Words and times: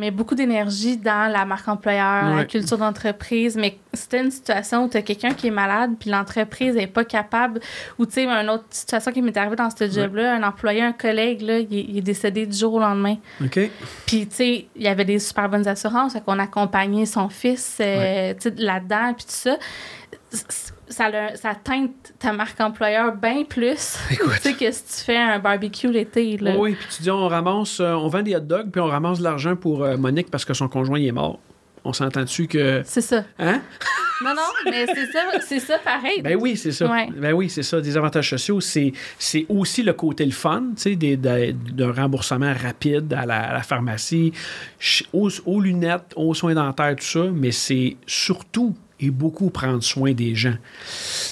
met 0.00 0.10
beaucoup 0.10 0.34
d'énergie 0.34 0.96
dans 0.96 1.30
la 1.30 1.44
marque 1.44 1.68
employeur, 1.68 2.24
la 2.36 2.44
culture 2.44 2.78
d'entreprise, 2.78 3.56
mais 3.56 3.78
c'était 3.92 4.20
une 4.20 4.30
situation 4.30 4.84
où 4.84 4.88
tu 4.88 4.96
as 4.96 5.02
quelqu'un 5.02 5.34
qui 5.34 5.48
est 5.48 5.50
malade, 5.52 5.92
puis 6.00 6.10
l'entreprise 6.10 6.74
n'est 6.74 6.86
pas 6.86 7.04
capable, 7.04 7.60
ou 7.98 8.06
tu 8.06 8.12
sais, 8.14 8.24
une 8.24 8.48
autre 8.50 8.64
situation 8.70 9.12
qui 9.12 9.20
m'est 9.22 9.36
arrivée 9.36 9.56
dans 9.56 9.68
ce 9.70 9.88
job-là, 9.90 10.34
un 10.36 10.42
employé, 10.42 10.82
un 10.82 10.92
collègue, 10.92 11.42
là, 11.42 11.58
il, 11.58 11.72
est- 11.78 11.84
il 11.88 11.98
est 11.98 12.02
décédé 12.02 12.46
du 12.46 12.56
jour 12.56 12.72
au 12.74 12.80
lendemain. 12.80 13.16
OK. 13.44 13.60
Puis, 14.06 14.26
tu 14.26 14.34
sais, 14.34 14.66
il 14.74 14.82
y 14.82 14.88
avait 14.88 15.04
des 15.04 15.18
super 15.18 15.48
bonnes 15.48 15.68
assurances, 15.68 16.16
qu'on 16.24 16.38
accompagnait 16.38 17.06
son 17.06 17.28
fils 17.28 17.78
euh, 17.80 18.32
là-dedans, 18.56 19.12
puis 19.14 19.26
tout 19.26 19.32
ça. 19.32 19.56
Ça, 20.88 21.08
le- 21.08 21.36
ça 21.36 21.54
teinte 21.54 22.12
ta 22.18 22.32
marque 22.32 22.60
employeur 22.60 23.14
bien 23.14 23.44
plus 23.44 23.96
Écoute. 24.10 24.32
tu 24.36 24.40
sais, 24.40 24.52
que 24.54 24.70
si 24.70 24.82
tu 24.84 25.04
fais 25.04 25.16
un 25.16 25.38
barbecue 25.38 25.90
l'été. 25.90 26.36
là. 26.38 26.54
Oui, 26.56 26.74
puis 26.74 26.86
tu 26.96 27.02
dis, 27.02 27.10
on 27.10 27.28
ramasse, 27.28 27.80
euh, 27.80 27.92
on 27.94 28.08
vend 28.08 28.22
des 28.22 28.34
hot 28.36 28.40
dogs, 28.40 28.70
puis 28.70 28.80
on 28.80 28.86
ramasse 28.86 29.18
de 29.18 29.24
l'argent 29.24 29.56
pour 29.56 29.82
euh, 29.84 29.96
Monique 29.96 30.30
parce 30.30 30.44
que 30.44 30.54
son 30.54 30.68
conjoint 30.68 30.98
il 30.98 31.06
est 31.06 31.12
mort. 31.12 31.38
On 31.84 31.92
s'entend 31.92 32.22
dessus 32.22 32.46
que. 32.46 32.82
C'est 32.84 33.00
ça. 33.00 33.24
Hein? 33.38 33.60
Non, 34.22 34.34
non, 34.34 34.70
mais 34.70 34.84
c'est 34.84 35.06
ça, 35.06 35.20
c'est 35.40 35.60
ça 35.60 35.78
pareil. 35.78 36.20
Ben 36.20 36.36
oui, 36.38 36.54
c'est 36.54 36.72
ça. 36.72 36.86
Ouais. 36.92 37.08
Ben 37.16 37.32
oui, 37.32 37.48
c'est 37.48 37.62
ça. 37.62 37.80
Des 37.80 37.96
avantages 37.96 38.28
sociaux, 38.28 38.60
c'est, 38.60 38.92
c'est 39.18 39.46
aussi 39.48 39.82
le 39.82 39.94
côté 39.94 40.26
le 40.26 40.30
fun, 40.32 40.62
tu 40.76 40.94
sais, 40.94 41.16
d'un 41.16 41.90
remboursement 41.90 42.52
rapide 42.52 43.14
à 43.14 43.24
la, 43.24 43.44
à 43.44 43.54
la 43.54 43.62
pharmacie, 43.62 44.30
aux 45.14 45.60
lunettes, 45.62 46.12
aux 46.16 46.34
soins 46.34 46.52
dentaires, 46.52 46.96
tout 46.96 47.04
ça, 47.04 47.24
mais 47.32 47.50
c'est 47.50 47.96
surtout 48.06 48.76
et 49.00 49.10
beaucoup 49.10 49.50
prendre 49.50 49.82
soin 49.82 50.12
des 50.12 50.34
gens. 50.34 50.56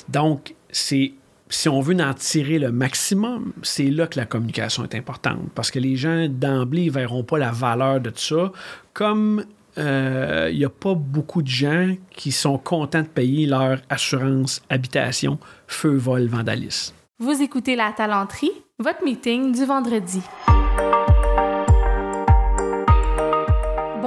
Donc, 0.09 0.55
c'est 0.71 1.13
si 1.51 1.69
on 1.69 1.81
veut 1.81 1.97
en 2.03 2.15
tirer 2.15 2.59
le 2.59 2.73
maximum, 2.73 3.53
c'est 3.63 3.91
là 3.91 4.07
que 4.07 4.19
la 4.19 4.27
communication 4.27 4.85
est 4.85 4.95
importante. 4.95 5.51
Parce 5.55 5.71
que 5.71 5.79
les 5.79 5.97
gens, 5.97 6.29
d'emblée, 6.29 6.87
ne 6.87 6.91
verront 6.91 7.25
pas 7.25 7.39
la 7.39 7.51
valeur 7.51 8.01
de 8.01 8.11
tout 8.11 8.19
ça. 8.19 8.53
Comme 8.93 9.45
euh, 9.79 10.49
il 10.51 10.59
n'y 10.59 10.65
a 10.65 10.71
pas 10.71 10.95
beaucoup 10.95 11.43
de 11.43 11.49
gens 11.49 11.95
qui 12.11 12.33
sont 12.33 12.59
contents 12.59 13.03
de 13.03 13.09
payer 13.09 13.47
leur 13.47 13.79
assurance 13.89 14.61
habitation, 14.69 15.39
feu, 15.67 15.97
vol, 15.97 16.27
vandalisme. 16.27 16.95
Vous 17.19 17.43
écoutez 17.43 17.77
La 17.77 17.93
Talenterie, 17.93 18.53
votre 18.79 19.05
meeting 19.05 19.53
du 19.53 19.65
vendredi. 19.65 20.21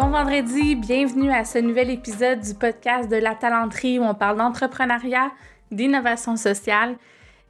Bon 0.02 0.10
vendredi, 0.10 0.74
bienvenue 0.74 1.32
à 1.32 1.46
ce 1.46 1.60
nouvel 1.60 1.92
épisode 1.92 2.40
du 2.40 2.56
podcast 2.56 3.08
de 3.08 3.18
La 3.18 3.36
Talenterie 3.36 4.00
où 4.00 4.04
on 4.04 4.16
parle 4.16 4.38
d'entrepreneuriat, 4.38 5.32
d'innovation 5.70 6.38
sociale 6.38 6.96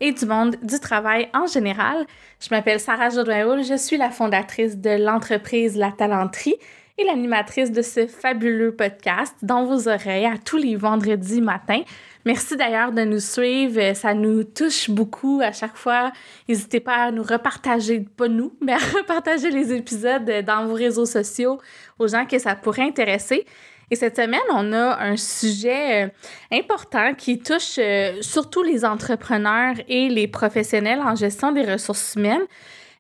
et 0.01 0.11
du 0.11 0.25
monde 0.25 0.57
du 0.61 0.77
travail 0.77 1.29
en 1.33 1.47
général. 1.47 2.05
Je 2.41 2.49
m'appelle 2.51 2.81
Sarah 2.81 3.07
Jodoin-Houl, 3.07 3.63
je 3.63 3.77
suis 3.77 3.95
la 3.95 4.09
fondatrice 4.09 4.77
de 4.77 5.01
l'entreprise 5.01 5.77
La 5.77 5.93
Talenterie 5.93 6.57
l'animatrice 7.05 7.71
de 7.71 7.81
ce 7.81 8.07
fabuleux 8.07 8.75
podcast 8.75 9.35
dans 9.41 9.65
vos 9.65 9.87
oreilles 9.87 10.25
à 10.25 10.37
tous 10.37 10.57
les 10.57 10.75
vendredis 10.75 11.41
matins. 11.41 11.81
Merci 12.25 12.55
d'ailleurs 12.55 12.91
de 12.91 13.01
nous 13.01 13.19
suivre, 13.19 13.95
ça 13.95 14.13
nous 14.13 14.43
touche 14.43 14.89
beaucoup 14.89 15.41
à 15.43 15.51
chaque 15.51 15.75
fois. 15.75 16.11
N'hésitez 16.47 16.79
pas 16.79 17.05
à 17.05 17.11
nous 17.11 17.23
repartager, 17.23 18.01
pas 18.01 18.27
nous, 18.27 18.53
mais 18.61 18.73
à 18.73 18.77
repartager 18.77 19.49
les 19.49 19.73
épisodes 19.73 20.29
dans 20.45 20.65
vos 20.65 20.75
réseaux 20.75 21.05
sociaux 21.05 21.59
aux 21.97 22.07
gens 22.07 22.25
que 22.25 22.37
ça 22.37 22.55
pourrait 22.55 22.83
intéresser. 22.83 23.45
Et 23.89 23.95
cette 23.95 24.15
semaine, 24.15 24.39
on 24.53 24.71
a 24.71 25.03
un 25.03 25.17
sujet 25.17 26.05
euh, 26.05 26.07
important 26.51 27.13
qui 27.13 27.39
touche 27.39 27.75
euh, 27.77 28.21
surtout 28.21 28.63
les 28.63 28.85
entrepreneurs 28.85 29.75
et 29.89 30.07
les 30.07 30.29
professionnels 30.29 31.01
en 31.01 31.15
gestion 31.15 31.51
des 31.51 31.69
ressources 31.69 32.15
humaines, 32.15 32.45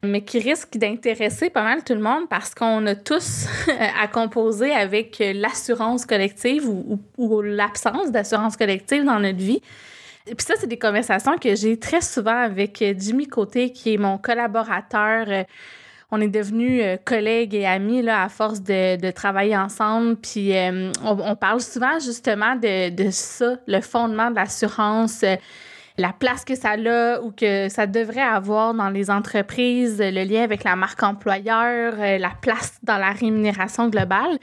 mais 0.03 0.21
qui 0.21 0.39
risque 0.39 0.77
d'intéresser 0.77 1.49
pas 1.49 1.63
mal 1.63 1.83
tout 1.83 1.93
le 1.93 2.01
monde 2.01 2.27
parce 2.29 2.55
qu'on 2.55 2.85
a 2.87 2.95
tous 2.95 3.47
à 4.01 4.07
composer 4.07 4.71
avec 4.71 5.21
l'assurance 5.33 6.05
collective 6.05 6.67
ou, 6.67 7.41
l'absence 7.41 8.11
d'assurance 8.11 8.57
collective 8.57 9.03
dans 9.03 9.19
notre 9.19 9.37
vie. 9.37 9.61
Et 10.27 10.35
puis 10.35 10.45
ça, 10.45 10.53
c'est 10.57 10.67
des 10.67 10.79
conversations 10.79 11.37
que 11.37 11.55
j'ai 11.55 11.79
très 11.79 12.01
souvent 12.01 12.37
avec 12.37 12.83
Jimmy 12.97 13.27
Côté, 13.27 13.71
qui 13.71 13.93
est 13.93 13.97
mon 13.97 14.17
collaborateur. 14.17 15.45
On 16.13 16.19
est 16.19 16.27
devenus 16.27 16.81
euh, 16.83 16.97
collègues 17.03 17.55
et 17.55 17.65
amis 17.65 18.01
là, 18.01 18.23
à 18.23 18.29
force 18.29 18.61
de, 18.61 19.11
travailler 19.11 19.55
ensemble. 19.55 20.17
Puis 20.17 20.55
euh, 20.55 20.91
on, 21.03 21.35
parle 21.37 21.61
souvent 21.61 21.99
justement 21.99 22.55
de, 22.55 22.89
de 22.89 23.09
ça, 23.11 23.55
le 23.65 23.79
fondement 23.79 24.29
de 24.29 24.35
l'assurance, 24.35 25.23
euh, 25.23 25.35
la 26.01 26.13
place 26.13 26.43
que 26.43 26.55
ça 26.55 26.71
a 26.71 27.21
ou 27.21 27.31
que 27.31 27.69
ça 27.69 27.85
devrait 27.85 28.21
avoir 28.21 28.73
dans 28.73 28.89
les 28.89 29.11
entreprises, 29.11 29.99
le 29.99 30.23
lien 30.23 30.43
avec 30.43 30.63
la 30.63 30.75
marque 30.75 31.03
employeur, 31.03 31.93
euh, 31.99 32.17
la 32.17 32.31
place 32.41 32.79
dans 32.81 32.97
la 32.97 33.11
rémunération 33.11 33.87
globale. 33.87 34.39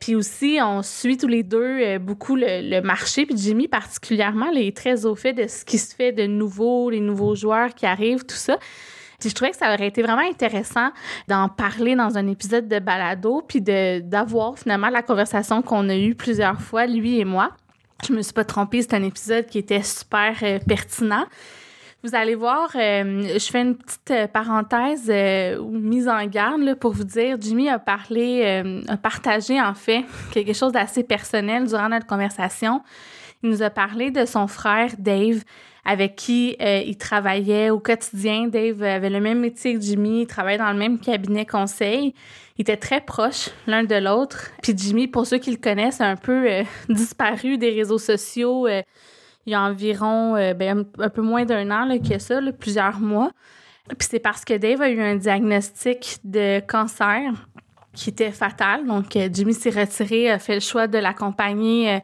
Puis 0.00 0.14
aussi, 0.14 0.58
on 0.62 0.82
suit 0.82 1.18
tous 1.18 1.28
les 1.28 1.42
deux 1.42 1.80
euh, 1.80 1.98
beaucoup 1.98 2.34
le, 2.34 2.80
marché. 2.80 3.26
Puis 3.26 3.36
Jimmy, 3.36 3.68
particulièrement, 3.68 4.46
il 4.46 4.66
est 4.66 4.76
très 4.76 5.04
au 5.04 5.14
fait 5.14 5.34
de 5.34 5.46
ce 5.46 5.64
qui 5.64 5.78
se 5.78 5.94
fait 5.94 6.12
de 6.12 6.26
nouveau, 6.26 6.88
les 6.88 7.00
nouveaux 7.00 7.34
joueurs 7.34 7.74
qui 7.74 7.84
arrivent, 7.84 8.24
tout 8.24 8.34
ça. 8.34 8.56
Puis 9.20 9.28
je 9.28 9.34
trouvais 9.34 9.52
que 9.52 9.56
ça 9.56 9.72
aurait 9.72 9.86
été 9.86 10.02
vraiment 10.02 10.28
intéressant 10.28 10.90
d'en 11.28 11.48
parler 11.48 11.94
dans 11.94 12.16
un 12.16 12.26
épisode 12.26 12.66
de 12.66 12.78
balado, 12.78 13.42
puis 13.46 13.60
d'avoir 13.60 14.58
finalement 14.58 14.88
la 14.88 15.02
conversation 15.02 15.62
qu'on 15.62 15.88
a 15.90 15.96
eue 15.96 16.14
plusieurs 16.14 16.60
fois, 16.60 16.86
lui 16.86 17.20
et 17.20 17.24
moi. 17.24 17.50
Je 18.06 18.12
me 18.12 18.22
suis 18.22 18.32
pas 18.32 18.44
trompée, 18.44 18.82
c'est 18.82 18.94
un 18.94 19.02
épisode 19.04 19.46
qui 19.46 19.58
était 19.58 19.82
super 19.82 20.36
euh, 20.42 20.58
pertinent. 20.66 21.24
Vous 22.02 22.16
allez 22.16 22.34
voir, 22.34 22.70
euh, 22.74 23.38
je 23.38 23.46
fais 23.48 23.62
une 23.62 23.76
petite 23.76 24.10
euh, 24.10 24.26
parenthèse 24.26 25.08
ou 25.60 25.70
mise 25.70 26.08
en 26.08 26.26
garde 26.26 26.62
là, 26.62 26.74
pour 26.74 26.92
vous 26.92 27.04
dire, 27.04 27.36
Jimmy 27.40 27.68
a 27.68 27.78
parlé, 27.78 28.60
a 28.88 28.96
partagé 28.96 29.60
en 29.60 29.74
fait 29.74 30.04
quelque 30.32 30.52
chose 30.52 30.72
d'assez 30.72 31.04
personnel 31.04 31.68
durant 31.68 31.88
notre 31.88 32.06
conversation. 32.06 32.82
Il 33.44 33.50
nous 33.50 33.62
a 33.62 33.70
parlé 33.70 34.10
de 34.10 34.24
son 34.24 34.48
frère 34.48 34.90
Dave, 34.98 35.44
avec 35.84 36.16
qui 36.16 36.56
euh, 36.60 36.82
il 36.86 36.96
travaillait 36.96 37.70
au 37.70 37.80
quotidien. 37.80 38.46
Dave 38.46 38.82
avait 38.82 39.10
le 39.10 39.20
même 39.20 39.40
métier 39.40 39.74
que 39.74 39.80
Jimmy, 39.80 40.22
il 40.22 40.26
travaillait 40.26 40.58
dans 40.58 40.72
le 40.72 40.78
même 40.78 40.98
cabinet 40.98 41.44
conseil. 41.44 42.14
Ils 42.58 42.62
étaient 42.62 42.76
très 42.76 43.00
proches 43.00 43.50
l'un 43.66 43.84
de 43.84 43.94
l'autre. 43.94 44.50
Puis 44.62 44.74
Jimmy, 44.76 45.08
pour 45.08 45.26
ceux 45.26 45.38
qui 45.38 45.50
le 45.50 45.56
connaissent, 45.56 46.00
a 46.00 46.06
un 46.06 46.16
peu 46.16 46.50
euh, 46.50 46.62
disparu 46.88 47.58
des 47.58 47.70
réseaux 47.70 47.98
sociaux 47.98 48.66
euh, 48.66 48.82
il 49.44 49.52
y 49.52 49.54
a 49.56 49.62
environ 49.62 50.36
euh, 50.36 50.54
ben, 50.54 50.84
un, 50.98 51.08
peu 51.08 51.22
moins 51.22 51.44
d'un 51.44 51.68
an 51.72 51.84
là, 51.84 51.98
que 51.98 52.18
ça, 52.18 52.40
plusieurs 52.58 53.00
mois. 53.00 53.32
Puis 53.88 54.06
c'est 54.08 54.20
parce 54.20 54.44
que 54.44 54.54
Dave 54.54 54.80
a 54.80 54.88
eu 54.88 55.00
un 55.00 55.16
diagnostic 55.16 56.18
de 56.22 56.60
cancer 56.60 57.32
qui 57.92 58.10
était 58.10 58.30
fatal. 58.30 58.86
Donc, 58.86 59.18
Jimmy 59.32 59.52
s'est 59.52 59.70
retiré, 59.70 60.30
a 60.30 60.38
fait 60.38 60.54
le 60.54 60.60
choix 60.60 60.86
de 60.86 60.98
l'accompagner 60.98 62.00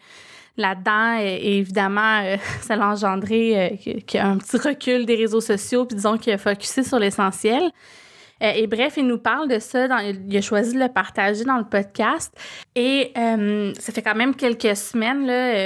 là-dedans. 0.59 1.19
Et, 1.21 1.59
évidemment, 1.59 2.21
euh, 2.23 2.37
ça 2.61 2.77
l'a 2.77 2.89
engendré 2.89 3.79
qu'il 3.83 4.03
y 4.15 4.19
a 4.19 4.27
un 4.27 4.37
petit 4.37 4.59
recul 4.59 5.07
des 5.07 5.15
réseaux 5.15 5.41
sociaux, 5.41 5.87
puis 5.87 5.97
disons 5.97 6.19
qu'il 6.19 6.33
a 6.33 6.39
focusé 6.39 6.83
sur 6.83 6.99
l'essentiel. 6.99 7.63
Euh, 8.43 8.53
et 8.55 8.67
bref, 8.67 8.95
il 8.97 9.07
nous 9.07 9.19
parle 9.19 9.49
de 9.49 9.59
ça. 9.59 9.89
Il 10.03 10.37
a 10.37 10.41
choisi 10.41 10.75
de 10.75 10.79
le 10.79 10.89
partager 10.89 11.45
dans 11.45 11.57
le 11.57 11.65
podcast. 11.65 12.33
Et 12.75 13.13
euh, 13.17 13.73
ça 13.79 13.93
fait 13.93 14.03
quand 14.03 14.15
même 14.15 14.35
quelques 14.35 14.77
semaines, 14.77 15.25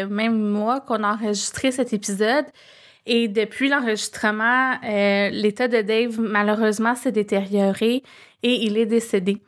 même 0.09 0.39
mois, 0.39 0.81
qu'on 0.81 1.03
a 1.03 1.15
enregistré 1.15 1.73
cet 1.73 1.93
épisode. 1.93 2.47
Et 3.05 3.27
depuis 3.27 3.69
l'enregistrement, 3.69 4.79
l'état 4.83 5.67
de 5.67 5.83
Dave, 5.83 6.21
malheureusement, 6.21 6.95
s'est 6.95 7.11
détérioré 7.11 8.05
et 8.43 8.65
il 8.65 8.79
est 8.79 8.87
décédé. 8.87 9.39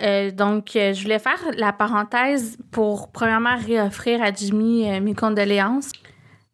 Euh, 0.00 0.30
donc, 0.30 0.76
euh, 0.76 0.92
je 0.92 1.02
voulais 1.02 1.18
faire 1.18 1.40
la 1.56 1.72
parenthèse 1.72 2.56
pour, 2.70 3.10
premièrement, 3.10 3.56
réoffrir 3.56 4.22
à 4.22 4.32
Jimmy 4.32 4.88
euh, 4.88 5.00
mes 5.00 5.14
condoléances, 5.14 5.90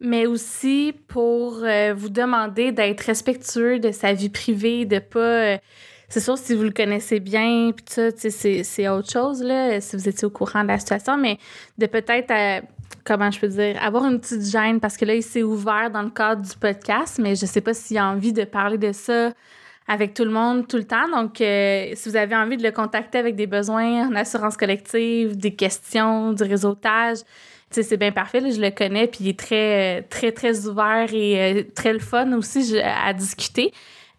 mais 0.00 0.26
aussi 0.26 0.94
pour 1.08 1.60
vous 1.96 2.08
demander 2.08 2.72
d'être 2.72 3.00
respectueux 3.02 3.78
de 3.78 3.90
sa 3.90 4.12
vie 4.12 4.28
privée, 4.28 4.84
de 4.84 4.98
pas... 4.98 5.58
c'est 6.08 6.20
sûr, 6.20 6.36
si 6.36 6.54
vous 6.54 6.64
le 6.64 6.72
connaissez 6.72 7.20
bien, 7.20 7.70
puis 7.74 7.84
ça, 7.88 8.10
c'est, 8.10 8.88
autre 8.88 9.10
chose, 9.10 9.42
là, 9.42 9.80
si 9.80 9.96
vous 9.96 10.06
étiez 10.06 10.26
au 10.26 10.30
courant 10.30 10.62
de 10.62 10.68
la 10.68 10.78
situation, 10.78 11.16
mais 11.16 11.38
de 11.78 11.86
peut-être, 11.86 12.64
comment 13.04 13.30
je 13.30 13.40
peux 13.40 13.48
dire, 13.48 13.82
avoir 13.82 14.04
une 14.04 14.20
petite 14.20 14.44
gêne, 14.44 14.78
parce 14.78 14.98
que 14.98 15.06
là, 15.06 15.14
il 15.14 15.22
s'est 15.22 15.42
ouvert 15.42 15.90
dans 15.90 16.02
le 16.02 16.10
cadre 16.10 16.42
du 16.42 16.56
podcast, 16.58 17.18
mais 17.18 17.34
je 17.34 17.46
sais 17.46 17.62
pas 17.62 17.72
s'il 17.72 17.96
a 17.96 18.06
envie 18.06 18.34
de 18.34 18.44
parler 18.44 18.76
de 18.76 18.92
ça 18.92 19.32
avec 19.86 20.14
tout 20.14 20.24
le 20.24 20.30
monde 20.30 20.66
tout 20.66 20.76
le 20.76 20.84
temps. 20.84 21.08
Donc, 21.10 21.40
euh, 21.40 21.90
si 21.94 22.08
vous 22.08 22.16
avez 22.16 22.34
envie 22.34 22.56
de 22.56 22.62
le 22.62 22.70
contacter 22.70 23.18
avec 23.18 23.36
des 23.36 23.46
besoins 23.46 24.08
en 24.08 24.14
assurance 24.14 24.56
collective, 24.56 25.36
des 25.36 25.54
questions, 25.54 26.32
du 26.32 26.42
réseautage, 26.42 27.18
c'est 27.70 27.96
bien 27.96 28.12
parfait. 28.12 28.40
je 28.52 28.60
le 28.60 28.70
connais, 28.70 29.08
puis 29.08 29.18
il 29.22 29.28
est 29.30 29.38
très, 29.38 30.02
très, 30.02 30.30
très 30.30 30.66
ouvert 30.68 31.12
et 31.12 31.58
euh, 31.58 31.62
très 31.74 31.92
le 31.92 31.98
fun 31.98 32.32
aussi 32.32 32.78
à 32.80 33.12
discuter. 33.12 33.72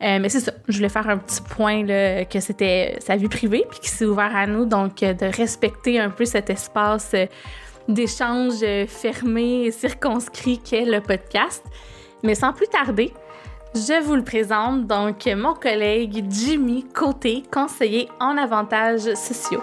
Euh, 0.04 0.20
mais 0.20 0.28
c'est 0.28 0.42
ça, 0.42 0.52
je 0.68 0.76
voulais 0.76 0.90
faire 0.90 1.08
un 1.08 1.18
petit 1.18 1.42
point 1.42 1.84
là, 1.84 2.26
que 2.26 2.40
c'était 2.42 2.98
sa 3.00 3.16
vie 3.16 3.30
privée, 3.30 3.66
puis 3.70 3.80
qu'il 3.80 3.90
s'est 3.90 4.06
ouvert 4.06 4.36
à 4.36 4.46
nous, 4.46 4.66
donc 4.66 5.02
euh, 5.04 5.14
de 5.14 5.26
respecter 5.26 6.00
un 6.00 6.10
peu 6.10 6.26
cet 6.26 6.50
espace 6.50 7.12
euh, 7.14 7.28
d'échange 7.88 8.62
euh, 8.64 8.88
fermé 8.88 9.66
et 9.66 9.72
circonscrit 9.72 10.60
qu'est 10.60 10.84
le 10.84 11.00
podcast. 11.00 11.64
Mais 12.24 12.36
sans 12.36 12.52
plus 12.52 12.68
tarder, 12.68 13.14
je 13.76 14.02
vous 14.02 14.16
le 14.16 14.24
présente 14.24 14.88
donc 14.88 15.26
mon 15.36 15.54
collègue 15.54 16.24
Jimmy 16.30 16.86
Côté, 16.86 17.44
conseiller 17.52 18.08
en 18.22 18.38
avantages 18.38 19.14
sociaux. 19.16 19.62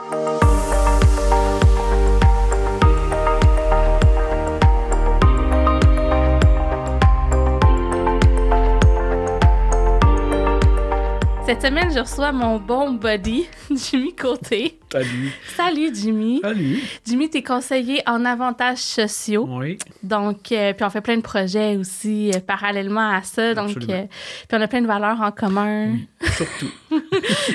Cette 11.47 11.63
semaine, 11.63 11.91
je 11.91 12.01
reçois 12.01 12.33
mon 12.33 12.59
bon 12.59 12.93
buddy, 12.93 13.49
Jimmy 13.71 14.15
Côté. 14.15 14.79
Salut. 14.93 15.33
Salut, 15.57 15.91
Jimmy. 15.95 16.41
Salut. 16.43 16.81
Jimmy, 17.07 17.31
t'es 17.31 17.43
conseiller 17.43 18.03
en 18.07 18.25
avantages 18.27 18.79
sociaux. 18.79 19.47
Oui. 19.49 19.79
Donc, 20.03 20.53
euh, 20.53 20.73
puis 20.75 20.85
on 20.85 20.91
fait 20.91 21.01
plein 21.01 21.17
de 21.17 21.23
projets 21.23 21.77
aussi 21.77 22.31
euh, 22.35 22.41
parallèlement 22.41 23.09
à 23.17 23.23
ça. 23.23 23.55
Donc, 23.55 23.71
euh, 23.89 24.03
puis 24.49 24.53
on 24.53 24.61
a 24.61 24.69
plein 24.69 24.83
de 24.83 24.87
valeurs 24.87 25.21
en 25.21 25.31
commun. 25.33 25.97
Surtout. 26.37 26.71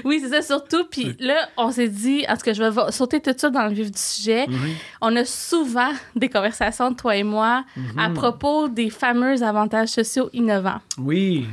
Oui, 0.04 0.20
c'est 0.22 0.30
ça, 0.30 0.42
surtout. 0.42 0.84
Puis 0.90 1.16
là, 1.20 1.48
on 1.58 1.72
s'est 1.72 1.88
dit, 1.88 2.26
tout 2.28 2.36
cas, 2.44 2.54
je 2.54 2.64
vais 2.64 2.70
va- 2.72 2.92
sauter 2.92 3.20
tout 3.22 3.32
de 3.32 3.38
suite 3.38 3.52
dans 3.52 3.66
le 3.68 3.74
vif 3.74 3.92
du 3.92 4.00
sujet. 4.00 4.46
Oui. 4.50 4.76
On 5.02 5.16
a 5.16 5.24
souvent 5.26 5.92
des 6.16 6.28
conversations, 6.30 6.94
toi 6.94 7.16
et 7.16 7.24
moi, 7.24 7.64
Mhm. 7.76 8.00
à 8.00 8.10
propos 8.10 8.68
des 8.68 8.90
fameux 8.90 9.42
avantages 9.44 9.90
sociaux 9.90 10.30
innovants. 10.34 10.82
Oui. 10.98 11.46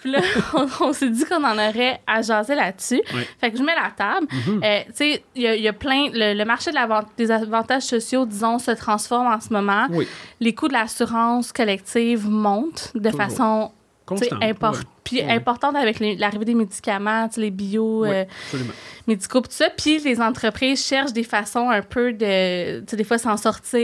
Puis 0.00 0.12
là, 0.12 0.20
on, 0.54 0.66
on 0.80 0.92
s'est 0.92 1.10
dit 1.10 1.24
qu'on 1.24 1.42
en 1.44 1.54
aurait 1.54 2.00
à 2.06 2.22
jaser 2.22 2.54
là-dessus. 2.54 3.02
Oui. 3.14 3.22
Fait 3.40 3.50
que 3.50 3.58
je 3.58 3.62
mets 3.62 3.74
la 3.74 3.90
table. 3.90 4.26
Mhm. 4.30 4.60
Euh, 4.64 4.80
tu 4.86 4.92
sais, 4.94 5.23
il 5.34 5.42
y, 5.42 5.60
y 5.62 5.68
a 5.68 5.72
plein. 5.72 6.08
Le, 6.12 6.34
le 6.34 6.44
marché 6.44 6.70
de 6.70 6.76
la 6.76 6.86
vente- 6.86 7.08
des 7.16 7.30
avantages 7.30 7.82
sociaux, 7.82 8.24
disons, 8.26 8.58
se 8.58 8.70
transforme 8.70 9.26
en 9.26 9.40
ce 9.40 9.52
moment. 9.52 9.86
Oui. 9.90 10.06
Les 10.40 10.54
coûts 10.54 10.68
de 10.68 10.72
l'assurance 10.74 11.52
collective 11.52 12.28
montent 12.28 12.92
de 12.94 13.10
Toujours. 13.10 13.24
façon 13.26 13.70
tu 14.06 14.16
sais, 14.18 14.28
Constant. 14.28 14.38
impor- 14.46 14.78
Oui. 14.78 14.84
Puis 15.04 15.20
Oui. 15.22 15.30
importante 15.30 15.76
avec 15.76 16.00
l'arrivée 16.00 16.46
des 16.46 16.54
médicaments, 16.54 17.28
tu 17.28 17.34
sais, 17.36 17.40
les 17.42 17.50
bio. 17.50 18.02
Oui, 18.04 18.08
euh, 18.10 18.24
médicaux, 19.06 19.40
tout 19.40 19.48
ça. 19.50 19.68
Puis 19.70 19.98
les 19.98 20.20
entreprises 20.20 20.84
cherchent 20.84 21.12
des 21.12 21.22
façons 21.24 21.68
un 21.70 21.82
peu 21.82 22.12
de, 22.12 22.80
tu 22.80 22.84
sais, 22.88 22.96
des 22.96 23.04
fois, 23.04 23.18
s'en 23.18 23.36
sortir, 23.36 23.78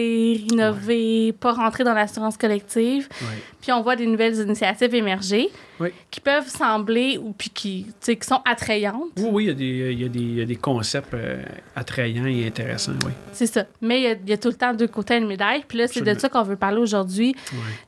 innover, 0.51 1.33
pas 1.33 1.53
rentrer 1.53 1.85
dans 1.85 1.95
l'assurance 1.95 2.37
collective. 2.37 3.09
Puis 3.61 3.71
on 3.73 3.83
voit 3.83 3.97
des 3.97 4.07
nouvelles 4.07 4.37
initiatives 4.39 4.95
émerger 4.95 5.49
qui 6.11 6.21
peuvent 6.21 6.49
sembler, 6.49 7.17
ou 7.19 7.33
puis 7.33 7.49
qui, 7.49 7.85
tu 7.87 7.93
sais, 8.01 8.17
qui 8.17 8.27
sont 8.27 8.41
attrayantes. 8.45 9.13
Oui, 9.17 9.29
oui, 9.33 9.45
il 9.45 9.47
y 9.47 9.51
a 9.51 9.55
des, 9.55 9.93
il 9.93 10.01
y 10.35 10.35
y 10.41 10.43
a 10.43 10.45
des 10.45 10.57
concepts 10.57 11.15
euh, 11.15 11.43
attrayants 11.75 12.27
et 12.27 12.47
intéressants, 12.47 12.93
oui. 13.07 13.13
C'est 13.33 13.47
ça. 13.47 13.65
Mais 13.81 13.99
il 14.01 14.03
y 14.03 14.07
a- 14.09 14.13
il 14.13 14.29
y, 14.29 14.33
a 14.35 14.37
tout 14.37 14.49
le 14.49 14.55
temps 14.55 14.75
deux 14.75 14.89
côtés 14.89 15.15
à 15.15 15.17
une 15.17 15.27
médaille. 15.27 15.65
Puis 15.67 15.79
là, 15.79 15.87
c'est 15.89 16.03
de 16.03 16.19
ça 16.19 16.29
qu'on 16.29 16.43
veut 16.43 16.57
parler 16.57 16.79
aujourd'hui. 16.81 17.35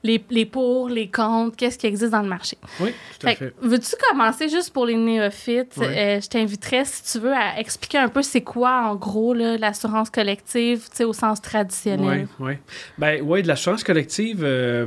Les, 0.02 0.22
les 0.30 0.46
pour, 0.46 0.88
les 0.88 1.10
contre, 1.10 1.56
qu'est-ce 1.56 1.76
qui 1.78 1.86
existe 1.86 2.12
dans 2.12 2.22
le 2.22 2.28
marché? 2.28 2.56
oui 2.80 2.92
tout 3.18 3.21
veux-tu 3.60 3.90
commencer 4.10 4.48
juste 4.48 4.72
pour 4.72 4.86
les 4.86 4.96
néophytes? 4.96 5.74
Euh, 5.78 6.20
je 6.20 6.28
t'inviterais, 6.28 6.84
si 6.84 7.02
tu 7.12 7.18
veux, 7.24 7.32
à 7.34 7.58
expliquer 7.58 7.98
un 7.98 8.08
peu 8.08 8.22
c'est 8.22 8.40
quoi, 8.42 8.88
en 8.90 8.94
gros, 8.96 9.32
l'assurance 9.34 10.10
collective, 10.10 10.84
au 11.04 11.12
sens 11.12 11.40
traditionnel. 11.40 12.28
Oui, 12.38 12.46
oui. 12.48 12.52
Ben, 12.98 13.20
oui, 13.22 13.42
de 13.42 13.48
l'assurance 13.48 13.82
collective, 13.84 14.40
euh, 14.42 14.86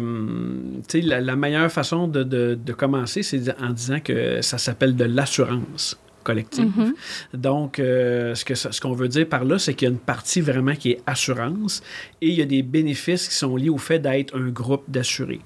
la, 0.93 1.21
la 1.21 1.35
meilleure 1.35 1.71
façon 1.71 2.07
de, 2.07 2.23
de- 2.23 2.55
de 2.61 2.73
commencer, 2.73 3.23
c'est 3.23 3.41
en 3.61 3.69
disant 3.69 3.99
que 3.99 4.41
ça 4.41 4.57
s'appelle 4.57 4.95
de 4.95 5.05
l'assurance 5.05 5.99
collective. 6.25 6.71
Mhm. 6.75 6.93
Donc, 7.33 7.79
euh, 7.79 8.35
ce 8.35 8.81
qu'on 8.81 8.93
veut 8.93 9.07
dire 9.07 9.29
par 9.29 9.45
là, 9.45 9.57
c'est 9.57 9.73
qu'il 9.73 9.87
y 9.87 9.91
a 9.91 9.93
une 9.93 9.99
partie 9.99 10.41
vraiment 10.41 10.75
qui 10.75 10.91
est 10.91 11.01
assurance 11.05 11.81
et 12.21 12.27
il 12.27 12.33
y 12.33 12.41
a 12.41 12.45
des 12.45 12.63
bénéfices 12.63 13.29
qui 13.29 13.35
sont 13.35 13.55
liés 13.55 13.69
au 13.69 13.77
fait 13.77 13.99
d'être 13.99 14.35
un 14.35 14.49
groupe 14.49 14.83
d'assurés. 14.89 15.41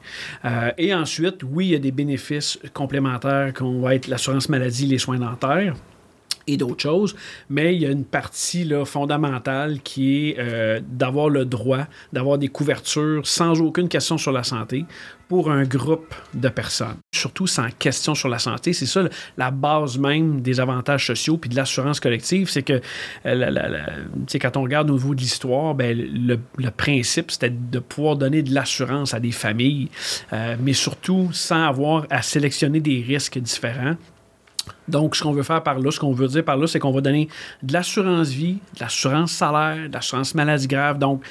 Euh, 0.45 0.71
et 0.77 0.93
ensuite, 0.95 1.43
oui, 1.43 1.67
il 1.67 1.71
y 1.71 1.75
a 1.75 1.79
des 1.79 1.91
bénéfices 1.91 2.57
complémentaires 2.73 3.53
qu'on 3.53 3.81
va 3.81 3.93
être 3.95 4.07
l'assurance 4.07 4.49
maladie, 4.49 4.87
les 4.87 4.97
soins 4.97 5.19
dentaires 5.19 5.75
et 6.49 6.57
d'autres 6.57 6.81
choses, 6.81 7.15
mais 7.49 7.75
il 7.75 7.81
y 7.81 7.85
a 7.85 7.91
une 7.91 8.05
partie 8.05 8.69
fondamentale 8.85 9.79
qui 9.83 10.29
est 10.29 10.39
euh, 10.39 10.79
d'avoir 10.83 11.29
le 11.29 11.45
droit 11.45 11.85
d'avoir 12.13 12.37
des 12.37 12.47
couvertures 12.47 13.25
sans 13.27 13.61
aucune 13.61 13.87
question 13.87 14.17
sur 14.17 14.31
la 14.31 14.43
santé 14.43 14.85
pour 15.27 15.51
un 15.51 15.63
groupe 15.63 16.15
de 16.33 16.49
personnes. 16.49 16.97
Surtout 17.13 17.45
sans 17.45 17.69
question 17.77 18.15
sur 18.15 18.29
la 18.29 18.39
santé, 18.39 18.73
c'est 18.73 18.87
ça 18.87 19.03
la 19.37 19.51
base 19.51 19.99
même 19.99 20.41
des 20.41 20.59
avantages 20.59 21.05
sociaux 21.05 21.37
puis 21.37 21.51
de 21.51 21.55
l'assurance 21.55 21.99
collective, 21.99 22.49
c'est 22.49 22.63
que 22.63 22.81
euh, 23.27 23.71
quand 24.41 24.57
on 24.57 24.63
regarde 24.63 24.89
au 24.89 24.93
niveau 24.93 25.13
de 25.13 25.21
l'histoire, 25.21 25.75
ben, 25.75 25.95
le, 25.95 26.39
le 26.57 26.71
principe 26.71 27.29
c'était 27.31 27.51
de 27.51 27.79
pouvoir 27.79 28.15
donner 28.15 28.41
de 28.41 28.53
l'assurance 28.53 29.13
à 29.13 29.19
des 29.19 29.31
familles, 29.31 29.89
euh, 30.33 30.55
mais 30.59 30.73
surtout 30.73 31.29
sans 31.31 31.63
avoir 31.63 32.07
à 32.09 32.23
sélectionner 32.23 32.79
des 32.79 33.03
risques 33.07 33.37
différents. 33.37 33.95
Donc, 34.89 35.15
ce 35.15 35.23
qu'on 35.23 35.31
veut 35.31 35.43
faire 35.43 35.63
par 35.63 35.79
là, 35.79 35.91
ce 35.91 35.99
qu'on 35.99 36.11
veut 36.13 36.27
dire 36.27 36.43
par 36.43 36.57
là, 36.57 36.67
c'est 36.67 36.79
qu'on 36.79 36.91
va 36.91 37.01
donner 37.01 37.27
de 37.63 37.71
l'assurance 37.73 38.29
vie, 38.29 38.53
de 38.75 38.79
l'assurance 38.81 39.31
salaire, 39.31 39.87
de 39.87 39.93
l'assurance 39.93 40.35
maladie 40.35 40.67
grave, 40.67 40.97
donc 40.99 41.23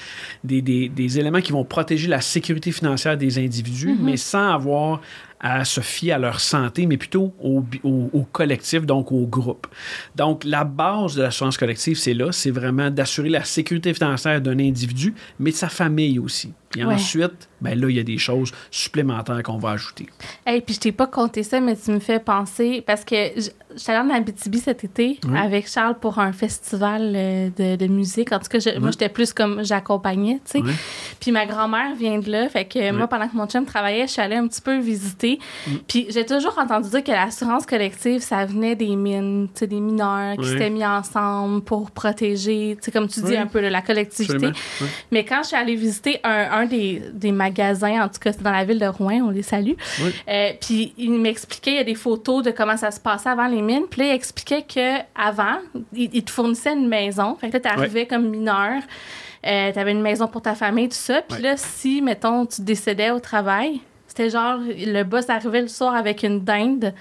des, 0.45 0.63
des- 0.63 0.89
des 0.89 1.19
éléments 1.19 1.41
qui 1.41 1.53
vont 1.53 1.65
protéger 1.65 2.09
la 2.09 2.21
sécurité 2.21 2.73
financière 2.73 3.17
des 3.17 3.39
individus, 3.39 3.97
mais 4.01 4.17
sans 4.17 4.51
avoir 4.55 5.01
à 5.41 5.65
se 5.65 5.81
fier 5.81 6.13
à 6.13 6.19
leur 6.19 6.41
santé, 6.41 6.87
mais 6.87 6.97
plutôt 6.97 7.33
au- 7.43 7.63
au 7.85 8.23
collectif, 8.33 8.85
donc 8.85 9.13
au 9.13 9.25
groupe. 9.27 9.69
Donc, 10.17 10.43
la 10.45 10.65
base 10.65 11.15
de 11.15 11.23
l'assurance 11.23 11.57
collective, 11.57 11.97
c'est 11.97 12.15
là, 12.15 12.33
c'est 12.33 12.51
vraiment 12.51 12.91
d'assurer 12.91 13.29
la 13.29 13.45
sécurité 13.45 13.95
financière 13.95 14.41
d'un 14.41 14.59
individu, 14.59 15.15
mais 15.39 15.51
de 15.53 15.57
sa 15.57 15.69
famille 15.69 16.19
aussi. 16.19 16.53
Et 16.77 16.85
Ouais. 16.85 16.95
ensuite, 16.95 17.49
ben 17.61 17.79
là, 17.81 17.89
il 17.89 17.97
y 17.97 18.01
a 18.01 18.03
des 18.05 18.19
choses 18.19 18.53
supplémentaires 18.71 19.43
qu'on 19.43 19.57
va 19.59 19.71
ajouter. 19.71 20.07
Hey, 20.47 20.61
puis 20.61 20.75
je 20.75 20.81
t'ai 20.81 20.93
pas 20.93 21.07
compté 21.07 21.43
ça, 21.43 21.61
mais 21.61 21.75
tu 21.77 21.91
me 21.91 21.99
fais 21.99 22.21
penser 22.21 22.83
parce 22.87 23.05
que 23.05 23.15
j'étais 23.75 23.93
allée 23.93 24.11
en 24.11 24.15
Abitibi 24.15 24.59
cet 24.59 24.85
été 24.85 25.19
avec 25.35 25.67
Charles 25.69 25.99
pour 25.99 26.19
un 26.19 26.33
festival 26.33 27.13
euh, 27.17 27.49
de, 27.57 27.77
de 27.77 27.87
musique. 27.87 28.33
En 28.33 28.39
tout 28.39 28.49
cas, 28.49 28.59
je- 28.59 28.79
moi, 28.79 28.91
j'étais 28.91 29.09
plus 29.09 29.33
comme 29.33 29.65
j'accompagnais, 29.65 30.41
tu 30.45 30.63
sais. 30.63 30.75
Puis 31.21 31.33
ma 31.33 31.47
grand-mère 31.47 31.95
vient 31.97 32.19
de 32.19 32.31
là. 32.31 32.49
Fait 32.51 32.67
que 32.67 32.93
moi, 32.93 33.09
pendant 33.09 33.29
que 33.29 33.37
mon 33.37 33.47
chum 33.47 33.65
travaillait, 33.65 34.07
je 34.07 34.13
suis 34.13 34.23
allée 34.23 34.37
un 34.37 34.47
petit 34.47 34.61
peu 34.61 34.79
visiter. 34.79 35.39
Puis 35.89 36.07
j'ai 36.11 36.27
toujours 36.27 36.59
entendu 36.59 36.91
dire 36.91 37.03
que 37.03 37.11
l'assurance 37.13 37.65
collective, 37.65 38.21
ça 38.21 38.45
venait 38.45 38.77
des 38.77 38.95
mines, 38.95 39.49
tu 39.55 39.61
sais, 39.61 39.67
des 39.67 39.81
mineurs 39.81 40.37
qui 40.37 40.47
s'étaient 40.47 40.71
mis 40.71 40.85
ensemble 40.85 41.63
pour 41.63 41.91
protéger, 41.91 42.77
tu 42.79 42.85
sais, 42.85 42.91
comme 42.93 43.09
tu 43.09 43.21
dis 43.23 43.37
un 43.37 43.47
peu, 43.47 43.61
là, 43.61 43.71
la 43.71 43.83
collectivité. 43.83 44.51
Mais 45.11 45.25
quand 45.25 45.43
je 45.43 45.49
suis 45.49 45.57
allée 45.57 45.75
visiter 45.77 46.21
un, 46.25 46.58
un 46.58 46.58
des, 46.67 47.03
des 47.13 47.33
magasins, 47.33 48.03
en 48.05 48.09
tout 48.09 48.19
cas, 48.21 48.33
c'est 48.33 48.43
dans 48.43 48.51
la 48.53 48.65
ville 48.65 48.79
de 48.79 48.87
Rouen, 48.87 49.21
on 49.25 49.31
les 49.31 49.43
salue. 49.43 49.75
Oui. 50.03 50.15
Euh, 50.29 50.51
puis 50.61 50.93
il 50.97 51.13
m'expliquait, 51.13 51.73
il 51.73 51.77
y 51.77 51.81
a 51.81 51.85
des 51.85 51.95
photos 51.95 52.43
de 52.43 52.51
comment 52.51 52.77
ça 52.77 52.91
se 52.91 53.01
passait 53.01 53.29
avant 53.29 53.47
les 53.47 53.63
mines. 53.63 53.85
Puis 53.91 54.01
là, 54.01 54.09
il 54.09 54.15
expliquait 54.15 54.63
que 54.63 54.99
avant, 55.15 55.59
il, 55.93 56.11
il 56.13 56.25
te 56.25 56.31
fournissait 56.31 56.73
une 56.73 56.89
maison. 56.89 57.37
Fait 57.37 57.49
que 57.49 57.55
là, 57.55 57.61
tu 57.61 57.69
arrivais 57.69 58.07
comme 58.07 58.29
mineur. 58.29 58.83
Euh, 59.47 59.73
tu 59.73 59.79
avais 59.79 59.93
une 59.93 60.03
maison 60.03 60.27
pour 60.27 60.43
ta 60.43 60.55
famille, 60.55 60.89
tout 60.89 60.97
ça. 60.97 61.23
Puis 61.23 61.43
là, 61.43 61.57
si, 61.57 62.03
mettons, 62.03 62.45
tu 62.47 62.63
décédais 62.63 63.11
au 63.11 63.21
travail, 63.21 63.81
c'était 64.07 64.31
genre, 64.31 64.59
le 64.59 65.03
boss 65.05 65.31
arrivait 65.31 65.61
le 65.63 65.69
soir 65.69 65.95
avec 65.95 66.25
une 66.25 66.41
dinde. 66.41 66.93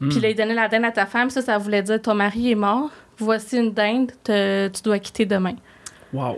Hmm. 0.00 0.08
Puis 0.10 0.20
là, 0.20 0.28
il 0.28 0.36
donnait 0.36 0.54
la 0.54 0.68
dinde 0.68 0.84
à 0.84 0.90
ta 0.90 1.06
femme. 1.06 1.30
Ça, 1.30 1.40
ça 1.40 1.56
voulait 1.56 1.82
dire, 1.82 2.00
ton 2.02 2.14
mari 2.14 2.50
est 2.50 2.56
mort. 2.56 2.90
Voici 3.16 3.56
une 3.56 3.72
dinde, 3.72 4.12
te- 4.24 4.68
tu 4.68 4.82
dois 4.82 4.98
quitter 4.98 5.24
demain. 5.24 5.54
Wow. 6.12 6.36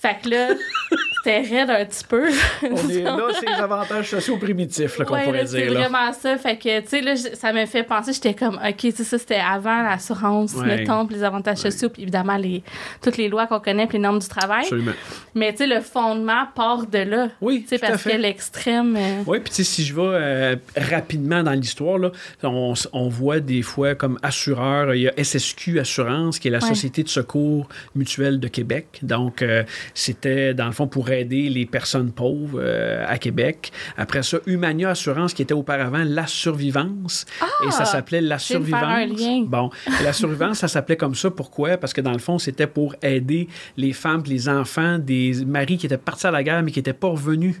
Fait 0.00 0.16
que 0.22 0.28
là, 0.30 0.48
c'était 1.24 1.40
raide 1.40 1.70
un 1.70 1.84
petit 1.84 2.04
peu. 2.04 2.28
On 2.62 2.88
est 2.88 3.02
là, 3.02 3.18
c'est 3.38 3.46
les 3.46 3.52
avantages 3.60 4.10
sociaux 4.10 4.36
primitifs 4.36 4.96
là, 4.98 5.04
qu'on 5.04 5.14
Ouais, 5.14 5.24
pourrait 5.24 5.40
là, 5.40 5.46
c'est 5.46 5.62
dire. 5.62 5.72
Là. 5.72 5.88
vraiment 5.88 6.12
ça. 6.12 6.38
Fait 6.38 6.56
que, 6.56 6.80
tu 6.82 6.88
sais, 6.88 7.00
là, 7.00 7.16
ça 7.16 7.52
me 7.52 7.66
fait 7.66 7.82
penser, 7.82 8.12
j'étais 8.12 8.34
comme, 8.34 8.56
OK, 8.64 8.76
tu 8.76 8.92
sais, 8.92 9.02
ça, 9.04 9.18
c'était 9.18 9.34
avant 9.40 9.82
l'assurance, 9.82 10.54
Ouais. 10.54 10.66
mettons, 10.66 11.04
puis 11.06 11.16
les 11.16 11.24
avantages 11.24 11.58
sociaux, 11.58 11.88
puis 11.88 12.02
évidemment, 12.02 12.36
les, 12.36 12.62
toutes 13.02 13.16
les 13.16 13.28
lois 13.28 13.48
qu'on 13.48 13.58
connaît, 13.58 13.86
puis 13.88 13.98
les 13.98 14.02
normes 14.04 14.20
du 14.20 14.28
travail. 14.28 14.62
Absolument. 14.62 14.92
Mais, 15.34 15.50
tu 15.52 15.58
sais, 15.58 15.66
le 15.66 15.80
fondement 15.80 16.44
part 16.54 16.86
de 16.86 16.98
là. 16.98 17.28
Oui, 17.40 17.62
Tu 17.62 17.70
sais, 17.70 17.78
tout 17.80 17.86
à 17.86 17.88
parce 17.90 18.04
que 18.04 18.16
l'extrême. 18.16 18.96
euh, 18.96 19.22
Oui, 19.26 19.40
puis 19.40 19.50
tu 19.50 19.56
sais, 19.56 19.64
si 19.64 19.84
je 19.84 19.94
vais 19.96 20.02
euh, 20.04 20.56
rapidement 20.76 21.42
dans 21.42 21.52
l'histoire, 21.52 21.98
là, 21.98 22.12
on, 22.44 22.74
on 22.92 23.08
voit 23.08 23.40
des 23.40 23.62
fois 23.62 23.96
comme 23.96 24.16
assureur, 24.22 24.94
il 24.94 25.02
y 25.02 25.08
a 25.08 25.12
SSQ 25.24 25.80
Assurance, 25.80 26.38
qui 26.38 26.46
est 26.46 26.50
la. 26.52 26.60
Société 26.68 27.02
de 27.02 27.08
secours 27.08 27.66
mutuel 27.94 28.40
de 28.40 28.48
Québec. 28.48 28.98
Donc, 29.02 29.40
euh, 29.40 29.62
c'était 29.94 30.54
dans 30.54 30.66
le 30.66 30.72
fond 30.72 30.86
pour 30.86 31.10
aider 31.10 31.48
les 31.48 31.66
personnes 31.66 32.12
pauvres 32.12 32.60
euh, 32.60 33.04
à 33.06 33.18
Québec. 33.18 33.72
Après 33.96 34.22
ça, 34.22 34.38
Humania 34.46 34.90
Assurance, 34.90 35.34
qui 35.34 35.42
était 35.42 35.54
auparavant 35.54 36.04
la 36.04 36.26
survivance. 36.26 37.26
et 37.66 37.70
ça 37.70 37.84
s'appelait 37.84 38.20
la 38.20 38.38
faire 38.38 38.58
un 38.58 38.64
survivance. 38.64 39.20
lien. 39.20 39.44
Bon, 39.46 39.70
la 40.02 40.12
survivance, 40.12 40.58
ça 40.58 40.68
s'appelait 40.68 40.96
comme 40.96 41.14
ça. 41.14 41.30
Pourquoi? 41.30 41.76
Parce 41.76 41.92
que 41.92 42.00
dans 42.00 42.12
le 42.12 42.18
fond, 42.18 42.38
c'était 42.38 42.66
pour 42.66 42.94
aider 43.02 43.48
les 43.76 43.92
femmes, 43.92 44.22
les 44.26 44.48
enfants 44.48 44.98
des 44.98 45.44
maris 45.44 45.78
qui 45.78 45.86
étaient 45.86 45.96
partis 45.96 46.26
à 46.26 46.30
la 46.30 46.42
guerre 46.42 46.62
mais 46.62 46.70
qui 46.70 46.78
n'étaient 46.78 46.92
pas 46.92 47.08
revenus. 47.08 47.60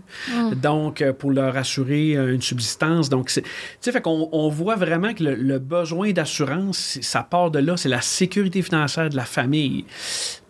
Donc, 0.62 1.02
euh, 1.02 1.12
pour 1.12 1.30
leur 1.30 1.56
assurer 1.56 2.16
euh, 2.16 2.34
une 2.34 2.42
subsistance. 2.42 3.08
Donc, 3.08 3.28
tu 3.28 3.42
sais, 3.80 3.92
fait 3.92 4.00
qu'on 4.00 4.28
on 4.32 4.48
voit 4.48 4.76
vraiment 4.76 5.14
que 5.14 5.24
le, 5.24 5.34
le 5.34 5.58
besoin 5.58 6.12
d'assurance, 6.12 6.98
ça 7.00 7.22
part 7.22 7.50
de 7.50 7.58
là. 7.58 7.76
C'est 7.76 7.88
la 7.88 8.00
sécurité 8.00 8.62
financière 8.62 9.08
de 9.08 9.16
la 9.16 9.24
famille. 9.24 9.84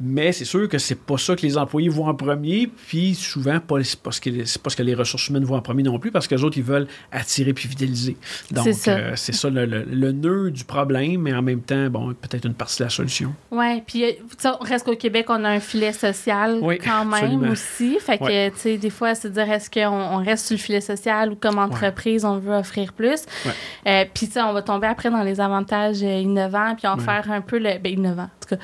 Mais 0.00 0.32
c'est 0.32 0.44
sûr 0.44 0.68
que 0.68 0.78
c'est 0.78 0.98
pas 0.98 1.18
ça 1.18 1.36
que 1.36 1.42
les 1.42 1.56
employés 1.56 1.67
voient 1.90 2.08
en 2.08 2.14
premier. 2.14 2.66
Puis 2.88 3.14
souvent, 3.14 3.60
pas, 3.60 3.76
c'est 3.84 4.00
que, 4.20 4.44
c'est 4.44 4.60
parce 4.62 4.74
que 4.74 4.82
les 4.82 4.94
ressources 4.94 5.28
humaines 5.28 5.44
vont 5.44 5.56
en 5.56 5.62
premier 5.62 5.82
non 5.82 5.98
plus, 5.98 6.10
parce 6.10 6.26
que 6.26 6.34
les 6.34 6.42
autres, 6.44 6.56
ils 6.58 6.64
veulent 6.64 6.86
attirer 7.12 7.52
puis 7.52 7.68
fidéliser. 7.68 8.16
Donc, 8.50 8.64
C'est 8.64 8.72
ça. 8.72 8.90
euh, 8.92 9.12
c'est 9.16 9.34
ça 9.34 9.50
le, 9.50 9.64
le- 9.66 9.84
le 9.84 10.12
nœud 10.12 10.50
du 10.50 10.64
problème, 10.64 11.22
mais 11.22 11.34
en 11.34 11.42
même 11.42 11.60
temps, 11.60 11.88
bon, 11.88 12.14
peut-être 12.14 12.44
une 12.46 12.54
partie 12.54 12.78
de 12.78 12.84
la 12.84 12.90
solution. 12.90 13.34
Oui, 13.50 13.82
puis 13.86 14.04
euh, 14.04 14.12
on 14.60 14.64
reste 14.64 14.84
qu'au 14.86 14.96
Québec, 14.96 15.26
on 15.28 15.44
a 15.44 15.48
un 15.50 15.60
filet 15.60 15.92
social 15.92 16.58
Oui, 16.62 16.78
quand 16.78 17.04
même 17.04 17.14
absolument. 17.24 17.52
aussi. 17.52 17.98
Fait 18.00 18.18
que, 18.18 18.24
Ouais. 18.24 18.50
tu 18.52 18.58
sais, 18.60 18.76
des 18.78 18.90
fois, 18.90 19.14
c'est 19.14 19.30
dire 19.32 19.50
est-ce 19.50 19.70
qu'on 19.70 19.86
on 19.88 20.16
reste 20.24 20.46
sur 20.46 20.54
le 20.56 20.60
filet 20.60 20.80
social 20.80 21.32
ou 21.32 21.36
comme 21.36 21.58
entreprise, 21.58 22.24
on 22.24 22.38
veut 22.38 22.54
offrir 22.54 22.92
plus? 22.92 23.22
Ouais. 23.44 23.52
Euh, 23.86 24.04
puis, 24.12 24.26
tu 24.26 24.32
sais, 24.34 24.42
on 24.42 24.52
va 24.52 24.62
tomber 24.62 24.86
après 24.86 25.10
dans 25.10 25.22
les 25.22 25.40
avantages 25.40 26.02
euh, 26.02 26.20
innovants, 26.20 26.74
puis 26.76 26.86
on 26.86 26.96
va 26.96 27.02
faire 27.22 27.30
un 27.32 27.40
peu 27.40 27.58
le. 27.58 27.78
Ben, 27.78 27.92
innovants, 27.92 28.22
en 28.22 28.46
tout 28.46 28.56
cas, 28.56 28.62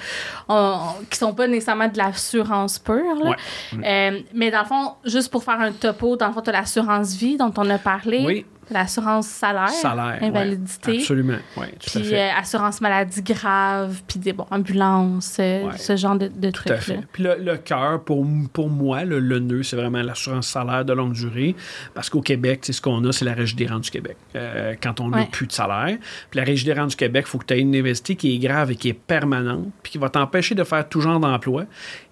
on- 0.48 0.54
on- 1.00 1.04
qui 1.10 1.18
sont 1.18 1.34
pas 1.34 1.46
nécessairement 1.48 1.88
de 1.88 1.98
l'assurance 1.98 2.78
pure. 2.78 2.93
Là. 3.02 3.30
Ouais. 3.30 3.36
Euh, 3.84 4.20
mais 4.34 4.50
dans 4.50 4.60
le 4.60 4.66
fond, 4.66 4.92
juste 5.04 5.30
pour 5.30 5.42
faire 5.44 5.60
un 5.60 5.72
topo, 5.72 6.16
dans 6.16 6.28
le 6.28 6.32
fond, 6.32 6.40
tu 6.40 6.50
as 6.50 6.52
l'assurance 6.52 7.14
vie 7.14 7.36
dont 7.36 7.52
on 7.56 7.68
a 7.70 7.78
parlé, 7.78 8.24
Oui, 8.24 8.46
l'assurance 8.70 9.26
salaire, 9.26 9.68
salaire. 9.70 10.18
ouais, 10.20 10.28
invalidité. 10.28 10.96
absolument, 10.98 11.38
oui, 11.56 11.66
Puis 11.84 12.14
euh, 12.14 12.28
assurance 12.38 12.80
maladie 12.80 13.22
grave, 13.22 14.00
puis 14.06 14.18
des 14.18 14.32
bon, 14.32 14.46
ambulances, 14.50 15.36
euh, 15.40 15.64
Ouais. 15.66 15.76
ce 15.78 15.96
genre 15.96 16.16
de, 16.16 16.28
de 16.28 16.50
Tout 16.50 16.62
à 16.66 16.76
trucs-là. 16.76 16.96
fait. 17.00 17.06
Puis 17.12 17.22
le, 17.22 17.36
le 17.40 17.56
cœur, 17.56 18.02
pour, 18.02 18.26
pour 18.52 18.68
moi, 18.68 19.04
le, 19.04 19.18
le 19.20 19.38
nœud, 19.38 19.62
c'est 19.62 19.76
vraiment 19.76 20.02
l'assurance 20.02 20.48
salaire 20.48 20.84
de 20.84 20.92
longue 20.92 21.12
durée. 21.12 21.54
Parce 21.94 22.10
qu'au 22.10 22.20
Québec, 22.20 22.60
c'est 22.62 22.72
ce 22.72 22.80
qu'on 22.80 23.04
a, 23.04 23.12
c'est 23.12 23.24
la 23.24 23.34
Régie 23.34 23.54
des 23.56 23.66
rentes 23.66 23.84
du 23.84 23.90
Québec. 23.90 24.16
Euh, 24.36 24.74
quand 24.82 25.00
on 25.00 25.08
n'a 25.08 25.18
Ouais. 25.18 25.28
plus 25.30 25.46
de 25.46 25.52
salaire. 25.52 25.96
Puis 26.30 26.38
la 26.38 26.44
Régie 26.44 26.64
des 26.64 26.72
rentes 26.72 26.90
du 26.90 26.96
Québec, 26.96 27.24
il 27.26 27.30
faut 27.30 27.38
que 27.38 27.46
tu 27.46 27.54
aies 27.54 27.60
une 27.60 27.68
université 27.68 28.16
qui 28.16 28.34
est 28.34 28.38
grave 28.38 28.70
et 28.70 28.76
qui 28.76 28.88
est 28.88 28.92
permanente, 28.94 29.68
puis 29.82 29.92
qui 29.92 29.98
va 29.98 30.08
t'empêcher 30.08 30.54
de 30.54 30.64
faire 30.64 30.88
tout 30.88 31.00
genre 31.00 31.20
d'emploi. 31.20 31.64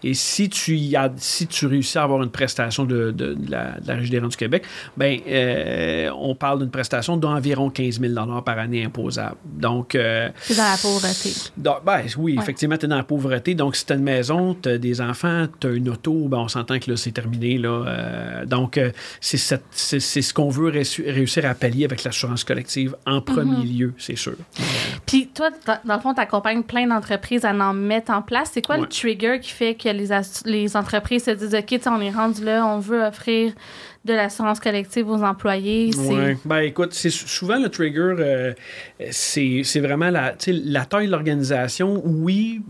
Et 0.04 0.14
si 0.14 0.48
tu, 0.48 0.76
y 0.76 0.96
as, 0.96 1.10
si 1.16 1.46
tu 1.46 1.66
réussis 1.66 1.98
à 1.98 2.02
avoir 2.04 2.22
une 2.22 2.30
prestation 2.30 2.84
de, 2.84 3.10
de- 3.10 3.34
de 3.34 3.50
la, 3.50 3.80
de 3.80 3.88
la 3.88 3.94
Régie 3.94 4.10
des 4.10 4.18
rentes 4.18 4.30
du 4.32 4.36
Québec, 4.36 4.64
ben, 4.96 5.18
euh, 5.28 6.10
on 6.16 6.34
parle 6.42 6.58
d'une 6.58 6.70
prestation 6.70 7.16
d'environ 7.16 7.70
15 7.70 8.00
000 8.00 8.14
par 8.44 8.58
année 8.58 8.84
imposable. 8.84 9.36
Donc, 9.44 9.94
euh, 9.94 10.28
C'est 10.40 10.56
dans 10.56 10.64
la 10.64 10.76
pauvreté. 10.76 11.30
donc, 11.56 11.84
ben, 11.86 12.00
oui, 12.18 12.32
Ouais. 12.36 12.42
effectivement, 12.42 12.76
tu 12.76 12.86
es 12.86 12.88
dans 12.88 12.96
la 12.96 13.04
pauvreté. 13.04 13.54
Donc, 13.54 13.76
si 13.76 13.86
tu 13.86 13.92
as 13.92 13.96
une 13.96 14.02
maison, 14.02 14.56
tu 14.60 14.68
as 14.70 14.78
des 14.78 15.00
enfants, 15.00 15.46
tu 15.60 15.68
as 15.68 15.70
une 15.70 15.88
auto, 15.88 16.26
ben, 16.26 16.38
on 16.38 16.48
s'entend 16.48 16.80
que 16.80 16.90
là, 16.90 16.96
c'est 16.96 17.12
terminé. 17.12 17.58
Là. 17.58 17.68
Euh, 17.86 18.44
donc, 18.44 18.76
euh, 18.76 18.90
c'est 19.20 19.38
ce 19.38 20.34
qu'on 20.34 20.48
veut 20.48 20.72
réussi- 20.72 21.08
réussir 21.08 21.46
à 21.46 21.54
pallier 21.54 21.84
avec 21.84 22.02
l'assurance 22.02 22.42
collective 22.42 22.96
en 23.06 23.20
premier 23.20 23.64
lieu, 23.64 23.94
c'est 23.96 24.16
sûr. 24.16 24.34
Puis 25.06 25.28
toi, 25.32 25.50
dans, 25.84 25.94
le 25.94 26.00
fond, 26.00 26.12
tu 26.12 26.20
accompagnes 26.20 26.64
plein 26.64 26.88
d'entreprises 26.88 27.44
à 27.44 27.52
en 27.54 27.72
mettre 27.72 28.10
en 28.10 28.22
place. 28.22 28.50
C'est 28.52 28.66
quoi 28.66 28.78
le 28.78 28.86
trigger 28.86 29.38
qui 29.40 29.50
fait 29.50 29.76
que 29.76 29.88
les, 29.90 30.76
entreprises 30.76 31.24
se 31.24 31.30
disent 31.30 31.54
OK, 31.54 31.80
on 31.86 32.00
est 32.00 32.10
rendu 32.10 32.44
là, 32.44 32.66
on 32.66 32.80
veut 32.80 33.04
offrir 33.04 33.52
de 34.04 34.12
l'assurance 34.12 34.58
collective 34.58 35.08
aux 35.08 35.22
employés? 35.22 35.90
Ouais. 35.96 36.36
Ben 36.44 36.58
écoute, 36.60 36.92
c'est 36.92 37.10
sou- 37.10 37.28
souvent 37.28 37.58
le 37.58 37.68
trigger, 37.68 38.14
euh, 38.18 38.52
c'est 39.10 39.80
vraiment 39.80 40.10
la, 40.10 40.32
taille 40.32 41.06
de 41.06 41.10
l'organisation, 41.10 42.02
oui, 42.04 42.62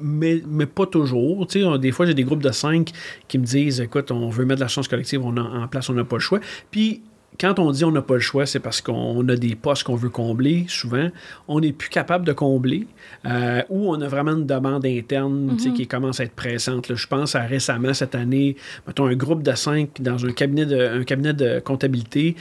mais, 0.00 0.42
mais 0.46 0.66
pas 0.66 0.86
toujours. 0.86 1.46
Des 1.78 1.92
fois, 1.92 2.06
j'ai 2.06 2.14
des 2.14 2.24
groupes 2.24 2.42
de 2.42 2.50
cinq 2.50 2.90
qui 3.28 3.38
me 3.38 3.44
disent 3.44 3.80
écoute, 3.80 4.10
on 4.10 4.28
veut 4.28 4.44
mettre 4.44 4.60
de 4.60 4.64
l'assurance 4.64 4.88
collective 4.88 5.24
on 5.24 5.36
a, 5.36 5.42
en 5.42 5.68
place, 5.68 5.88
on 5.88 5.94
n'a 5.94 6.04
pas 6.04 6.16
le 6.16 6.20
choix. 6.20 6.40
Puis 6.70 7.02
quand 7.40 7.58
on 7.58 7.70
dit 7.70 7.84
on 7.84 7.90
n'a 7.90 8.02
pas 8.02 8.14
le 8.14 8.20
choix, 8.20 8.46
c'est 8.46 8.60
parce 8.60 8.80
qu'on 8.80 9.28
a 9.28 9.36
des 9.36 9.54
postes 9.54 9.84
qu'on 9.84 9.96
veut 9.96 10.08
combler, 10.08 10.66
souvent. 10.68 11.08
On 11.48 11.60
n'est 11.60 11.72
plus 11.72 11.88
capable 11.88 12.24
de 12.24 12.32
combler 12.32 12.86
euh, 13.26 13.62
ou 13.70 13.90
on 13.94 14.00
a 14.00 14.08
vraiment 14.08 14.32
une 14.32 14.46
demande 14.46 14.84
interne 14.86 15.56
sais, 15.58 15.70
qui 15.72 15.86
commence 15.86 16.20
à 16.20 16.24
être 16.24 16.34
pressante. 16.34 16.88
là. 16.88 16.94
Je 16.94 17.06
pense 17.06 17.34
à 17.34 17.42
récemment, 17.42 17.94
cette 17.94 18.14
année, 18.14 18.56
mettons 18.86 19.06
un 19.06 19.14
groupe 19.14 19.42
de 19.42 19.52
cinq 19.54 20.00
dans 20.00 20.24
un 20.26 20.32
cabinet 20.32 20.66
de, 20.66 21.00
un 21.00 21.04
cabinet 21.04 21.32
de 21.32 21.60
comptabilité 21.60 22.36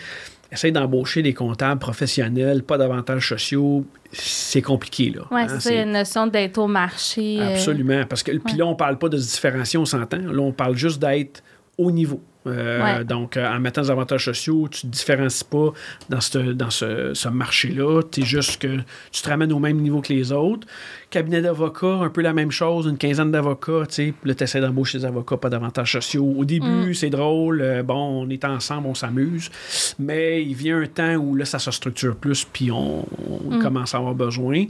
essaye 0.51 0.71
d'embaucher 0.71 1.23
des 1.23 1.33
comptables 1.33 1.79
professionnels, 1.79 2.61
pas 2.61 2.77
d'avantages 2.77 3.27
sociaux. 3.29 3.85
C'est 4.11 4.61
compliqué, 4.61 5.09
là. 5.09 5.21
Ouais, 5.31 5.47
Hein, 5.49 5.59
c'est 5.59 5.81
une 5.81 5.93
notion 5.93 6.27
d'être 6.27 6.59
au 6.59 6.67
marché. 6.67 7.39
euh, 7.39 7.53
Absolument. 7.55 8.03
Parce 8.07 8.21
que, 8.21 8.33
puis 8.37 8.55
là, 8.57 8.67
on 8.67 8.75
parle 8.75 8.99
pas 8.99 9.09
de 9.09 9.17
se 9.17 9.31
différencier, 9.31 9.79
on 9.79 9.85
s'entend. 9.85 10.19
Là, 10.19 10.39
on 10.41 10.51
parle 10.51 10.75
juste 10.75 11.01
d'être 11.01 11.41
au 11.77 11.91
niveau. 11.91 12.21
Euh, 12.45 12.83
Ouais. 12.83 13.05
Donc, 13.05 13.37
euh, 13.37 13.47
en 13.49 13.57
mettant 13.61 13.81
des 13.83 13.89
avantages 13.89 14.25
sociaux, 14.25 14.67
tu 14.69 14.85
ne 14.85 14.91
te 14.91 14.97
différencies 14.97 15.45
pas 15.45 15.71
dans 16.09 16.19
ce, 16.19 16.37
dans 16.39 16.69
ce, 16.69 17.13
ce 17.13 17.29
marché-là. 17.29 18.01
Tu 18.11 18.19
es 18.19 18.25
juste 18.25 18.61
que 18.61 18.79
tu 19.13 19.21
te 19.21 19.29
ramènes 19.29 19.53
au 19.53 19.59
même 19.59 19.77
niveau 19.77 20.01
que 20.01 20.11
les 20.11 20.33
autres. 20.33 20.67
Cabinet 21.09 21.41
d'avocats, 21.41 21.99
un 22.01 22.09
peu 22.09 22.21
la 22.21 22.33
même 22.33 22.51
chose, 22.51 22.85
une 22.85 22.97
quinzaine 22.97 23.31
d'avocats. 23.31 23.85
tu 23.87 23.93
sais. 23.95 24.13
Puis 24.19 24.27
Là, 24.29 24.35
tu 24.35 24.43
essaies 24.43 24.59
d'embaucher 24.59 24.97
des 24.97 25.05
avocats, 25.05 25.37
pas 25.37 25.49
d'avantages 25.49 25.93
sociaux. 25.93 26.33
Au 26.37 26.43
début, 26.43 26.89
Mm. 26.89 26.93
c'est 26.93 27.09
drôle. 27.09 27.61
euh, 27.61 27.81
bon, 27.81 27.95
on 28.25 28.29
est 28.29 28.43
ensemble, 28.43 28.87
on 28.87 28.93
s'amuse. 28.95 29.49
Mais 29.97 30.43
il 30.43 30.53
vient 30.53 30.81
un 30.81 30.87
temps 30.87 31.15
où 31.15 31.35
là, 31.35 31.45
ça 31.45 31.59
se 31.59 31.71
structure 31.71 32.17
plus, 32.17 32.43
puis 32.43 32.71
on, 32.71 33.05
on 33.47 33.55
Mm. 33.55 33.59
commence 33.61 33.95
à 33.95 33.99
avoir 33.99 34.15
besoin. 34.15 34.65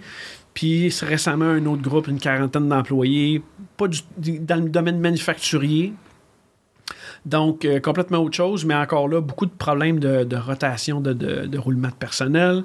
Puis 0.53 0.91
c'est 0.91 1.07
récemment, 1.07 1.45
un 1.45 1.65
autre 1.65 1.81
groupe, 1.81 2.07
une 2.07 2.19
quarantaine 2.19 2.69
d'employés, 2.69 3.41
pas 3.77 3.87
du- 3.87 4.37
dans 4.39 4.63
le 4.63 4.69
domaine 4.69 4.99
manufacturier. 4.99 5.93
Donc, 7.25 7.63
euh, 7.63 7.79
complètement 7.79 8.19
autre 8.19 8.35
chose, 8.35 8.65
mais 8.65 8.75
encore 8.75 9.07
là, 9.07 9.21
beaucoup 9.21 9.45
de 9.45 9.51
problèmes 9.51 9.99
de, 9.99 10.35
rotation, 10.35 10.99
de, 10.99 11.13
de- 11.13 11.57
roulement 11.57 11.87
de 11.87 11.93
personnel. 11.93 12.63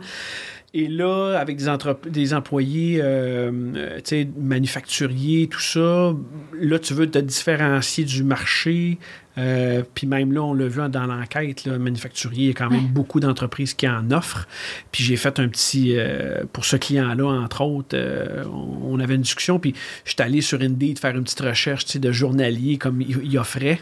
Et 0.74 0.88
là, 0.88 1.38
avec 1.38 1.56
des, 1.56 2.10
des 2.10 2.34
employés 2.34 3.00
euh, 3.00 3.50
euh, 3.76 4.24
manufacturiers, 4.36 5.46
tout 5.48 5.60
ça, 5.60 6.14
là, 6.60 6.78
tu 6.78 6.92
veux 6.92 7.10
te 7.10 7.18
différencier 7.18 8.04
du 8.04 8.22
marché. 8.22 8.98
Euh, 9.38 9.82
Puis 9.94 10.06
même 10.06 10.32
là, 10.32 10.42
on 10.42 10.52
l'a 10.52 10.66
vu 10.66 10.80
dans 10.90 11.06
l'enquête, 11.06 11.64
là, 11.64 11.78
manufacturier, 11.78 12.44
il 12.44 12.48
y 12.48 12.50
a 12.50 12.54
quand 12.54 12.70
même 12.70 12.88
beaucoup 12.88 13.20
d'entreprises 13.20 13.74
qui 13.74 13.88
en 13.88 14.10
offrent. 14.10 14.46
Puis 14.92 15.04
j'ai 15.04 15.16
fait 15.16 15.38
un 15.38 15.48
petit... 15.48 15.94
euh, 15.96 16.42
pour 16.52 16.64
ce 16.64 16.76
client-là, 16.76 17.26
entre 17.26 17.60
autres, 17.62 17.96
euh, 17.96 18.44
on, 18.52 18.94
on 18.94 19.00
avait 19.00 19.14
une 19.14 19.22
discussion, 19.22 19.58
puis 19.58 19.74
j'étais 20.04 20.24
allé 20.24 20.40
sur 20.40 20.60
Indeed 20.60 20.98
faire 20.98 21.16
une 21.16 21.24
petite 21.24 21.40
recherche 21.40 21.96
de 21.96 22.12
journalier 22.12 22.78
comme 22.78 23.00
il, 23.00 23.18
il 23.22 23.38
offrait. 23.38 23.80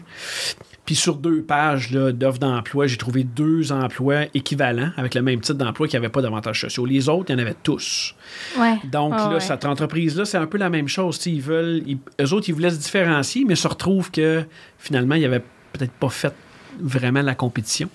Puis 0.87 0.95
sur 0.95 1.17
deux 1.17 1.41
pages 1.43 1.91
d'offres 1.91 2.39
d'emploi, 2.39 2.87
j'ai 2.87 2.97
trouvé 2.97 3.23
deux 3.23 3.71
emplois 3.71 4.21
équivalents 4.33 4.89
avec 4.97 5.13
le 5.13 5.21
même 5.21 5.41
type 5.41 5.57
d'emploi 5.57 5.87
qui 5.87 5.95
n'avaient 5.97 6.09
pas 6.09 6.21
d'avantages 6.21 6.61
sociaux. 6.61 6.85
Les 6.85 7.09
autres, 7.09 7.25
il 7.29 7.33
y 7.33 7.35
en 7.35 7.39
avait 7.41 7.55
tous. 7.61 8.15
Ouais. 8.57 8.79
Donc 8.85 9.13
Ah 9.15 9.27
là, 9.27 9.33
ouais. 9.35 9.39
cette 9.41 9.65
entreprise-là, 9.65 10.23
c'est 10.25 10.37
un 10.37 10.47
peu 10.47 10.57
la 10.57 10.69
même 10.69 10.87
chose. 10.87 11.19
Ils 11.25 11.41
veulent, 11.41 11.83
ils- 11.85 11.97
eux 12.21 12.33
autres, 12.33 12.47
ils 12.47 12.53
voulaient 12.53 12.71
se 12.71 12.77
différencier, 12.79 13.43
mais 13.45 13.55
se 13.55 13.67
retrouvent 13.67 14.09
que 14.11 14.45
finalement, 14.79 15.15
ils 15.15 15.23
n'avaient 15.23 15.43
peut-être 15.73 15.91
pas 15.91 16.09
fait 16.09 16.33
vraiment 16.79 17.21
la 17.21 17.35
compétition. 17.35 17.89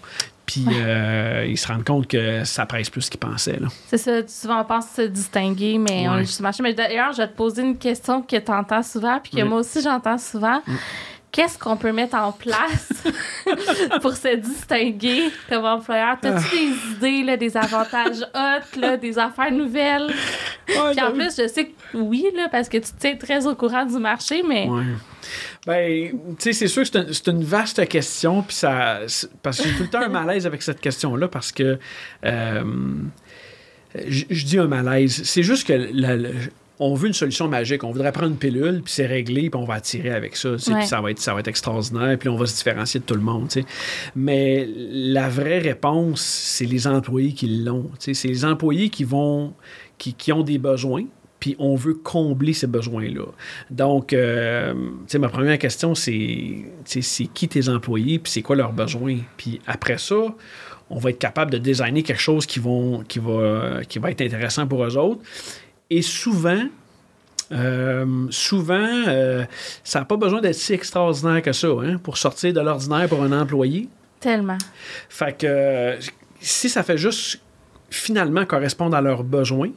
Puis 0.45 0.67
euh, 0.71 1.47
ils 1.49 1.57
se 1.57 1.69
rendent 1.69 1.85
compte 1.85 2.09
que 2.09 2.45
ça 2.45 2.67
presse 2.67 2.91
plus 2.91 3.09
qu'ils 3.09 3.21
pensaient. 3.21 3.59
C'est 3.87 3.97
ça, 3.97 4.29
souvent 4.29 4.61
on 4.61 4.65
pense 4.65 4.85
se 4.95 5.03
distinguer, 5.03 5.79
mais 5.79 6.07
on 6.11 6.19
est 6.19 6.25
juste 6.25 6.41
marché. 6.41 6.63
Mais 6.63 6.75
d'ailleurs, 6.75 7.13
je 7.13 7.19
vais 7.19 7.29
te 7.29 7.37
poser 7.37 7.63
une 7.63 7.79
question 7.79 8.21
que 8.21 8.37
tu 8.37 8.53
entends 8.53 8.83
souvent, 8.83 9.19
puis 9.19 9.33
que 9.33 9.43
moi 9.43 9.61
aussi 9.61 9.81
j'entends 9.81 10.19
souvent. 10.19 10.61
Qu'est-ce 11.33 11.59
qu'on 11.59 11.79
peut 11.79 11.93
mettre 11.93 12.15
en 12.15 12.31
place 12.31 12.93
pour 14.03 14.15
se 14.15 14.37
distinguer 14.37 15.31
comme 15.49 15.65
employeur? 15.65 16.19
T'as-tu 16.21 16.47
Ah. 16.47 16.51
des 17.01 17.09
idées, 17.09 17.25
là, 17.25 17.37
des 17.39 17.57
avantages 17.57 18.21
hot, 18.35 18.79
là, 18.79 18.97
des 18.99 19.19
affaires 19.19 19.51
nouvelles? 19.51 20.13
Puis 20.67 20.77
en 21.01 21.11
plus, 21.13 21.35
je 21.37 21.49
sais 21.49 21.65
que 21.67 21.97
oui, 21.97 22.27
là, 22.37 22.49
parce 22.53 22.69
que 22.69 22.77
tu 22.77 22.91
tiens 22.99 23.17
très 23.17 23.47
au 23.47 23.55
courant 23.55 23.87
du 23.87 23.97
marché, 23.99 24.43
mais 24.47 24.69
Ouais. 24.69 24.83
Ben, 25.67 26.11
tu 26.11 26.35
sais, 26.41 26.53
c'est 26.53 26.67
sûr 26.69 26.83
que 26.83 26.89
c'est 26.89 26.99
un- 26.99 27.07
c'est 27.13 27.29
une 27.29 27.45
vaste 27.45 27.87
question, 27.89 28.43
puis 28.43 28.57
ça. 28.57 28.99
Parce 29.43 29.59
que 29.63 29.69
j'ai 29.69 29.75
tout 29.77 29.85
le 29.85 29.89
temps 29.89 30.03
un 30.03 30.09
malaise 30.09 30.45
avec 30.47 30.61
cette 30.63 30.81
question-là, 30.81 31.29
parce 31.29 31.51
que. 31.53 31.79
euh, 32.27 32.63
je 34.07 34.25
je 34.31 34.45
dis 34.45 34.59
un 34.59 34.67
malaise. 34.67 35.23
C'est 35.25 35.43
juste 35.43 35.67
que 35.67 35.73
la- 35.73 36.17
la- 36.17 36.29
on 36.83 36.95
veut 36.95 37.09
une 37.09 37.15
solution 37.15 37.49
magique. 37.49 37.85
On 37.85 37.93
voudrait 37.93 38.13
prendre 38.13 38.33
une 38.33 38.39
pilule, 38.39 38.83
puis 38.83 38.93
c'est 38.93 39.07
réglé, 39.07 39.51
puis 39.51 39.61
on 39.61 39.65
va 39.65 39.75
attirer 39.75 40.11
avec 40.11 40.37
ça. 40.37 40.53
tu 40.53 40.59
sais, 40.59 40.73
Ouais. 40.73 40.79
Puis 40.81 40.89
ça 40.89 41.01
va, 41.01 41.11
être, 41.11 41.19
ça 41.21 41.35
va 41.35 41.41
être 41.41 41.49
extraordinaire, 41.49 42.19
puis 42.19 42.29
on 42.29 42.37
va 42.37 42.47
se 42.47 42.57
différencier 42.57 43.01
de 43.01 43.05
tout 43.05 43.15
le 43.15 43.21
monde. 43.21 43.49
tu 43.49 43.61
sais. 43.61 43.67
Mais 44.17 44.67
la 44.67 45.29
vraie 45.29 45.59
réponse, 45.59 46.21
c'est 46.21 46.65
les 46.65 46.87
employés 46.87 47.33
qui 47.33 47.47
l'ont. 47.47 47.91
tu 47.99 48.07
sais. 48.07 48.15
C'est 48.15 48.29
les 48.29 48.45
employés 48.45 48.89
qui 48.89 49.05
vont. 49.05 49.55
qui, 49.99 50.15
qui 50.15 50.33
ont 50.33 50.43
des 50.43 50.59
besoins, 50.59 51.05
puis 51.39 51.57
on 51.59 51.75
veut 51.75 51.95
combler 51.95 52.53
ces 52.53 52.67
besoins-là. 52.67 53.27
Donc, 53.71 54.13
euh, 54.13 54.75
ma 55.19 55.29
première 55.29 55.59
question, 55.59 55.95
c'est 55.95 56.65
c'est 56.85 57.27
qui 57.27 57.49
tes 57.49 57.69
employés, 57.69 58.19
puis 58.19 58.33
c'est 58.33 58.43
quoi 58.43 58.57
leurs 58.57 58.73
besoins? 58.73 59.19
Puis 59.37 59.61
après 59.67 59.99
ça, 59.99 60.35
on 60.91 60.99
va 60.99 61.11
être 61.11 61.19
capable 61.19 61.51
de 61.51 61.59
designer 61.59 62.03
quelque 62.03 62.21
chose 62.21 62.47
qui, 62.47 62.59
vont, 62.59 63.03
qui, 63.03 63.19
va, 63.19 63.81
qui 63.89 63.99
va 63.99 64.11
être 64.11 64.21
intéressant 64.21 64.67
pour 64.67 64.85
eux 64.85 64.97
autres. 64.97 65.23
Et 65.95 66.01
souvent, 66.01 66.63
euh, 67.53 68.27
souvent, 68.31 69.05
euh, 69.09 69.45
ça 69.85 69.99
n'a 69.99 70.05
pas 70.07 70.17
besoin 70.17 70.41
d'être 70.41 70.55
si 70.55 70.73
extraordinaire 70.73 71.43
que 71.43 71.53
ça 71.53 71.69
hein, 71.69 71.99
pour 72.03 72.17
sortir 72.17 72.55
de 72.55 72.61
l'ordinaire 72.61 73.11
pour 73.11 73.23
un 73.23 73.39
employé. 73.39 73.91
tellement. 74.19 74.57
Fait 75.11 75.37
que 75.37 75.47
euh, 75.47 75.97
si 76.41 76.71
ça 76.71 76.83
fait 76.83 76.97
juste 76.97 77.43
finalement 77.91 78.47
correspondre 78.47 78.97
à 78.97 79.03
leurs 79.03 79.23
besoins, 79.23 79.71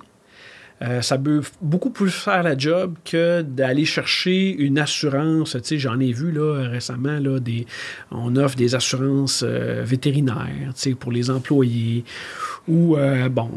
ça 1.01 1.17
peut 1.17 1.41
beaucoup 1.61 1.89
plus 1.89 2.11
faire 2.11 2.43
la 2.43 2.55
job 2.55 2.95
que 3.03 3.41
d'aller 3.41 3.85
chercher 3.85 4.51
une 4.51 4.77
assurance. 4.77 5.51
Tu 5.53 5.59
sais, 5.63 5.77
j'en 5.79 5.99
ai 5.99 6.11
vu 6.11 6.31
là, 6.31 6.67
récemment, 6.69 7.17
là, 7.17 7.39
des, 7.39 7.65
on 8.11 8.35
offre 8.35 8.55
des 8.55 8.75
assurances 8.75 9.43
vétérinaires 9.43 10.73
tu 10.75 10.89
sais, 10.89 10.91
pour 10.93 11.11
les 11.11 11.29
employés 11.29 12.03
ou, 12.67 12.97
euh, 12.97 13.29
bon, 13.29 13.49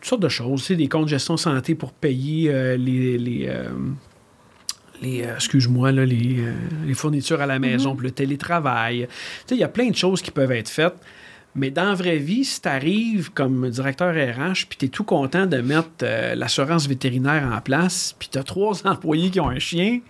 toutes 0.00 0.04
sortes 0.08 0.22
de 0.22 0.28
choses. 0.28 0.60
Tu 0.60 0.66
sais, 0.68 0.76
des 0.76 0.88
comptes 0.88 1.04
de 1.04 1.10
gestion 1.10 1.36
santé 1.36 1.74
pour 1.74 1.92
payer 1.92 2.76
les... 2.76 3.18
les 3.18 3.50
les, 5.02 5.20
excuse-moi, 5.20 5.92
là, 5.92 6.04
les, 6.04 6.44
les, 6.86 6.92
fournitures 6.92 7.40
à 7.40 7.46
la 7.46 7.58
maison, 7.58 7.94
pour 7.94 8.02
le 8.02 8.10
télétravail. 8.10 9.08
Il 9.50 9.56
y 9.56 9.64
a 9.64 9.68
plein 9.68 9.88
de 9.88 9.96
choses 9.96 10.20
qui 10.20 10.30
peuvent 10.30 10.52
être 10.52 10.68
faites. 10.68 10.92
Mais 11.54 11.70
dans 11.70 11.84
la 11.84 11.94
vraie 11.94 12.18
vie, 12.18 12.44
si 12.44 12.60
tu 12.60 12.68
arrives 12.68 13.32
comme 13.32 13.68
directeur 13.70 14.14
RH, 14.14 14.66
puis 14.68 14.78
tu 14.78 14.86
es 14.86 14.88
tout 14.88 15.02
content 15.02 15.46
de 15.46 15.56
mettre 15.58 15.88
euh, 16.02 16.34
l'assurance 16.36 16.86
vétérinaire 16.86 17.50
en 17.52 17.60
place, 17.60 18.14
puis 18.18 18.28
tu 18.30 18.38
as 18.38 18.44
trois 18.44 18.86
employés 18.86 19.30
qui 19.30 19.40
ont 19.40 19.48
un 19.48 19.58
chien, 19.58 20.00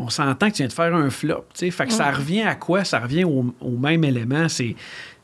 on 0.00 0.08
s'entend 0.08 0.48
que 0.48 0.54
tu 0.54 0.62
viens 0.62 0.68
de 0.68 0.72
faire 0.72 0.94
un 0.94 1.10
flop. 1.10 1.44
Fait 1.54 1.70
que 1.70 1.92
ça 1.92 2.10
revient 2.10 2.42
à 2.42 2.54
quoi? 2.54 2.84
Ça 2.84 3.00
revient 3.00 3.24
au, 3.24 3.54
au 3.60 3.76
même 3.76 4.04
élément. 4.04 4.48
C'est 4.48 4.76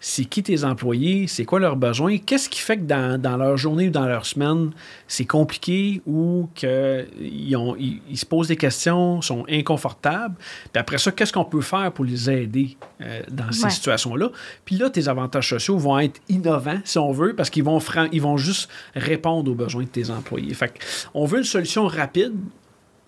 c'est 0.09 0.25
qui 0.25 0.43
tes 0.43 0.63
employés, 0.63 1.27
c'est 1.27 1.45
quoi 1.45 1.59
leurs 1.59 1.77
besoins, 1.77 2.19
qu'est-ce 2.19 2.49
qui 2.49 2.61
fait 2.61 2.77
que 2.77 2.85
dans, 2.85 3.37
leur 3.37 3.57
journée 3.57 3.89
ou 3.89 3.91
dans 3.91 4.07
leur 4.07 4.27
semaine, 4.27 4.71
c'est 5.09 5.25
compliqué 5.25 6.03
ou 6.07 6.49
qu'ils 6.55 7.09
ils, 7.19 8.17
se 8.17 8.27
posent 8.27 8.49
des 8.49 8.57
questions, 8.57 9.23
sont 9.23 9.45
inconfortables? 9.49 10.37
Puis 10.73 10.81
après 10.81 10.99
ça, 10.99 11.13
qu'est-ce 11.13 11.33
qu'on 11.33 11.45
peut 11.45 11.63
faire 11.63 11.91
pour 11.93 12.05
les 12.05 12.31
aider 12.31 12.77
euh, 13.01 13.23
dans 13.31 13.51
ces 13.53 13.71
situations-là? 13.71 14.31
Puis 14.65 14.77
là, 14.77 14.91
tes 14.91 15.09
avantages 15.09 15.49
sociaux 15.49 15.79
vont 15.79 15.99
être 15.99 16.21
innovants, 16.29 16.81
si 16.85 16.99
on 16.99 17.13
veut, 17.13 17.35
parce 17.35 17.51
qu'ils 17.51 17.65
vont, 17.65 17.81
ils 18.13 18.23
vont 18.23 18.37
juste 18.37 18.71
répondre 18.95 19.51
aux 19.51 19.55
besoins 19.55 19.85
de 19.85 19.89
tes 19.89 20.11
employés. 20.11 20.55
Fait 20.55 20.73
on 21.15 21.25
veut 21.25 21.39
une 21.39 21.45
solution 21.45 21.87
rapide 21.87 22.35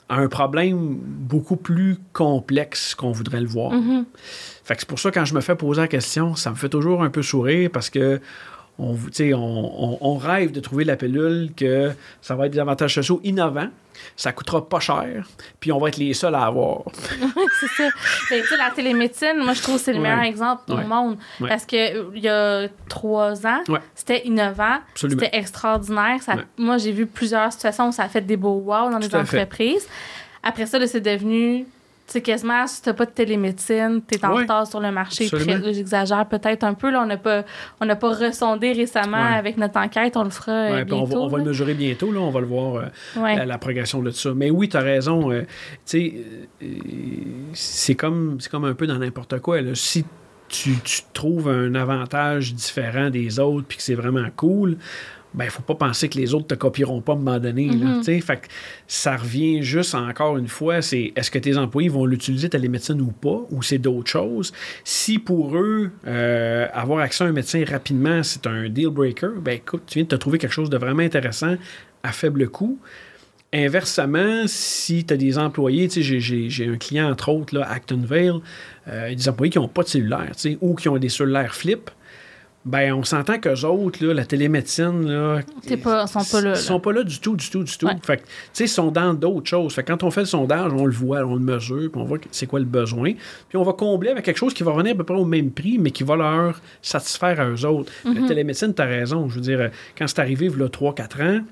à 0.09 0.17
un 0.17 0.29
problème 0.29 0.99
beaucoup 1.01 1.57
plus 1.57 1.99
complexe 2.13 2.95
qu'on 2.95 3.13
voudrait 3.13 3.41
le 3.41 3.47
voir. 3.47 3.73
Mm-hmm. 3.73 4.05
Fait 4.65 4.75
que 4.75 4.81
c'est 4.81 4.89
pour 4.89 4.99
ça, 4.99 5.11
quand 5.11 5.25
je 5.25 5.35
me 5.35 5.41
fais 5.41 5.55
poser 5.55 5.81
la 5.81 5.89
question, 5.89 6.35
ça 6.35 6.51
me 6.51 6.55
fait 6.57 6.69
toujours 6.69 7.03
un 7.03 7.11
peu 7.11 7.23
sourire 7.23 7.71
parce 7.73 7.91
que 7.91 8.21
on, 8.79 8.97
on, 9.35 9.99
on, 10.01 10.17
rêve 10.17 10.53
de 10.53 10.61
trouver 10.61 10.85
la 10.85 10.97
pilule 10.97 11.51
que 11.57 11.93
ça 12.23 12.37
va 12.37 12.47
être 12.47 12.53
des 12.53 12.59
avantages 12.59 12.95
sociaux 12.95 13.21
innovants, 13.25 13.69
ça 14.17 14.33
coûtera 14.33 14.69
pas 14.69 14.81
cher, 14.81 15.27
puis 15.59 15.73
on 15.73 15.79
va 15.79 15.89
être 15.89 15.97
les 15.97 16.15
seuls 16.15 16.35
à 16.35 16.45
avoir. 16.45 16.83
c'est 17.61 17.67
ça. 17.67 17.89
Ben, 18.31 18.43
la 18.57 18.71
télémédecine, 18.71 19.39
moi, 19.39 19.55
je 19.55 19.63
trouve 19.63 19.77
que 19.77 19.83
c'est 19.83 19.93
le 19.93 20.01
meilleur 20.01 20.23
exemple 20.23 20.73
au 20.73 20.77
monde. 20.77 21.19
Parce 21.41 21.65
qu'il 21.65 22.11
y 22.17 22.29
a 22.29 22.69
trois 22.89 23.47
ans, 23.47 23.63
c'était 23.95 24.27
innovant, 24.27 24.79
c'était 24.95 25.31
extraordinaire. 25.33 26.23
Ça, 26.23 26.37
moi, 26.57 26.79
j'ai 26.79 26.93
vu 26.93 27.07
plusieurs 27.07 27.53
situations 27.53 27.89
où 27.89 27.93
ça 27.93 28.05
a 28.05 28.09
fait 28.09 28.21
des 28.21 28.37
beaux 28.37 28.63
wow 28.65 28.91
dans 28.91 28.99
les 28.99 29.15
entreprises. 29.15 29.89
Après 30.43 30.67
ça, 30.67 30.85
c'est 30.87 31.01
devenu 31.01 31.67
sais, 32.13 32.23
quasiment, 32.23 32.67
si 32.67 32.83
tu 32.83 32.89
n'as 32.89 32.95
pas 32.95 33.05
de 33.05 33.11
télémédecine, 33.11 34.01
tu 34.07 34.19
es 34.19 34.25
en 34.25 34.35
retard 34.35 34.67
sur 34.67 34.81
le 34.81 34.91
marché. 34.91 35.29
J'exagère 35.29 36.27
peut-être 36.27 36.65
un 36.65 36.75
peu. 36.75 36.91
Là, 36.91 37.03
on 37.03 37.07
n'a 37.07 37.17
pas, 37.17 37.45
on 37.81 37.87
pas 37.87 38.15
ressondé 38.15 38.73
récemment 38.73 39.17
avec 39.17 39.57
notre 39.57 39.79
enquête. 39.79 40.17
On 40.17 40.25
le 40.25 40.31
fera 40.31 40.85
bientôt. 40.85 41.17
Euh, 41.17 41.21
on 41.21 41.29
va, 41.29 41.39
le 41.39 41.45
mesurer 41.45 41.75
bientôt. 41.75 42.11
Là, 42.13 42.21
on 42.21 42.31
va 42.31 42.41
le 42.41 42.47
voir, 42.47 42.91
euh, 43.17 43.45
la, 43.45 43.59
progression 43.59 44.03
de 44.03 44.11
ça. 44.11 44.33
Mais 44.35 44.51
oui, 44.51 44.69
tu 44.69 44.77
as 44.77 44.81
raison. 44.81 45.31
Euh, 45.31 45.43
tu 45.87 46.25
sais, 46.61 46.69
c'est 47.53 47.95
comme, 47.95 48.39
comme 48.51 48.65
un 48.65 48.75
peu 48.75 48.87
dans 48.87 48.99
n'importe 48.99 49.41
quoi. 49.41 49.61
Là. 49.61 49.75
Si 49.75 50.05
tu, 50.49 50.77
tu 50.83 51.03
trouves 51.13 51.49
un 51.49 51.75
avantage 51.75 52.55
différent 52.55 53.11
des 53.11 53.39
autres 53.39 53.67
puis 53.67 53.77
que 53.77 53.83
c'est 53.83 53.95
vraiment 53.95 54.27
cool, 54.35 54.79
ben, 55.35 55.45
il 55.45 55.51
faut 55.51 55.63
pas 55.63 55.75
penser 55.75 56.09
que 56.09 56.19
les 56.19 56.35
autres 56.35 56.49
te 56.49 56.55
copieront 56.55 57.01
pas 57.01 57.13
à 57.13 57.17
un 57.17 57.19
moment 57.19 57.39
donné. 57.39 57.69
Mm-hmm. 57.69 58.23
fait 58.23 58.37
que 58.37 58.47
ça 58.87 59.17
revient 59.17 59.63
juste 59.63 59.95
encore 59.95 60.39
une 60.39 60.49
fois, 60.49 60.83
c'est 60.83 61.13
est-ce 61.17 61.31
que 61.31 61.39
tes 61.39 61.57
employés 61.57 61.89
vont 61.89 62.07
l'utiliser 62.07 62.49
ta 62.49 62.59
médecine 62.59 63.01
ou 63.01 63.13
pas, 63.13 63.47
ou 63.51 63.63
c'est 63.63 63.79
d'autres 63.79 64.11
choses? 64.11 64.53
Si 64.85 65.19
pour 65.19 65.57
eux, 65.57 65.91
euh, 66.07 66.67
avoir 66.73 67.01
accès 67.01 67.25
à 67.25 67.27
un 67.29 67.33
médecin 67.33 67.63
rapidement, 67.67 68.23
c'est 68.23 68.47
un 68.47 68.69
deal 68.69 68.89
breaker, 68.89 69.33
ben 69.41 69.53
écoute, 69.53 69.83
tu 69.87 69.95
viens 69.95 70.05
de 70.05 70.09
te 70.09 70.17
trouver 70.17 70.39
quelque 70.39 70.53
chose 70.53 70.71
de 70.71 70.77
vraiment 70.77 71.03
intéressant 71.03 71.57
à 72.03 72.13
faible 72.13 72.49
coût. 72.49 72.79
Inversement, 73.53 74.43
si 74.47 75.07
tu 75.07 75.15
as 75.15 75.17
des 75.17 75.39
employés, 75.39 75.89
j'ai 75.91 76.69
un 76.69 76.77
client 76.77 77.11
entre 77.11 77.31
autres, 77.31 77.55
là, 77.55 77.67
Actonville, 77.71 78.41
euh, 78.89 79.15
des 79.15 79.29
employés 79.29 79.51
qui 79.51 79.59
n'ont 79.59 79.69
pas 79.69 79.83
de 79.83 79.89
cellulaire, 79.89 80.33
ou 80.61 80.75
qui 80.75 80.89
ont 80.91 80.99
des 80.99 81.09
cellulaires 81.09 81.55
flip, 81.55 81.91
ben 82.69 82.93
on 82.93 83.03
s'entend 83.03 83.39
qu'eux 83.39 83.65
autres, 83.65 84.05
là, 84.05 84.13
la 84.13 84.27
télémédecine, 84.27 85.09
là, 85.09 85.41
pas, 85.83 86.07
sont 86.07 86.23
pas 86.23 86.41
là. 86.43 86.51
Ils 86.51 86.57
sont 86.57 86.81
pas 86.81 86.93
là 86.93 87.03
du 87.03 87.19
tout, 87.19 87.35
du 87.35 87.49
tout, 87.49 87.65
du 87.65 87.79
tout. 87.79 87.89
Fait 88.03 88.19
tu 88.19 88.25
sais, 88.53 88.65
ils 88.65 88.69
sont 88.69 88.91
dans 88.91 89.15
d'autres 89.15 89.49
choses. 89.49 89.75
Fait 89.75 89.83
quand 89.83 90.03
on 90.03 90.11
fait 90.11 90.21
le 90.21 90.27
sondage, 90.27 90.71
on 90.75 90.85
le 90.85 90.93
voit, 90.93 91.25
on 91.25 91.35
le 91.35 91.41
mesure, 91.41 91.91
puis 91.91 92.01
on 92.01 92.05
voit 92.05 92.19
c'est 92.31 92.47
quoi 92.47 92.59
le 92.59 92.67
besoin. 92.67 93.15
Puis 93.49 93.57
on 93.57 93.63
va 93.63 93.73
combler 93.73 94.11
avec 94.11 94.25
quelque 94.25 94.37
chose 94.37 94.53
qui 94.53 94.65
va 94.65 94.73
revenir 94.73 94.93
à 94.93 94.97
peu 94.97 95.05
près 95.05 95.17
au 95.17 95.25
même 95.25 95.51
prix, 95.51 95.79
mais 95.79 95.91
qui 95.91 96.03
va 96.03 96.17
leur 96.17 96.61
satisfaire 96.83 97.41
à 97.41 97.49
eux 97.49 97.65
autres. 97.65 97.91
La 98.05 98.11
mm-hmm. 98.11 98.29
télémédecine, 98.29 98.75
tu 98.75 98.83
as 98.83 98.87
raison. 98.87 99.29
Je 99.31 99.37
veux 99.37 99.41
dire, 99.41 99.71
quand 99.97 100.07
c'est 100.07 100.19
arrivé, 100.19 100.47
il 100.47 100.61
y 100.61 100.63
a 100.63 100.67
3-4 100.67 101.23
ans, 101.23 101.45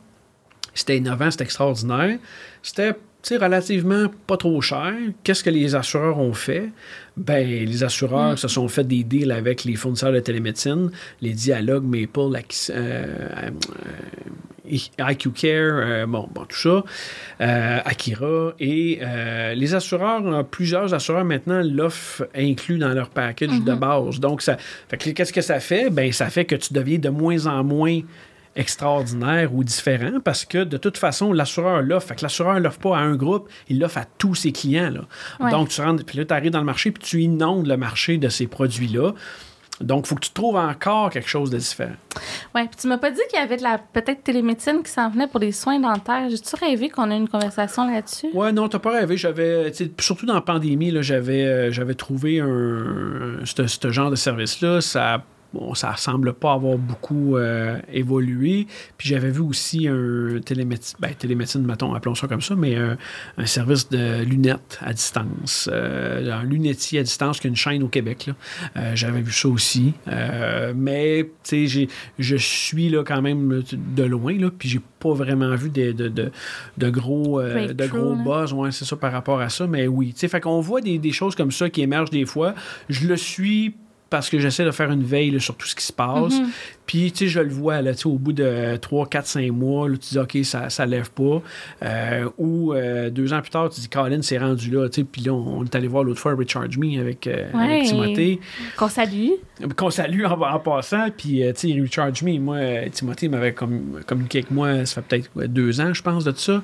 c'était 0.75 0.99
innovant, 0.99 1.31
c'était 1.31 1.45
extraordinaire. 1.45 2.19
C'était 2.63 2.95
relativement 3.35 4.07
pas 4.27 4.37
trop 4.37 4.61
cher. 4.61 4.95
Qu'est-ce 5.25 5.43
que 5.43 5.51
les 5.51 5.75
assureurs 5.75 6.19
ont 6.19 6.33
fait? 6.33 6.71
Ben, 7.17 7.45
les 7.47 7.83
assureurs 7.83 8.35
mm. 8.35 8.37
se 8.37 8.49
sont 8.49 8.69
fait 8.69 8.85
des 8.85 9.03
deals 9.03 9.33
avec 9.33 9.65
les 9.65 9.75
fournisseurs 9.75 10.13
de 10.13 10.21
télémédecine, 10.21 10.91
les 11.21 11.33
dialogues 11.33 11.85
Maple, 11.85 12.41
euh, 12.71 13.05
euh, 14.71 15.11
IQ 15.11 15.31
Care, 15.31 15.51
euh, 15.53 16.07
bon, 16.07 16.29
bon, 16.33 16.45
tout 16.45 16.57
ça, 16.57 16.85
Akira. 17.85 18.55
Et 18.61 19.01
les 19.55 19.75
assureurs, 19.75 20.45
plusieurs 20.47 20.95
assureurs 20.95 21.25
maintenant 21.25 21.63
l'offrent 21.65 22.27
inclus 22.35 22.79
dans 22.79 22.95
leur 22.95 23.11
package 23.11 23.61
de 23.61 23.73
mm-hmm. 23.73 23.79
base. 23.79 24.21
Donc, 24.21 24.43
ça, 24.43 24.57
qu'est-ce 24.99 25.33
que 25.33 25.41
ça 25.41 25.59
fait? 25.59 25.91
Ben, 25.91 26.13
ça 26.13 26.31
fait 26.31 26.45
que 26.45 26.55
tu 26.55 26.73
deviens 26.75 26.99
de 26.99 27.09
moins 27.09 27.47
en 27.47 27.65
moins 27.65 28.01
extraordinaire 28.57 29.55
ou 29.55 29.63
différent 29.63 30.21
parce 30.25 30.45
que 30.45 30.65
de 30.65 30.77
toute 30.77 30.99
façon, 30.99 31.33
l'assureur 31.33 31.83
l'offre. 31.83 32.09
Fait 32.09 32.17
que 32.17 32.23
l'assureur 32.23 32.55
ne 32.55 32.61
l'offre 32.61 32.79
pas 32.79 32.97
à 32.97 33.01
un 33.01 33.17
groupe, 33.17 33.49
il 33.69 33.79
l'offre 33.79 33.99
à 33.99 34.05
tous 34.05 34.35
ses 34.35 34.53
clients. 34.53 34.91
Là. 34.91 35.51
Donc, 35.51 35.69
tu 35.69 35.81
rentres, 35.81 36.05
puis 36.05 36.19
là, 36.19 36.25
tu 36.25 36.35
arrives 36.35 36.51
dans 36.51 36.61
le 36.61 36.65
marché, 36.65 36.91
puis 36.91 37.03
tu 37.03 37.23
inondes 37.23 37.67
le 37.67 37.77
marché 37.77 38.19
de 38.19 38.29
ces 38.29 38.47
produits-là. 38.47 39.13
Donc, 39.81 40.07
il 40.07 40.09
faut 40.09 40.15
que 40.15 40.25
tu 40.25 40.31
trouves 40.31 40.57
encore 40.57 41.11
quelque 41.11 41.29
chose 41.29 41.51
de 41.51 41.59
différent. 41.59 41.97
Oui, 42.55 42.63
puis 42.67 42.77
tu 42.81 42.89
m'as 42.89 42.97
pas 42.97 43.11
dit 43.11 43.21
qu'il 43.29 43.39
y 43.39 43.43
avait 43.43 43.59
de 43.59 43.63
la 43.63 43.77
peut-être 43.77 44.23
télémédecine 44.25 44.83
qui 44.83 44.91
s'en 44.91 45.11
venait 45.11 45.27
pour 45.27 45.39
les 45.39 45.53
soins 45.53 45.79
dentaires. 45.79 46.31
J'ai-tu 46.31 46.57
rêvé 46.57 46.89
qu'on 46.89 47.11
ait 47.11 47.17
une 47.17 47.29
conversation 47.29 47.91
là-dessus? 47.91 48.29
Oui, 48.33 48.53
non, 48.55 48.69
t'as 48.69 48.79
pas 48.79 48.93
rêvé. 48.93 49.19
J'avais, 49.19 49.71
surtout 50.01 50.25
dans 50.25 50.35
la 50.35 50.41
pandémie, 50.41 50.97
j'avais, 51.03 51.45
euh, 51.45 51.73
j'avais 51.73 51.95
trouvé 51.95 52.41
un, 52.41 53.41
ce 53.45 53.91
genre 53.91 54.11
de 54.11 54.17
service-là. 54.17 54.81
Ça 54.81 55.23
bon, 55.57 55.75
ça 55.75 55.97
semble 55.97 56.35
pas 56.35 56.53
avoir 56.53 56.79
beaucoup 56.79 57.37
euh, 57.37 57.79
évolué. 57.93 58.67
Puis 58.97 59.09
j'avais 59.09 59.31
vu 59.31 59.41
aussi 59.41 59.89
un 59.89 60.41
télémédecine, 60.45 60.97
ben, 61.01 61.15
télémédecine, 61.15 61.65
mettons, 61.65 61.95
appelons 61.95 62.15
ça 62.15 62.27
comme 62.29 62.41
ça, 62.41 62.55
mais 62.55 62.77
un, 62.77 62.97
service 63.47 63.89
de 63.89 64.23
lunettes 64.23 64.79
à 64.83 64.93
distance, 64.93 65.69
euh, 65.73 66.33
un 66.33 66.45
lunetier 66.45 67.01
à 67.01 67.03
distance 67.03 67.41
qui 67.41 67.47
a 67.47 67.51
une 67.51 67.57
chaîne 67.57 67.83
au 67.83 67.89
Québec. 67.89 68.31
Euh, 68.77 68.93
j'avais 68.95 69.21
vu 69.21 69.33
ça 69.33 69.49
aussi. 69.49 69.95
mais, 70.75 71.31
tu 71.45 71.69
sais, 71.69 71.89
je 72.19 72.37
suis 72.37 72.89
là 72.89 73.05
quand 73.05 73.23
même 73.23 73.63
de 73.73 74.03
loin, 74.03 74.37
là, 74.39 74.51
puis 74.57 74.69
j'ai 74.69 74.81
pas 74.99 75.13
vraiment 75.13 75.55
vu 75.55 75.71
de, 75.71 75.93
de, 75.93 76.09
de, 76.09 76.91
gros, 76.91 77.41
de 77.41 77.87
gros 77.87 78.15
buzz, 78.17 78.53
ouais, 78.53 78.73
c'est 78.73 78.85
ça 78.85 78.97
par 78.97 79.13
rapport 79.13 79.41
à 79.41 79.49
ça. 79.49 79.67
Mais 79.67 79.87
oui, 79.87 80.13
tu 80.13 80.21
sais, 80.21 80.29
fait 80.29 80.41
qu'on 80.41 80.61
voit 80.61 80.81
des, 80.81 80.99
des 80.99 81.13
choses 81.13 81.35
comme 81.35 81.53
ça 81.53 81.71
qui 81.71 81.83
émergent 81.83 82.11
des 82.11 82.27
fois. 82.27 82.55
Je 82.89 83.07
le 83.07 83.17
suis 83.17 83.75
parce 84.11 84.31
que 84.31 84.39
j'essaie 84.39 84.65
de 84.65 84.71
faire 84.71 84.91
une 84.91 85.03
veille 85.03 85.41
sur 85.41 85.57
tout 85.57 85.67
ce 85.67 85.75
qui 85.75 85.85
se 85.85 85.93
passe. 85.93 86.35
Mm-hmm. 86.35 86.47
Puis, 86.87 87.11
tu 87.11 87.25
sais, 87.25 87.29
je 87.29 87.41
le 87.41 87.51
vois, 87.51 87.83
là, 87.83 87.93
au 88.05 88.17
bout 88.17 88.33
de 88.33 88.77
3, 88.77 89.09
4, 89.09 89.27
5 89.27 89.51
mois, 89.51 89.89
là, 89.89 89.97
tu 89.97 90.11
dis, 90.11 90.19
OK, 90.19 90.39
ça, 90.45 90.71
ça 90.71 90.87
lève 90.87 91.11
pas. 91.11 91.43
Euh, 91.83 92.29
ou 92.39 92.73
euh, 92.73 93.11
deux 93.11 93.33
ans 93.33 93.41
plus 93.41 93.51
tard, 93.51 93.69
tu 93.71 93.81
dis, 93.81 93.89
Colin, 93.89 94.23
c'est 94.23 94.39
rendu 94.39 94.71
là. 94.71 94.89
Tu 94.89 95.01
sais, 95.01 95.05
puis 95.05 95.23
là, 95.23 95.33
on, 95.33 95.65
est 95.65 95.75
allé 95.75 95.89
voir 95.89 96.05
l'autre 96.05 96.21
fois 96.21 96.35
Recharge 96.35 96.79
Me 96.79 97.01
avec, 97.01 97.27
euh, 97.27 97.51
Timothée. 97.85 98.41
Qu'on 98.77 98.89
salue. 98.89 99.31
Qu'on 99.77 99.91
salue 99.91 100.25
en, 100.25 100.59
passant. 100.61 101.09
Puis, 101.17 101.43
tu 101.57 101.73
sais, 101.73 101.81
Recharge 101.81 102.23
Me, 102.23 102.39
moi, 102.39 102.59
Timothée 102.93 103.29
m'avait 103.29 103.53
communiqué 103.53 104.39
avec 104.39 104.51
moi, 104.53 104.87
ça 104.87 105.03
fait 105.03 105.23
peut-être 105.33 105.53
deux 105.53 105.81
ans, 105.81 105.93
je 105.93 106.03
pense, 106.03 106.23
de 106.23 106.33
ça. 106.37 106.63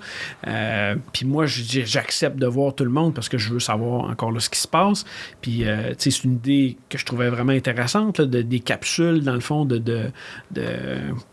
puis 1.12 1.26
moi, 1.26 1.46
j'accepte 1.46 2.37
de 2.37 2.46
voir 2.46 2.74
tout 2.76 2.85
le 2.85 2.90
monde 2.90 3.12
parce 3.12 3.28
que 3.28 3.38
je 3.38 3.52
veux 3.52 3.61
savoir 3.61 4.05
encore 4.05 4.31
là, 4.31 4.38
ce 4.38 4.50
qui 4.50 4.61
se 4.61 4.68
passe. 4.68 5.05
Puis, 5.40 5.64
tu 5.64 5.64
sais, 5.98 6.11
c'est 6.11 6.24
une 6.24 6.35
idée 6.35 6.76
que 6.88 6.96
je 6.96 7.05
trouvais 7.05 7.28
vraiment 7.32 7.52
intéressantes, 7.52 8.18
là, 8.18 8.26
de- 8.26 8.42
des 8.42 8.60
capsules, 8.60 9.22
dans 9.22 9.34
le 9.34 9.40
fond, 9.40 9.64
de, 9.64 9.78
de, 9.78 10.02
de- 10.52 10.62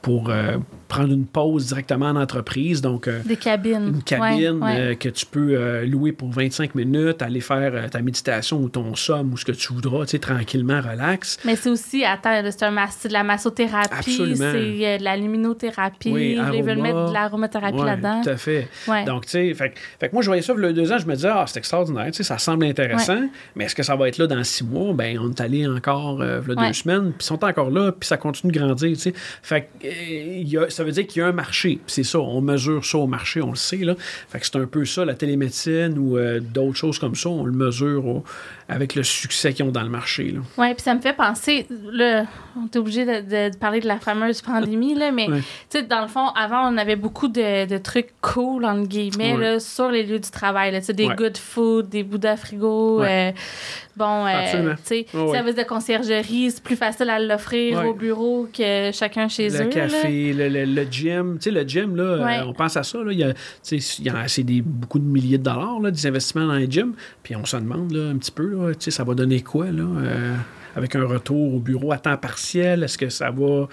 pour 0.02 0.30
euh, 0.30 0.58
prendre 0.88 1.14
une 1.14 1.26
pause 1.26 1.68
directement 1.68 2.08
en 2.08 2.16
entreprise. 2.16 2.82
Donc, 2.82 3.08
euh, 3.08 3.20
Des 3.26 3.36
cabines. 3.36 3.88
une 3.96 4.04
cabine 4.04 4.62
Ouais, 4.64 4.66
ouais. 4.74 4.80
euh, 4.80 4.96
que 4.96 5.10
tu 5.10 5.26
peux 5.26 5.52
euh, 5.56 5.86
louer 5.86 6.12
pour 6.12 6.32
25 6.32 6.74
minutes, 6.76 7.22
aller 7.22 7.42
faire 7.42 7.90
ta 7.90 8.02
méditation 8.02 8.60
ou 8.62 8.70
ton 8.70 8.96
somme 8.96 9.34
ou 9.34 9.38
ce 9.38 9.46
que 9.46 9.52
tu 9.52 9.74
voudras, 9.74 10.06
tu 10.06 10.12
sais, 10.12 10.20
tranquillement, 10.20 10.82
relax. 10.82 11.38
Mais 11.46 11.56
c'est 11.56 11.70
aussi, 11.70 12.04
attends, 12.06 12.42
c'est 12.52 13.08
de 13.10 13.14
la 13.14 13.24
massothérapie, 13.24 13.90
Absolument. 13.92 14.52
c'est 14.52 14.98
de 14.98 15.04
la 15.04 15.16
luminothérapie. 15.18 16.12
Oui, 16.12 16.38
ils 16.54 16.64
veulent 16.64 16.82
mettre 16.82 17.10
de 17.10 17.14
l'aromathérapie 17.14 17.78
Ouais, 17.80 17.86
là-dedans. 17.86 18.22
Tout 18.24 18.30
à 18.30 18.38
fait. 18.38 18.68
Donc, 19.06 19.26
tu 19.26 19.32
sais, 19.32 19.54
fait, 19.54 19.70
que- 19.72 19.80
fait 20.00 20.10
que 20.10 20.14
moi, 20.14 20.22
je 20.22 20.28
voyais 20.28 20.42
ça 20.42 20.54
il 20.58 20.64
y 20.64 20.66
a 20.66 20.74
deux 20.74 20.92
ans, 20.92 20.98
je 20.98 21.06
me 21.06 21.16
disais, 21.16 21.30
ah, 21.32 21.46
c'est 21.48 21.60
extraordinaire, 21.60 22.08
tu 22.08 22.14
sais, 22.14 22.24
ça 22.24 22.38
semble 22.38 22.66
intéressant, 22.66 23.22
mais 23.56 23.66
est-ce 23.66 23.76
que 23.76 23.84
ça 23.84 23.96
va 23.96 24.08
être 24.08 24.18
là 24.18 24.28
dans 24.28 24.44
six 24.44 24.64
mois? 24.64 24.94
Ben, 24.94 25.18
on 25.20 25.30
est 25.32 25.42
allé 25.42 25.68
encore 25.68 25.89
euh, 25.98 26.42
il 26.46 26.54
y 26.54 26.58
a 26.58 26.62
Ouais. 26.62 26.68
deux 26.68 26.74
semaines, 26.74 27.04
puis 27.12 27.18
ils 27.22 27.24
sont 27.26 27.44
encore 27.44 27.70
là, 27.72 27.92
puis 27.92 28.08
ça 28.08 28.18
continue 28.18 28.52
de 28.52 28.58
grandir. 28.60 28.96
Fait 29.42 29.62
que, 29.82 29.88
euh, 29.88 29.92
il 30.42 30.48
y 30.48 30.58
a- 30.58 30.70
ça 30.70 30.84
veut 30.84 30.92
dire 30.92 31.06
qu'il 31.08 31.22
y 31.22 31.24
a 31.24 31.28
un 31.28 31.32
marché, 31.32 31.80
c'est 31.88 32.04
ça, 32.04 32.20
on 32.20 32.42
mesure 32.42 32.84
ça 32.86 32.98
au 32.98 33.08
marché, 33.08 33.42
on 33.42 33.50
le 33.52 33.56
sait, 33.56 33.78
là. 33.78 33.96
Fait 34.30 34.40
que 34.40 34.46
c'est 34.46 34.56
un 34.58 34.66
peu 34.66 34.86
ça, 34.86 35.06
la 35.06 35.14
télémédecine 35.16 35.98
ou 35.98 36.18
euh, 36.18 36.40
d'autres 36.40 36.76
choses 36.78 37.00
comme 37.00 37.16
ça, 37.16 37.30
on 37.30 37.44
le 37.44 37.52
mesure 37.52 38.06
au- 38.06 38.24
avec 38.70 38.96
le 38.96 39.04
succès 39.04 39.52
qu'ils 39.54 39.66
ont 39.66 39.72
dans 39.72 39.82
le 39.84 39.90
marché, 39.90 40.32
là. 40.32 40.40
Oui, 40.58 40.74
puis 40.76 40.84
ça 40.84 40.94
me 40.94 41.02
fait 41.02 41.14
penser, 41.14 41.66
là, 41.92 42.26
on 42.56 42.66
est 42.66 42.76
obligé 42.78 43.04
de, 43.06 43.22
de- 43.22 43.52
de 43.52 43.58
parler 43.58 43.80
de 43.80 43.88
la 43.88 43.98
fameuse 44.00 44.42
pandémie, 44.42 44.94
là, 44.96 45.12
mais 45.12 45.28
Ouais. 45.30 45.40
tu 45.40 45.80
sais, 45.80 45.84
dans 45.84 46.02
le 46.02 46.08
fond, 46.08 46.28
avant, 46.36 46.72
on 46.72 46.78
avait 46.78 46.96
beaucoup 46.96 47.28
de, 47.28 47.66
de 47.66 47.78
trucs 47.78 48.10
cool, 48.22 48.66
entre 48.66 48.88
guillemets, 48.88 49.34
Ouais. 49.34 49.42
là, 49.54 49.60
sur 49.60 49.90
les 49.90 50.04
lieux 50.04 50.20
du 50.20 50.30
travail, 50.30 50.72
là, 50.72 50.80
tu 50.80 50.86
sais, 50.88 50.94
des 50.94 51.08
Ouais. 51.08 51.16
good 51.16 51.38
food, 51.38 51.90
des 51.90 52.04
bouddhas 52.04 52.38
frigo, 52.38 53.02
euh, 53.04 53.32
bon, 53.98 54.26
euh, 54.28 54.76
tu 54.78 54.84
sais, 54.84 55.06
ouais. 55.14 55.32
service 55.32 55.56
de 55.56 55.64
conciergerie, 55.64 56.52
c'est 56.52 56.64
plus 56.64 56.76
facile 56.76 57.10
à 57.10 57.20
l'offrir 57.20 57.86
au 57.86 57.94
bureau 57.94 58.48
que 58.56 58.92
chacun 58.94 59.28
chez 59.28 59.50
le 59.50 59.56
eux. 59.56 59.60
là. 59.64 59.66
café, 59.66 60.34
le, 60.34 60.48
le- 60.48 60.66
le 60.66 60.84
gym. 60.90 61.38
Tu 61.40 61.46
sais, 61.46 61.52
le 61.52 61.68
gym, 61.68 61.96
là, 61.96 62.04
euh, 62.04 62.44
on 62.46 62.54
pense 62.54 62.78
à 62.78 62.84
ça. 62.84 63.00
Là, 63.00 63.12
il 63.12 63.20
y 63.20 63.24
a, 63.24 63.34
tu 63.34 63.40
sais, 63.80 63.96
il 64.00 64.06
y 64.06 64.10
a- 64.10 64.28
c'est 64.28 64.44
des, 64.44 64.62
beaucoup 64.62 65.00
de 65.00 65.06
milliers 65.06 65.38
de 65.38 65.44
dollars, 65.44 65.80
là, 65.80 65.90
des 65.92 66.06
investissements 66.06 66.46
dans 66.46 66.54
les 66.54 66.70
gyms. 66.70 66.94
Puis 67.24 67.36
on 67.36 67.46
se 67.46 67.58
demande 67.58 67.92
là, 67.92 68.10
un 68.12 68.18
petit 68.18 68.32
peu, 68.32 68.48
là, 68.48 68.59
tu 68.74 68.76
sais, 68.80 68.92
ça 68.92 69.04
va 69.04 69.14
donner 69.16 69.42
quoi, 69.42 69.66
là? 69.72 69.84
euh, 69.84 70.36
avec 70.76 70.96
un 70.96 71.04
retour 71.06 71.56
au 71.56 71.60
bureau 71.60 71.92
à 71.92 71.98
temps 71.98 72.16
partiel, 72.16 72.84
est-ce 72.84 72.98
que 72.98 73.10
ça 73.10 73.32
va... 73.32 73.68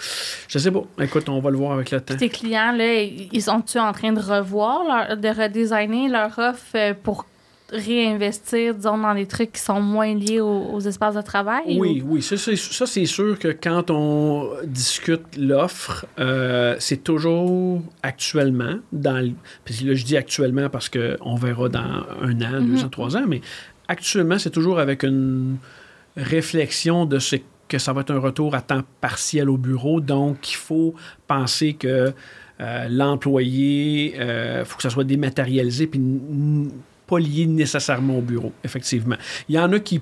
Je 0.48 0.58
sais 0.58 0.70
pas. 0.70 0.82
Écoute, 1.00 1.28
on 1.28 1.40
va 1.40 1.50
le 1.50 1.56
voir 1.58 1.72
avec 1.72 1.90
le 1.90 2.00
temps. 2.00 2.16
Tes 2.16 2.30
clients, 2.30 2.72
là, 2.72 3.02
ils 3.02 3.42
sont-tu 3.42 3.78
en 3.78 3.92
train 3.92 4.12
de 4.12 4.20
revoir, 4.20 4.80
leur- 4.84 5.16
de 5.16 5.28
redesigner 5.28 6.08
leur 6.08 6.36
offre 6.38 6.64
euh, 6.74 6.94
pour 7.00 7.26
réinvestir, 7.70 8.74
disons, 8.74 8.98
dans 8.98 9.14
des 9.14 9.26
trucs 9.26 9.52
qui 9.52 9.60
sont 9.60 9.80
moins 9.80 10.14
liés 10.14 10.40
aux, 10.40 10.70
aux 10.72 10.80
espaces 10.80 11.14
de 11.16 11.20
travail? 11.22 11.78
Oui, 11.78 12.02
ou- 12.04 12.14
oui, 12.14 12.22
ça, 12.22 12.36
c'est, 12.36 13.06
sûr 13.06 13.38
que 13.38 13.48
quand 13.48 13.90
on 13.90 14.50
discute 14.64 15.36
l'offre, 15.36 16.06
euh, 16.18 16.76
c'est 16.78 17.02
toujours 17.02 17.82
actuellement, 18.02 18.76
dans 18.92 19.18
le- 19.24 19.32
puis 19.64 19.84
là 19.84 19.94
je 19.94 20.04
dis 20.04 20.16
actuellement 20.16 20.68
parce 20.68 20.88
qu'on 20.88 21.34
verra 21.34 21.68
dans 21.68 22.04
un 22.22 22.40
an, 22.40 22.60
deux 22.60 22.76
Mhm. 22.78 22.84
ans, 22.84 22.88
trois 22.88 23.16
ans, 23.16 23.24
mais 23.26 23.40
actuellement 23.88 24.38
c'est 24.38 24.50
toujours 24.50 24.78
avec 24.78 25.02
une 25.02 25.56
réflexion 26.16 27.06
de 27.06 27.18
ce 27.18 27.36
que 27.68 27.78
ça 27.78 27.92
va 27.92 28.02
être 28.02 28.12
un 28.12 28.18
retour 28.18 28.54
à 28.54 28.60
temps 28.60 28.82
partiel 29.00 29.50
au 29.50 29.56
bureau, 29.56 30.00
donc 30.00 30.50
il 30.52 30.56
faut 30.56 30.94
penser 31.26 31.74
que 31.74 32.12
euh, 32.60 32.88
l'employé, 32.88 34.16
il 34.16 34.64
faut 34.64 34.76
que 34.76 34.82
ça 34.82 34.90
soit 34.90 35.04
dématérialisé 35.04 35.86
puis 35.86 36.00
pas 37.06 37.18
lié 37.18 37.46
nécessairement 37.46 38.18
au 38.18 38.22
bureau, 38.22 38.52
effectivement. 38.64 39.16
Il 39.48 39.56
y 39.56 39.58
en 39.58 39.72
a 39.72 39.78
qui 39.78 40.00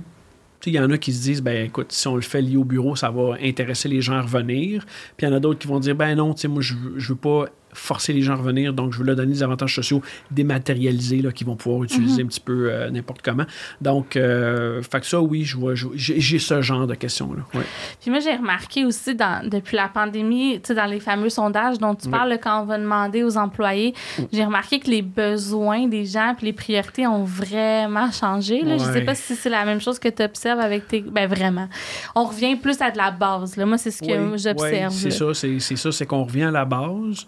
il 0.66 0.75
y 0.75 0.81
en 0.81 0.90
a 0.90 0.99
qui 0.99 1.12
se 1.12 1.23
disent, 1.23 1.42
ben 1.42 1.66
écoute, 1.66 1.92
si 1.92 2.09
on 2.09 2.16
le 2.16 2.23
fait 2.23 2.40
lié 2.40 2.57
au 2.57 2.64
bureau, 2.64 2.97
ça 2.97 3.11
va 3.11 3.37
intéresser 3.42 3.88
les 3.88 4.01
gens 4.01 4.14
à 4.14 4.23
revenir. 4.23 4.85
Puis 5.16 5.27
il 5.27 5.31
y 5.31 5.33
en 5.33 5.37
a 5.37 5.40
d'autres 5.40 5.59
qui 5.59 5.68
vont 5.68 5.81
dire, 5.81 5.94
ben 5.94 6.14
non, 6.14 6.35
moi, 6.49 6.62
je, 6.62 6.75
je 6.97 7.09
veux 7.09 7.18
pas 7.18 7.47
forcer 7.74 8.12
les 8.12 8.22
gens 8.22 8.32
à 8.34 8.37
revenir, 8.37 8.72
donc 8.72 8.92
je 8.92 8.98
veux 8.98 9.04
leur 9.04 9.16
donner 9.16 9.32
des 9.34 9.42
avantages 9.42 9.74
sociaux 9.74 10.00
dématérialisés 10.30 11.22
là, 11.22 11.32
qu'ils 11.32 11.46
vont 11.46 11.56
pouvoir 11.56 11.84
utiliser 11.84 12.22
un 12.22 12.26
petit 12.26 12.40
peu 12.40 12.68
euh, 12.70 12.90
n'importe 12.90 13.20
comment. 13.22 13.44
Donc, 13.80 14.16
euh, 14.16 14.82
fait 14.82 15.00
que 15.00 15.06
ça, 15.06 15.20
oui, 15.20 15.44
je 15.44 15.56
vois, 15.56 15.74
je- 15.74 15.88
j'ai 15.94 16.20
j'ai 16.20 16.38
ce 16.38 16.62
genre 16.62 16.87
de 16.87 16.94
questions-là. 16.94 17.42
Ouais. 17.58 17.64
Puis 18.00 18.10
moi, 18.10 18.20
j'ai 18.20 18.34
remarqué 18.37 18.84
aussi, 18.84 19.14
dans, 19.14 19.46
depuis 19.48 19.76
la 19.76 19.88
pandémie, 19.88 20.60
tu 20.60 20.68
sais, 20.68 20.74
dans 20.74 20.87
les 20.87 21.00
fameux 21.00 21.28
sondages 21.28 21.78
dont 21.78 21.94
tu 21.94 22.08
parles, 22.08 22.38
quand 22.42 22.62
on 22.62 22.64
va 22.64 22.78
demander 22.78 23.22
aux 23.22 23.37
employés, 23.37 23.94
j'ai 24.32 24.44
remarqué 24.44 24.78
que 24.80 24.88
les 24.90 25.02
besoins 25.02 25.87
des 25.88 26.04
gens 26.04 26.34
puis 26.37 26.46
les 26.46 26.52
priorités 26.52 27.06
ont 27.06 27.24
vraiment 27.24 28.10
changé. 28.10 28.62
Là. 28.62 28.78
Je 28.78 28.84
sais 28.84 28.90
Ouais. 28.94 29.04
pas 29.04 29.14
si 29.14 29.34
c'est 29.34 29.50
la 29.50 29.64
même 29.64 29.80
chose 29.80 29.98
que 29.98 30.08
tu 30.08 30.22
observes 30.22 30.60
avec 30.60 30.87
tes... 30.88 31.00
Ben 31.02 31.26
vraiment. 31.28 31.68
On 32.14 32.24
revient 32.24 32.56
plus 32.56 32.80
à 32.80 32.90
de 32.90 32.96
la 32.96 33.10
base. 33.10 33.56
Là. 33.56 33.66
Moi, 33.66 33.78
c'est 33.78 33.90
ce 33.90 34.00
que 34.00 34.06
Oui, 34.32 34.38
j'observe. 34.38 34.92
oui, 34.92 34.98
c'est 34.98 35.08
là. 35.24 35.32
ça, 35.32 35.34
c'est 35.34 35.58
c'est 35.58 35.76
ça, 35.76 35.90
c'est 35.92 36.06
qu'on 36.06 36.24
revient 36.24 36.44
à 36.44 36.50
la 36.50 36.64
base. 36.64 37.26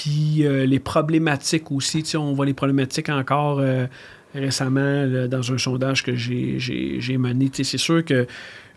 Puis 0.00 0.46
euh, 0.46 0.64
les 0.64 0.78
problématiques 0.78 1.72
aussi, 1.72 2.04
tu 2.04 2.10
sais, 2.10 2.16
on 2.16 2.32
voit 2.32 2.46
les 2.46 2.54
problématiques 2.54 3.08
encore 3.08 3.58
euh, 3.58 3.86
récemment 4.32 5.04
là, 5.04 5.26
dans 5.26 5.52
un 5.52 5.58
sondage 5.58 6.04
que 6.04 6.14
j'ai- 6.14 7.18
mené. 7.18 7.48
Tu 7.48 7.64
sais, 7.64 7.70
C'est 7.72 7.78
sûr 7.78 8.04
que 8.04 8.26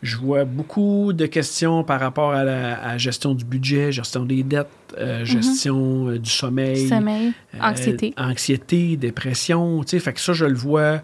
je 0.01 0.17
vois 0.17 0.45
beaucoup 0.45 1.13
de 1.13 1.27
questions 1.27 1.83
par 1.83 1.99
rapport 1.99 2.31
à 2.31 2.43
la 2.43 2.81
à 2.83 2.97
gestion 2.97 3.35
du 3.35 3.45
budget, 3.45 3.91
gestion 3.91 4.25
des 4.25 4.41
dettes, 4.41 4.67
euh, 4.97 5.23
gestion 5.25 6.09
euh, 6.09 6.17
du 6.17 6.29
sommeil. 6.31 6.87
Sommeil, 6.87 7.33
anxiété. 7.61 8.13
anxiété, 8.17 8.97
dépression, 8.97 9.83
tu 9.83 9.89
sais, 9.91 9.99
fait 9.99 10.13
que 10.13 10.19
ça, 10.21 10.33
je 10.33 10.45
le 10.45 10.55
vois 10.55 11.01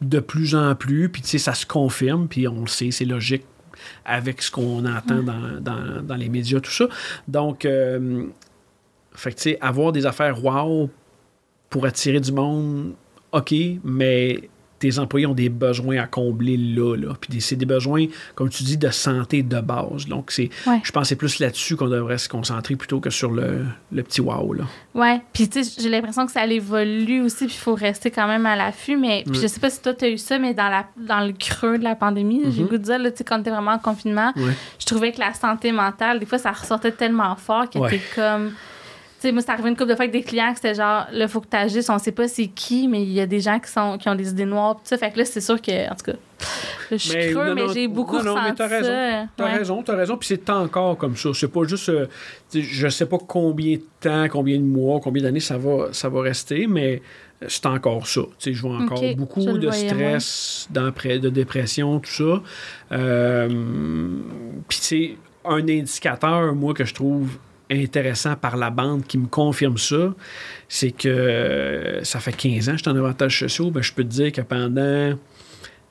de 0.00 0.18
plus 0.18 0.56
en 0.56 0.74
plus, 0.74 1.08
puis 1.08 1.22
tu 1.22 1.28
sais, 1.28 1.38
ça 1.38 1.54
se 1.54 1.64
confirme, 1.64 2.26
puis 2.26 2.48
on 2.48 2.62
le 2.62 2.66
sait, 2.66 2.90
c'est 2.90 3.04
logique 3.04 3.44
avec 4.04 4.42
ce 4.42 4.50
qu'on 4.50 4.84
entend 4.84 5.22
dans, 5.22 5.60
dans- 5.60 6.02
dans 6.02 6.16
les 6.16 6.28
médias, 6.28 6.58
tout 6.58 6.72
ça. 6.72 6.86
Donc, 7.28 7.64
euh, 7.64 8.24
fait 9.14 9.30
que 9.32 9.36
tu 9.36 9.42
sais, 9.42 9.58
avoir 9.60 9.92
des 9.92 10.06
affaires 10.06 10.42
wow 10.44 10.88
pour 11.70 11.86
attirer 11.86 12.20
du 12.20 12.32
monde, 12.32 12.92
OK, 13.32 13.54
mais 13.84 14.48
tes 14.78 14.98
employés 14.98 15.26
ont 15.26 15.32
des 15.34 15.48
besoins 15.48 15.98
à 15.98 16.08
combler 16.08 16.56
là, 16.56 16.96
là. 16.96 17.14
Puis 17.20 17.40
c'est 17.40 17.54
des 17.54 17.64
besoins, 17.66 18.06
comme 18.34 18.48
tu 18.50 18.64
dis, 18.64 18.76
de 18.76 18.90
santé 18.90 19.44
de 19.44 19.60
base. 19.60 20.06
Donc, 20.08 20.32
c'est, 20.32 20.50
Ouais. 20.66 20.80
je 20.82 20.90
pense 20.90 21.02
que 21.02 21.08
c'est 21.10 21.14
plus 21.16 21.38
là-dessus 21.38 21.76
qu'on 21.76 21.86
devrait 21.86 22.18
se 22.18 22.28
concentrer 22.28 22.74
plutôt 22.74 22.98
que 22.98 23.08
sur 23.08 23.30
le, 23.30 23.64
le 23.92 24.02
petit 24.02 24.20
wow, 24.20 24.52
là. 24.54 24.64
Ouais, 24.96 25.20
puis 25.32 25.48
tu 25.48 25.62
sais, 25.62 25.80
j'ai 25.80 25.88
l'impression 25.88 26.26
que 26.26 26.32
ça 26.32 26.44
évolue 26.46 27.20
aussi, 27.22 27.46
puis 27.46 27.54
il 27.54 27.60
faut 27.60 27.76
rester 27.76 28.10
quand 28.10 28.26
même 28.26 28.44
à 28.44 28.56
l'affût. 28.56 28.96
Mais 28.96 29.22
puis 29.24 29.36
Ouais. 29.36 29.42
je 29.42 29.46
sais 29.46 29.60
pas 29.60 29.70
si 29.70 29.80
toi, 29.80 29.94
tu 29.94 30.04
as 30.04 30.08
eu 30.10 30.18
ça, 30.18 30.36
mais 30.40 30.52
dans, 30.52 30.68
la, 30.68 30.84
dans 30.96 31.24
le 31.24 31.32
creux 31.32 31.78
de 31.78 31.84
la 31.84 31.94
pandémie, 31.94 32.42
j'ai 32.50 32.62
Mhm. 32.62 32.68
goût 32.68 32.78
de 32.78 32.82
dire, 32.82 32.98
là, 32.98 33.12
tu 33.12 33.18
sais, 33.18 33.24
quand 33.24 33.40
t'es 33.40 33.50
vraiment 33.50 33.70
en 33.74 33.78
confinement, 33.78 34.32
Ouais. 34.34 34.52
je 34.80 34.84
trouvais 34.84 35.12
que 35.12 35.20
la 35.20 35.32
santé 35.32 35.70
mentale, 35.70 36.18
des 36.18 36.26
fois, 36.26 36.38
ça 36.38 36.50
ressortait 36.50 36.90
tellement 36.92 37.36
fort 37.36 37.70
que 37.70 37.78
t'es 37.88 38.00
comme. 38.16 38.50
Tu 39.22 39.28
sais, 39.28 39.32
moi, 39.32 39.40
c'est 39.40 39.52
arrivé 39.52 39.68
une 39.68 39.76
couple 39.76 39.90
de 39.90 39.94
fois 39.94 40.02
avec 40.06 40.10
des 40.12 40.24
clients 40.24 40.50
que 40.50 40.56
c'était 40.56 40.74
genre, 40.74 41.06
là, 41.12 41.28
faut 41.28 41.40
que 41.40 41.46
tu 41.48 41.56
agisses, 41.56 41.88
on 41.88 41.98
sait 41.98 42.10
pas 42.10 42.26
c'est 42.26 42.48
qui, 42.48 42.88
mais 42.88 43.02
il 43.02 43.12
y 43.12 43.20
a 43.20 43.26
des 43.26 43.38
gens 43.38 43.60
qui, 43.60 43.70
sont, 43.70 43.96
qui 43.96 44.08
ont 44.08 44.16
des 44.16 44.28
idées 44.30 44.44
noires, 44.46 44.74
pis 44.80 44.88
ça. 44.88 44.98
Fait 44.98 45.12
que 45.12 45.18
là, 45.18 45.24
c'est 45.24 45.40
sûr 45.40 45.62
que, 45.62 45.88
en 45.88 45.94
tout 45.94 46.06
cas, 46.10 46.18
je 46.90 46.96
suis 46.96 47.14
Mais 47.14 47.30
creux, 47.30 47.46
non, 47.46 47.54
mais 47.54 47.68
j'ai 47.72 47.86
beaucoup 47.86 48.16
non, 48.18 48.34
non, 48.34 48.42
mais 48.42 48.52
t'as 48.52 48.66
raison. 48.66 48.86
ça. 48.88 49.26
T'as 49.36 49.44
Ouais. 49.44 49.58
raison, 49.58 49.82
t'as 49.84 49.94
raison. 49.94 50.16
Puis 50.16 50.26
c'est 50.26 50.50
encore 50.50 50.96
comme 50.98 51.16
ça. 51.16 51.28
C'est 51.34 51.46
pas 51.46 51.62
juste. 51.62 51.88
euh, 51.88 52.06
je 52.52 52.88
sais 52.88 53.06
pas 53.06 53.18
combien 53.18 53.76
de 53.76 53.82
temps, 54.00 54.26
combien 54.28 54.58
de 54.58 54.64
mois, 54.64 54.98
combien 55.00 55.22
d'années 55.22 55.38
ça 55.38 55.56
va, 55.56 55.92
ça 55.92 56.08
va 56.08 56.20
rester, 56.22 56.66
mais 56.66 57.00
euh, 57.44 57.46
c'est 57.48 57.66
encore 57.66 58.08
ça. 58.08 58.22
Tu 58.22 58.28
sais, 58.40 58.54
je 58.54 58.62
vois 58.62 58.76
encore 58.76 59.00
beaucoup 59.16 59.40
de 59.56 59.68
voyais 59.68 59.88
stress, 59.88 60.66
d'empré- 60.72 61.20
de 61.20 61.28
dépression, 61.30 62.00
tout 62.00 62.10
ça. 62.10 62.42
Euh, 62.90 63.48
Puis 64.68 64.78
c'est 64.82 65.16
un 65.44 65.58
indicateur, 65.68 66.54
moi, 66.56 66.74
que 66.74 66.84
je 66.84 66.94
trouve 66.94 67.38
intéressant 67.72 68.36
par 68.36 68.56
la 68.56 68.70
bande 68.70 69.04
qui 69.06 69.18
me 69.18 69.26
confirme 69.26 69.78
ça, 69.78 70.14
c'est 70.68 70.90
que 70.92 71.08
euh, 71.08 72.04
ça 72.04 72.20
fait 72.20 72.32
15 72.36 72.68
ans 72.68 72.72
que 72.72 72.78
je 72.78 72.82
suis 72.82 72.90
en 72.90 72.96
avantage 72.96 73.38
sociaux, 73.40 73.70
ben, 73.70 73.82
je 73.82 73.92
peux 73.92 74.04
te 74.04 74.08
dire 74.08 74.32
que 74.32 74.40
pendant 74.42 75.16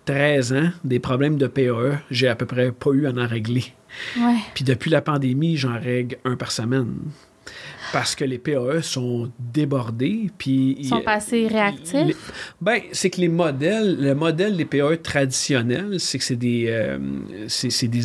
13 0.06 0.54
ans, 0.54 0.70
des 0.84 1.00
problèmes 1.00 1.38
de 1.38 1.48
PAE, 1.48 2.00
j'ai 2.10 2.28
à 2.28 2.36
peu 2.36 2.46
près 2.46 2.72
pas 2.72 2.92
eu 2.92 3.06
à 3.06 3.12
en 3.12 3.28
régler. 3.28 3.66
Ouais. 4.18 4.36
Puis 4.56 4.64
depuis 4.64 4.90
la 4.90 5.02
pandémie, 5.02 5.58
j'en 5.58 5.80
règle 5.80 6.18
un 6.26 6.36
par 6.36 6.52
semaine. 6.52 6.96
Parce 7.92 8.16
que 8.16 8.24
les 8.24 8.38
PAE 8.38 8.82
sont 8.82 9.30
débordés. 9.38 10.30
Puis 10.38 10.78
Ils 10.80 10.88
sont 10.88 11.02
pas 11.02 11.16
assez 11.16 11.46
réactifs? 11.48 11.94
les- 12.08 12.16
ben, 12.62 12.80
c'est 12.94 13.10
que 13.10 13.20
les 13.20 13.28
modèles, 13.28 13.98
le 14.00 14.16
modèle 14.16 14.56
des 14.56 14.64
PAE 14.66 14.98
traditionnels, 15.04 16.00
c'est 16.00 16.18
que 16.18 16.24
c'est 16.24 16.36
des, 16.38 16.68
euh, 16.70 16.98
c'est, 17.48 17.88
des, 17.88 18.00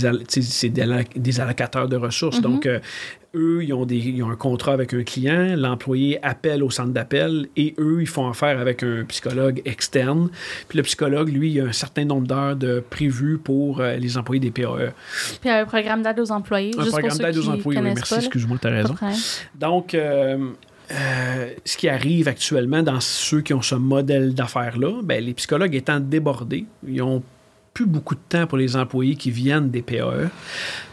des, 0.70 0.82
alloc- 0.82 1.16
des 1.18 1.40
allocateurs 1.40 1.88
de 1.88 1.96
ressources. 1.96 2.38
Mhm. 2.38 2.42
Donc, 2.42 2.66
euh, 2.66 2.80
eux, 3.36 3.62
ils 3.62 3.72
ont, 3.72 3.86
des, 3.86 3.96
ils 3.96 4.22
ont 4.22 4.30
un 4.30 4.36
contrat 4.36 4.72
avec 4.72 4.94
un 4.94 5.02
client, 5.02 5.54
l'employé 5.56 6.18
appelle 6.24 6.62
au 6.62 6.70
centre 6.70 6.90
d'appel 6.90 7.48
et 7.56 7.74
eux, 7.78 7.98
ils 8.00 8.08
font 8.08 8.28
affaire 8.28 8.58
avec 8.58 8.82
un 8.82 9.04
psychologue 9.04 9.62
externe. 9.64 10.28
Puis 10.68 10.78
le 10.78 10.82
psychologue, 10.82 11.28
lui, 11.28 11.52
il 11.52 11.60
a 11.60 11.64
un 11.64 11.72
certain 11.72 12.04
nombre 12.04 12.26
d'heures 12.26 12.56
de 12.56 12.82
prévues 12.88 13.38
pour 13.38 13.80
euh, 13.80 13.96
les 13.96 14.16
employés 14.18 14.40
des 14.40 14.50
PAE. 14.50 14.92
Puis 15.40 15.50
un 15.50 15.64
programme 15.64 16.02
d'aide 16.02 16.18
aux 16.18 16.32
employés. 16.32 16.72
Un 16.76 16.82
juste 16.82 16.92
programme 16.92 17.18
d'aide 17.18 17.38
aux 17.38 17.48
employés, 17.48 17.80
oui, 17.80 17.84
merci, 17.84 18.14
excuse-moi, 18.14 18.58
tu 18.60 18.66
as 18.68 18.70
raison. 18.70 18.94
Donc, 19.54 19.94
euh, 19.94 20.52
euh, 20.90 21.52
ce 21.64 21.76
qui 21.76 21.88
arrive 21.88 22.28
actuellement 22.28 22.82
dans 22.82 23.00
ceux 23.00 23.40
qui 23.40 23.52
ont 23.52 23.62
ce 23.62 23.74
modèle 23.74 24.34
d'affaires-là, 24.34 25.00
ben, 25.02 25.22
les 25.22 25.34
psychologues 25.34 25.74
étant 25.74 25.98
débordés, 25.98 26.64
ils 26.86 27.02
ont 27.02 27.22
plus 27.76 27.84
beaucoup 27.84 28.14
de 28.14 28.20
temps 28.26 28.46
pour 28.46 28.56
les 28.56 28.74
employés 28.74 29.16
qui 29.16 29.30
viennent 29.30 29.68
des 29.70 29.82
PAE 29.82 30.30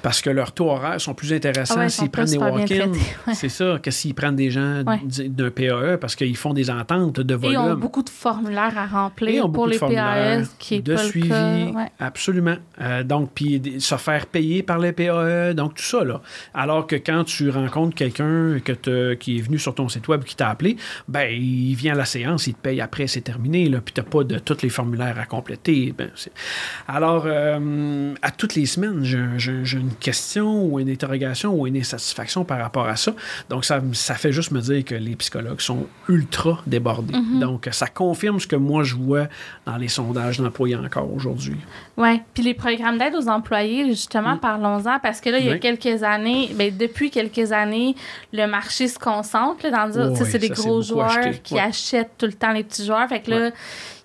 parce 0.02 0.20
que 0.22 0.30
leurs 0.30 0.52
taux 0.52 0.70
horaires 0.70 1.00
sont 1.00 1.14
plus 1.14 1.32
intéressants 1.32 1.76
Ah 1.78 1.86
ils 1.86 1.90
s'ils 1.90 2.10
prennent 2.10 2.26
des 2.26 2.38
walk-ins. 2.38 2.92
ouais. 2.92 3.34
C'est 3.34 3.48
ça, 3.48 3.80
que 3.82 3.90
s'ils 3.90 4.14
prennent 4.14 4.36
des 4.36 4.52
gens 4.52 4.84
Ouais. 4.84 5.00
d'un 5.30 5.50
PAE 5.50 5.98
parce 6.02 6.18
qu'ils 6.18 6.36
font 6.36 6.54
des 6.54 6.70
ententes 6.70 7.22
de 7.22 7.34
Et 7.36 7.38
volume. 7.38 7.60
ont 7.62 7.74
beaucoup 7.76 8.04
de 8.04 8.10
formulaires 8.10 8.78
à 8.78 8.86
remplir 8.86 9.50
pour 9.50 9.66
les 9.68 9.78
formulaires 9.78 10.40
PAS, 10.42 10.56
qui 10.60 10.76
est 10.76 10.82
de 10.82 10.96
pas 10.96 11.04
suivi, 11.04 11.30
le 11.30 11.34
cas. 11.34 11.78
Ouais. 11.80 11.92
absolument. 12.00 12.56
Euh, 12.82 13.04
donc, 13.04 13.32
puis 13.34 13.62
se 13.80 13.96
faire 13.96 14.26
payer 14.26 14.62
par 14.62 14.78
les 14.80 14.92
PAE, 14.92 15.54
donc 15.54 15.76
tout 15.76 15.84
ça, 15.84 16.04
là. 16.04 16.22
Alors 16.54 16.86
que 16.86 16.98
quand 16.98 17.24
tu 17.24 17.50
rencontres 17.50 17.96
quelqu'un 17.96 18.58
que 18.60 19.14
qui 19.14 19.38
est 19.38 19.42
venu 19.42 19.58
sur 19.58 19.74
ton 19.74 19.88
site 19.88 20.10
web 20.10 20.24
qui 20.26 20.36
t'a 20.36 20.50
appelé, 20.50 20.76
ben, 21.08 21.30
il 21.32 21.76
vient 21.76 21.94
à 21.94 21.98
la 21.98 22.04
séance, 22.06 22.48
il 22.48 22.56
te 22.56 22.62
paye 22.62 22.82
après, 22.82 23.08
c'est 23.08 23.22
terminé, 23.22 23.70
là, 23.70 23.80
puis 23.80 23.94
t'as 23.94 24.04
pas 24.04 24.26
de 24.26 24.38
tous 24.40 24.62
les 24.64 24.70
formulaires 24.70 25.18
à 25.18 25.26
compléter. 25.26 25.94
Ben, 25.98 26.10
c'est- 26.16 26.34
Alors, 26.88 27.24
euh, 27.26 28.14
à 28.22 28.32
toutes 28.32 28.56
les 28.56 28.66
semaines, 28.66 29.04
j'ai 29.04 29.78
une 29.78 29.94
question 30.00 30.66
ou 30.66 30.80
une 30.80 30.90
interrogation 30.90 31.54
ou 31.54 31.68
une 31.68 31.78
insatisfaction 31.78 32.44
par 32.44 32.60
rapport 32.60 32.88
à 32.88 32.96
ça. 32.96 33.14
Donc, 33.50 33.66
ça, 33.66 33.82
ça 33.94 34.16
fait 34.16 34.32
juste 34.32 34.52
me 34.52 34.62
dire 34.62 34.84
que 34.84 34.96
les 34.96 35.16
psychologues 35.16 35.62
sont 35.62 35.88
ultra 36.10 36.62
débordés. 36.68 37.14
Mm-hmm. 37.14 37.40
Donc, 37.40 37.70
ça 37.72 37.88
confirme 37.88 38.40
ce 38.40 38.48
que 38.48 38.56
moi, 38.56 38.84
je 38.84 38.96
vois 38.96 39.28
dans 39.66 39.78
les 39.78 39.88
sondages 39.88 40.40
d'employés 40.40 40.76
encore 40.76 41.12
aujourd'hui. 41.14 41.58
Oui, 41.98 42.22
puis 42.34 42.44
les 42.44 42.54
programmes 42.54 42.98
d'aide 42.98 43.16
aux 43.16 43.28
employés, 43.28 43.86
justement, 43.88 44.38
parlons-en, 44.38 45.00
parce 45.00 45.22
que 45.22 45.30
là, 45.30 45.40
il 45.40 45.46
y 45.46 45.50
a 45.50 45.54
Mm. 45.54 45.56
Oui. 45.56 45.60
quelques 45.60 46.04
années, 46.04 46.50
ben, 46.56 46.76
depuis 46.76 47.12
quelques 47.12 47.52
années, 47.52 47.96
le 48.32 48.48
marché 48.48 48.88
se 48.88 48.98
concentre, 48.98 49.64
là, 49.70 49.88
dans 49.88 50.02
le 50.02 50.10
Oui, 50.10 50.20
c'est 50.26 50.40
des 50.40 50.50
gros 50.50 50.82
joueurs 50.82 51.10
acheté, 51.12 51.40
qui 51.44 51.54
ouais. 51.56 51.60
achètent 51.62 52.12
tout 52.18 52.26
le 52.26 52.34
temps 52.34 52.52
les 52.52 52.64
petits 52.64 52.86
joueurs, 52.86 53.08
fait 53.08 53.22
que 53.22 53.32
là, 53.32 53.52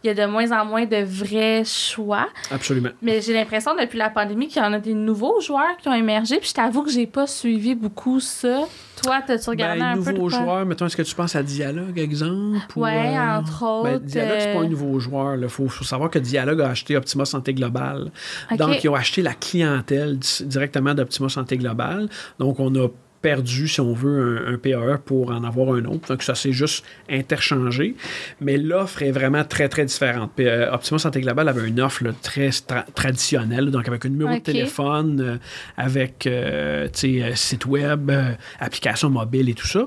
il 0.04 0.06
y 0.06 0.10
a 0.10 0.14
de 0.14 0.30
moins 0.30 0.50
en 0.52 0.64
moins 0.64 0.84
de 0.86 1.02
vrais 1.04 1.64
choix. 1.64 2.28
Absolument. 2.50 2.90
Mais 3.02 3.20
j'ai 3.20 3.32
l'impression, 3.34 3.74
depuis 3.74 3.98
la 3.98 4.10
pandémie, 4.10 4.46
qu'il 4.48 4.62
y 4.62 4.64
en 4.64 4.72
a 4.72 4.78
des 4.78 4.94
nouveaux 4.94 5.40
joueurs 5.40 5.76
qui 5.80 5.88
ont 5.88 5.94
émergé, 5.94 6.38
puis 6.38 6.48
je 6.50 6.54
t'avoue 6.54 6.82
que 6.84 6.90
j'ai 6.90 7.06
pas 7.06 7.26
suivi 7.26 7.74
beaucoup 7.74 8.20
ça. 8.20 8.62
Toi, 9.02 9.20
t'as-tu 9.26 9.50
regardé 9.50 9.78
Ben, 9.80 9.86
un 9.98 10.02
peu 10.02 10.10
nouveau 10.12 10.28
quoi? 10.28 10.38
joueur, 10.44 10.66
mettons, 10.66 10.86
est-ce 10.86 10.96
que 10.96 11.02
tu 11.02 11.14
penses 11.14 11.36
à 11.36 11.42
Dialogue, 11.42 11.98
exemple? 11.98 12.58
ou, 12.76 12.82
Ouais, 12.82 13.16
euh, 13.16 13.38
entre 13.38 13.82
ben, 13.84 13.94
autres, 13.96 14.04
Dialogue, 14.04 14.36
c'est 14.40 14.52
pas 14.52 14.58
euh, 14.60 14.62
un 14.64 14.68
nouveau 14.68 14.98
joueur. 15.00 15.36
Il 15.36 15.48
faut, 15.48 15.68
faut 15.68 15.84
savoir 15.84 16.10
que 16.10 16.18
Dialogue 16.18 16.60
a 16.62 16.70
acheté 16.70 16.96
Optima 16.96 17.24
Santé 17.24 17.54
Globale. 17.54 18.10
Ok. 18.50 18.56
Donc, 18.58 18.82
ils 18.82 18.88
ont 18.88 18.94
acheté 18.94 19.22
la 19.22 19.34
clientèle 19.34 20.18
di- 20.18 20.44
directement 20.46 20.94
d'Optima 20.94 21.28
Santé 21.28 21.56
Globale. 21.56 22.08
Donc, 22.38 22.58
on 22.60 22.74
a 22.74 22.88
perdu, 23.20 23.68
si 23.68 23.80
on 23.80 23.92
veut, 23.92 24.46
un, 24.46 24.54
un 24.54 24.58
PAE 24.58 24.98
pour 25.04 25.30
en 25.30 25.44
avoir 25.44 25.74
un 25.74 25.84
autre. 25.86 26.08
Donc, 26.08 26.22
ça 26.22 26.34
s'est 26.34 26.52
juste 26.52 26.84
interchangé. 27.10 27.94
Mais 28.40 28.56
l'offre 28.56 29.02
est 29.02 29.10
vraiment 29.10 29.44
très, 29.44 29.68
très 29.68 29.84
différente. 29.84 30.32
Puis, 30.36 30.46
euh, 30.46 30.72
Optima 30.72 30.98
Santé 30.98 31.20
Globale 31.20 31.48
avait 31.48 31.66
une 31.66 31.80
offre 31.80 32.04
là, 32.04 32.10
très 32.22 32.48
tra- 32.50 32.84
traditionnelle, 32.94 33.70
donc 33.70 33.88
avec 33.88 34.06
un 34.06 34.10
numéro 34.10 34.34
de 34.34 34.40
téléphone, 34.40 35.20
euh, 35.20 35.36
avec 35.76 36.26
euh, 36.26 36.88
euh, 37.04 37.34
site 37.34 37.66
web, 37.66 38.10
euh, 38.10 38.32
application 38.60 39.10
mobile 39.10 39.48
et 39.48 39.54
tout 39.54 39.66
ça. 39.66 39.86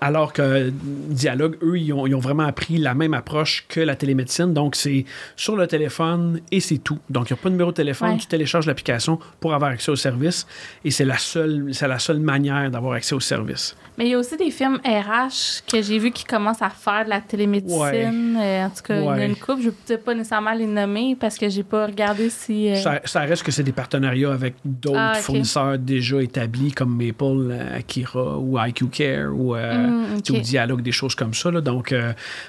Alors 0.00 0.32
que 0.32 0.70
Dialogue, 0.72 1.56
eux, 1.60 1.76
ils 1.76 1.92
ont, 1.92 2.06
ils 2.06 2.14
ont 2.14 2.20
vraiment 2.20 2.44
appris 2.44 2.78
la 2.78 2.94
même 2.94 3.14
approche 3.14 3.66
que 3.68 3.80
la 3.80 3.96
télémédecine. 3.96 4.54
Donc, 4.54 4.76
c'est 4.76 5.04
sur 5.34 5.56
le 5.56 5.66
téléphone 5.66 6.40
et 6.52 6.60
c'est 6.60 6.78
tout. 6.78 7.00
Donc, 7.10 7.28
il 7.28 7.32
n'y 7.32 7.38
a 7.40 7.42
pas 7.42 7.48
de 7.48 7.54
numéro 7.54 7.72
de 7.72 7.76
téléphone. 7.76 8.12
Ouais. 8.12 8.16
Tu 8.16 8.28
télécharges 8.28 8.66
l'application 8.66 9.18
pour 9.40 9.54
avoir 9.54 9.72
accès 9.72 9.90
au 9.90 9.96
service 9.96 10.46
et 10.84 10.92
c'est 10.92 11.04
la 11.04 11.18
seule, 11.18 11.70
c'est 11.72 11.88
la 11.88 11.98
seule 11.98 12.07
manière 12.14 12.70
d'avoir 12.70 12.94
accès 12.94 13.14
au 13.14 13.20
service. 13.20 13.76
Mais 13.96 14.06
il 14.06 14.10
y 14.10 14.14
a 14.14 14.18
aussi 14.18 14.36
des 14.36 14.50
firmes 14.52 14.78
RH 14.84 15.62
que 15.70 15.82
j'ai 15.82 15.98
vu 15.98 16.12
qui 16.12 16.24
commencent 16.24 16.62
à 16.62 16.70
faire 16.70 17.04
de 17.04 17.10
la 17.10 17.20
télémédecine. 17.20 18.36
Euh, 18.40 18.66
en 18.66 18.70
tout 18.70 18.82
cas, 18.84 18.98
il 19.00 19.04
y 19.04 19.08
a 19.08 19.24
une 19.24 19.34
couple. 19.36 19.62
Je 19.62 19.66
ne 19.66 19.70
peux 19.70 19.76
peut-être 19.86 20.04
pas 20.04 20.14
nécessairement 20.14 20.52
les 20.54 20.66
nommer 20.66 21.16
parce 21.18 21.36
que 21.36 21.48
j'ai 21.48 21.64
pas 21.64 21.86
regardé 21.86 22.30
si. 22.30 22.70
euh, 22.70 22.76
Ça, 22.76 23.00
ça 23.04 23.20
reste 23.22 23.42
que 23.42 23.50
c'est 23.50 23.64
des 23.64 23.72
partenariats 23.72 24.32
avec 24.32 24.54
d'autres 24.64 24.96
Ah, 24.98 25.14
fournisseurs 25.14 25.78
déjà 25.78 26.22
établis 26.22 26.70
comme 26.72 26.96
Maple, 26.96 27.50
euh, 27.50 27.76
Akira 27.76 28.38
ou 28.38 28.56
IQ 28.58 28.86
Care 28.88 29.32
ou, 29.34 29.56
euh, 29.56 29.86
Mm, 29.88 30.16
ou 30.30 30.38
Dialogue, 30.40 30.82
des 30.82 30.92
choses 30.92 31.14
comme 31.16 31.34
ça. 31.34 31.50
là. 31.50 31.60
Donc, 31.60 31.92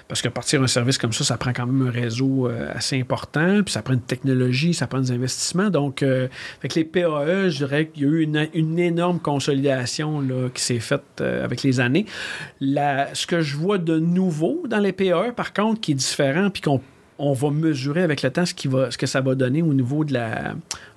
parce 0.08 0.22
que 0.22 0.28
partir 0.30 0.62
un 0.62 0.68
service 0.68 0.98
comme 1.00 1.14
ça, 1.14 1.24
ça 1.24 1.38
prend 1.38 1.52
quand 1.52 1.66
même 1.66 1.88
un 1.88 1.92
réseau 1.92 2.48
assez 2.74 3.00
important, 3.00 3.62
puis 3.64 3.72
ça 3.74 3.82
prend 3.82 3.94
une 3.94 4.02
technologie, 4.02 4.74
ça 4.74 4.88
prend 4.88 5.00
des 5.00 5.12
investissements. 5.12 5.70
Donc, 5.70 5.96
que 5.98 6.30
les 6.76 6.84
PAE, 6.84 7.50
je 7.50 7.58
dirais 7.58 7.88
qu'il 7.88 8.04
y 8.04 8.06
a 8.06 8.10
eu 8.10 8.22
une, 8.22 8.48
une 8.54 8.78
énorme 8.80 9.20
là, 9.52 10.50
qui 10.54 10.62
s'est 10.62 10.80
faite 10.80 11.04
euh, 11.22 11.44
avec 11.44 11.64
les 11.64 11.80
années. 11.80 12.06
Ce 12.62 13.28
que 13.28 13.42
je 13.42 13.56
vois 13.58 13.78
de 13.78 14.00
nouveau 14.00 14.64
dans 14.68 14.80
les 14.80 14.94
PAE, 14.94 15.32
par 15.36 15.54
contre, 15.54 15.82
qui 15.82 15.92
est 15.92 15.96
différent, 15.96 16.50
puis 16.50 16.62
qu'on 16.62 16.82
on 17.20 17.34
va 17.34 17.52
mesurer 17.52 18.02
avec 18.02 18.24
le 18.24 18.32
temps 18.32 18.46
ce, 18.46 18.54
qui 18.54 18.68
va, 18.68 18.90
ce 18.90 18.98
que 18.98 19.06
ça 19.06 19.22
va 19.22 19.36
donner 19.36 19.62
au 19.62 19.74
niveau 19.74 20.04
de 20.06 20.16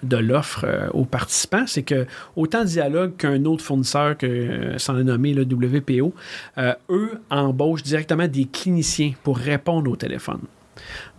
de 0.02 0.16
l'offre 0.16 0.64
euh, 0.64 0.88
aux 0.92 1.04
participants, 1.04 1.64
c'est 1.66 1.82
que 1.82 2.06
autant 2.36 2.64
Dialogue 2.64 3.16
qu'un 3.16 3.44
autre 3.44 3.64
fournisseur 3.64 4.16
que 4.16 4.26
euh, 4.26 4.78
sans 4.78 4.94
le 4.94 5.02
nommer 5.02 5.34
le 5.34 5.42
WPO, 5.42 6.14
euh, 6.58 6.74
eux 6.90 7.20
embauchent 7.30 7.82
directement 7.82 8.28
des 8.28 8.46
cliniciens 8.46 9.12
pour 9.22 9.36
répondre 9.36 9.90
au 9.90 9.96
téléphone. 9.96 10.40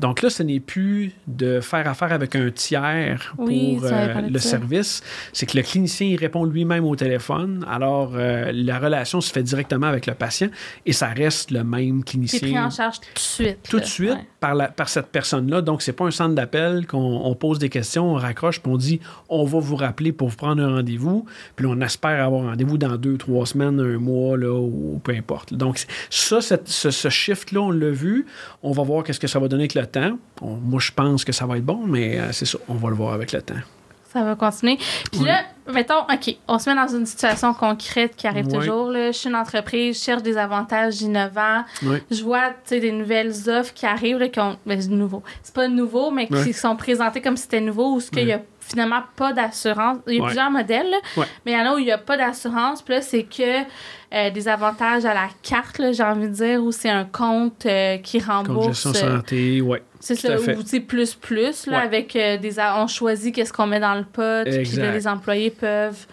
Donc 0.04 0.22
là, 0.22 0.30
ce 0.30 0.44
n'est 0.44 0.60
plus 0.60 1.14
de 1.28 1.62
faire 1.62 1.88
affaire 1.88 2.12
avec 2.12 2.36
un 2.36 2.50
tiers 2.52 3.32
pour 3.38 3.46
Oui, 3.48 3.80
euh, 3.84 4.22
le 4.30 4.38
ça. 4.40 4.50
service. 4.50 5.02
C'est 5.32 5.46
que 5.46 5.56
le 5.56 5.64
clinicien 5.64 6.08
il 6.08 6.18
répond 6.18 6.44
lui-même 6.44 6.84
au 6.84 6.94
téléphone. 6.98 7.66
Alors, 7.70 8.12
euh, 8.16 8.52
la 8.54 8.80
relation 8.80 9.22
se 9.22 9.32
fait 9.32 9.44
directement 9.44 9.88
avec 9.88 10.06
le 10.06 10.14
patient 10.14 10.50
et 10.86 10.92
ça 10.92 11.08
reste 11.08 11.52
le 11.52 11.64
même 11.64 12.00
C'est 12.00 12.12
clinicien 12.12 12.40
pris 12.40 12.60
en 12.60 12.70
charge 12.70 13.00
tout 13.00 13.14
de 13.16 13.20
suite. 13.20 13.58
tout 13.70 13.80
de 13.80 13.86
suite 13.86 14.10
Ouais. 14.12 14.28
par, 14.42 14.56
la, 14.56 14.68
par 14.68 14.90
cette 14.90 15.08
personne-là. 15.08 15.62
Donc, 15.62 15.82
c'est 15.82 15.94
pas 15.94 16.04
un 16.06 16.12
centre 16.12 16.36
d'appel 16.36 16.86
qu'on 16.86 16.98
on 17.24 17.34
pose 17.36 17.58
des 17.58 17.70
questions, 17.70 18.12
on 18.12 18.16
raccroche, 18.16 18.60
puis 18.62 18.70
on 18.74 18.78
dit 18.78 19.00
on 19.30 19.46
va 19.46 19.60
vous 19.60 19.78
rappeler 19.78 20.12
pour 20.12 20.28
vous 20.28 20.36
prendre 20.36 20.62
un 20.62 20.76
rendez-vous. 20.76 21.26
Puis 21.56 21.66
on 21.66 21.80
espère 21.80 22.22
avoir 22.26 22.44
un 22.44 22.50
rendez-vous 22.50 22.78
dans 22.78 22.98
deux, 22.98 23.18
trois 23.18 23.46
semaines, 23.46 23.80
un 23.80 24.00
mois, 24.00 24.38
là, 24.38 24.52
ou 24.54 25.00
peu 25.02 25.14
importe. 25.14 25.54
Donc, 25.54 25.78
c'est- 25.78 25.88
ça, 26.10 26.42
cette- 26.42 26.68
ce, 26.68 26.92
ce 26.92 27.08
shift-là, 27.08 27.62
on 27.62 27.72
l'a 27.72 27.90
vu. 27.92 28.26
On 28.64 28.74
va 28.74 28.84
voir 28.84 29.06
qu'est-ce 29.06 29.20
que 29.22 29.28
ça 29.28 29.40
va 29.40 29.48
donner 29.48 29.64
avec 29.64 29.76
le 29.76 29.86
temps. 29.94 30.18
On- 30.42 30.56
moi, 30.58 30.80
je 30.82 30.92
pense 30.92 31.24
que 31.24 31.32
ça 31.32 31.46
va 31.46 31.58
être 31.58 31.66
bon, 31.66 31.82
mais 31.86 32.20
euh, 32.20 32.32
c'est 32.32 32.46
ça, 32.46 32.58
on 32.68 32.74
va 32.76 32.90
le 32.90 32.96
voir 32.96 33.14
avec 33.14 33.32
le 33.32 33.42
temps. 33.42 33.56
Ça 34.12 34.24
va 34.24 34.36
continuer. 34.36 34.78
Puis 35.12 35.22
Oui. 35.22 35.26
là, 35.28 35.40
mettons, 35.74 36.02
OK, 36.02 36.36
on 36.48 36.60
se 36.60 36.70
met 36.70 36.76
dans 36.76 36.88
une 36.96 37.08
situation 37.08 37.52
concrète 37.56 38.16
qui 38.16 38.28
arrive 38.28 38.46
Oui. 38.46 38.60
toujours. 38.60 38.92
Là. 38.92 39.08
Je 39.12 39.18
suis 39.18 39.28
une 39.30 39.36
entreprise, 39.36 39.98
je 39.98 40.04
cherche 40.04 40.22
des 40.22 40.38
avantages 40.38 41.02
innovants. 41.02 41.64
Oui. 41.82 41.98
Je 42.12 42.22
vois 42.24 42.52
des 42.70 42.92
nouvelles 42.92 43.34
offres 43.50 43.74
qui 43.74 43.88
arrivent, 43.88 44.20
là, 44.20 44.28
qui 44.30 44.40
ont. 44.40 44.56
Ben, 44.68 44.80
c'est 44.80 44.90
nouveau. 44.90 45.24
C'est 45.42 45.56
pas 45.56 45.68
nouveau, 45.68 46.12
mais 46.12 46.28
qui 46.28 46.54
sont 46.54 46.76
présentées 46.76 47.22
comme 47.22 47.38
si 47.38 47.44
c'était 47.44 47.62
nouveau 47.62 47.96
ou 47.96 48.00
ce 48.02 48.12
qu'il 48.12 48.28
y 48.28 48.34
a 48.34 48.42
finalement 48.68 49.02
pas 49.16 49.34
d'assurance. 49.34 49.98
Il 50.08 50.16
y 50.16 50.18
a 50.20 50.22
Ouais. 50.22 50.28
plusieurs 50.28 50.52
modèles, 50.52 50.90
là, 50.90 50.98
Ouais. 51.18 51.26
mais 51.46 51.52
il 51.54 51.58
y 51.58 51.62
en 51.62 51.66
a 51.72 51.76
où 51.76 51.78
il 51.80 51.86
n'y 51.86 51.92
a 51.92 51.98
pas 51.98 52.18
d'assurance. 52.18 52.82
Puis 52.82 52.94
là, 52.96 53.02
c'est 53.02 53.24
que 53.24 53.62
euh, 54.14 54.30
des 54.30 54.48
avantages 54.48 55.06
à 55.06 55.14
la 55.14 55.28
carte, 55.42 55.82
j'ai 55.92 56.04
envie 56.04 56.28
de 56.28 56.34
dire, 56.34 56.64
où 56.64 56.72
c'est 56.72 56.90
un 56.90 57.06
compte 57.06 57.66
euh, 57.66 57.98
qui 57.98 58.20
rembourse. 58.20 58.86
Euh, 58.86 58.94
santé, 58.94 59.64
c'est 60.00 60.16
ça, 60.16 60.36
ou 60.38 60.64
tu 60.64 60.82
plus 60.82 61.16
plus, 61.16 61.66
là, 61.68 61.80
Ouais. 61.80 61.84
avec 61.84 62.14
des. 62.14 62.56
On 62.78 62.88
choisit 62.88 63.34
qu'est-ce 63.34 63.52
qu'on 63.54 63.66
met 63.68 63.80
dans 63.80 63.96
le 63.96 64.04
pot, 64.04 64.44
puis 64.46 64.64
là, 64.78 64.92
les 64.92 65.08
employés 65.08 65.50
peuvent 65.50 66.06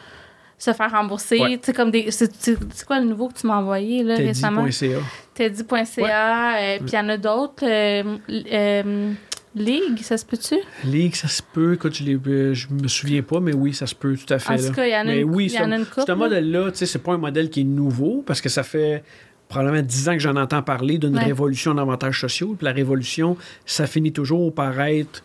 se 0.56 0.72
faire 0.72 0.90
rembourser. 0.90 1.40
Ouais. 1.40 1.58
Tu 1.58 1.66
sais, 1.66 1.72
comme 1.72 1.90
des. 1.90 2.10
C'est 2.10 2.84
quoi 2.86 3.00
le 3.00 3.06
nouveau 3.06 3.28
que 3.28 3.34
tu 3.38 3.46
m'as 3.46 3.56
envoyé, 3.56 4.02
là, 4.02 4.14
récemment? 4.16 4.64
Teddy.ca. 4.64 4.98
Teddy.ca, 5.34 6.54
puis 6.78 6.88
il 6.88 6.94
y 6.94 6.98
en 6.98 7.08
a 7.08 7.16
d'autres. 7.16 7.64
euh, 7.64 8.16
euh, 8.52 9.12
Ligue, 9.54 9.98
ça 10.02 10.16
se 10.16 10.24
peut-tu? 10.24 10.56
Ligue, 10.84 11.14
ça 11.16 11.26
se 11.26 11.42
peut. 11.42 11.74
Écoute, 11.74 11.94
je, 11.96 12.04
l'ai- 12.04 12.54
je 12.54 12.68
me 12.70 12.86
souviens 12.86 13.22
pas, 13.22 13.40
mais 13.40 13.52
oui, 13.52 13.74
ça 13.74 13.86
se 13.86 13.94
peut 13.96 14.16
tout 14.16 14.32
à 14.32 14.38
fait. 14.38 14.52
En 14.52 14.68
tout 14.68 14.72
cas, 14.74 14.86
il 14.86 14.92
y 14.92 14.96
en 14.96 15.00
a 15.00 15.04
Mais 15.04 15.20
une, 15.22 15.34
oui, 15.34 15.46
y 15.52 15.58
en 15.58 15.72
a 15.72 15.76
une 15.76 15.84
couple. 15.86 16.02
Ce 16.06 16.12
là. 16.12 16.14
modèle-là, 16.14 16.70
tu 16.70 16.78
sais, 16.78 16.86
c'est 16.86 17.00
pas 17.00 17.12
un 17.14 17.18
modèle 17.18 17.50
qui 17.50 17.62
est 17.62 17.64
nouveau 17.64 18.22
parce 18.24 18.40
que 18.40 18.48
ça 18.48 18.62
fait 18.62 19.02
probablement 19.48 19.82
10 19.82 20.08
ans 20.08 20.12
que 20.12 20.20
j'en 20.20 20.36
entends 20.36 20.62
parler 20.62 20.98
d'une 20.98 21.16
Ouais. 21.16 21.24
révolution 21.24 21.74
d'avantages 21.74 22.20
sociaux. 22.20 22.54
Puis 22.56 22.64
la 22.64 22.72
révolution, 22.72 23.36
ça 23.66 23.88
finit 23.88 24.12
toujours 24.12 24.54
par 24.54 24.80
être 24.80 25.24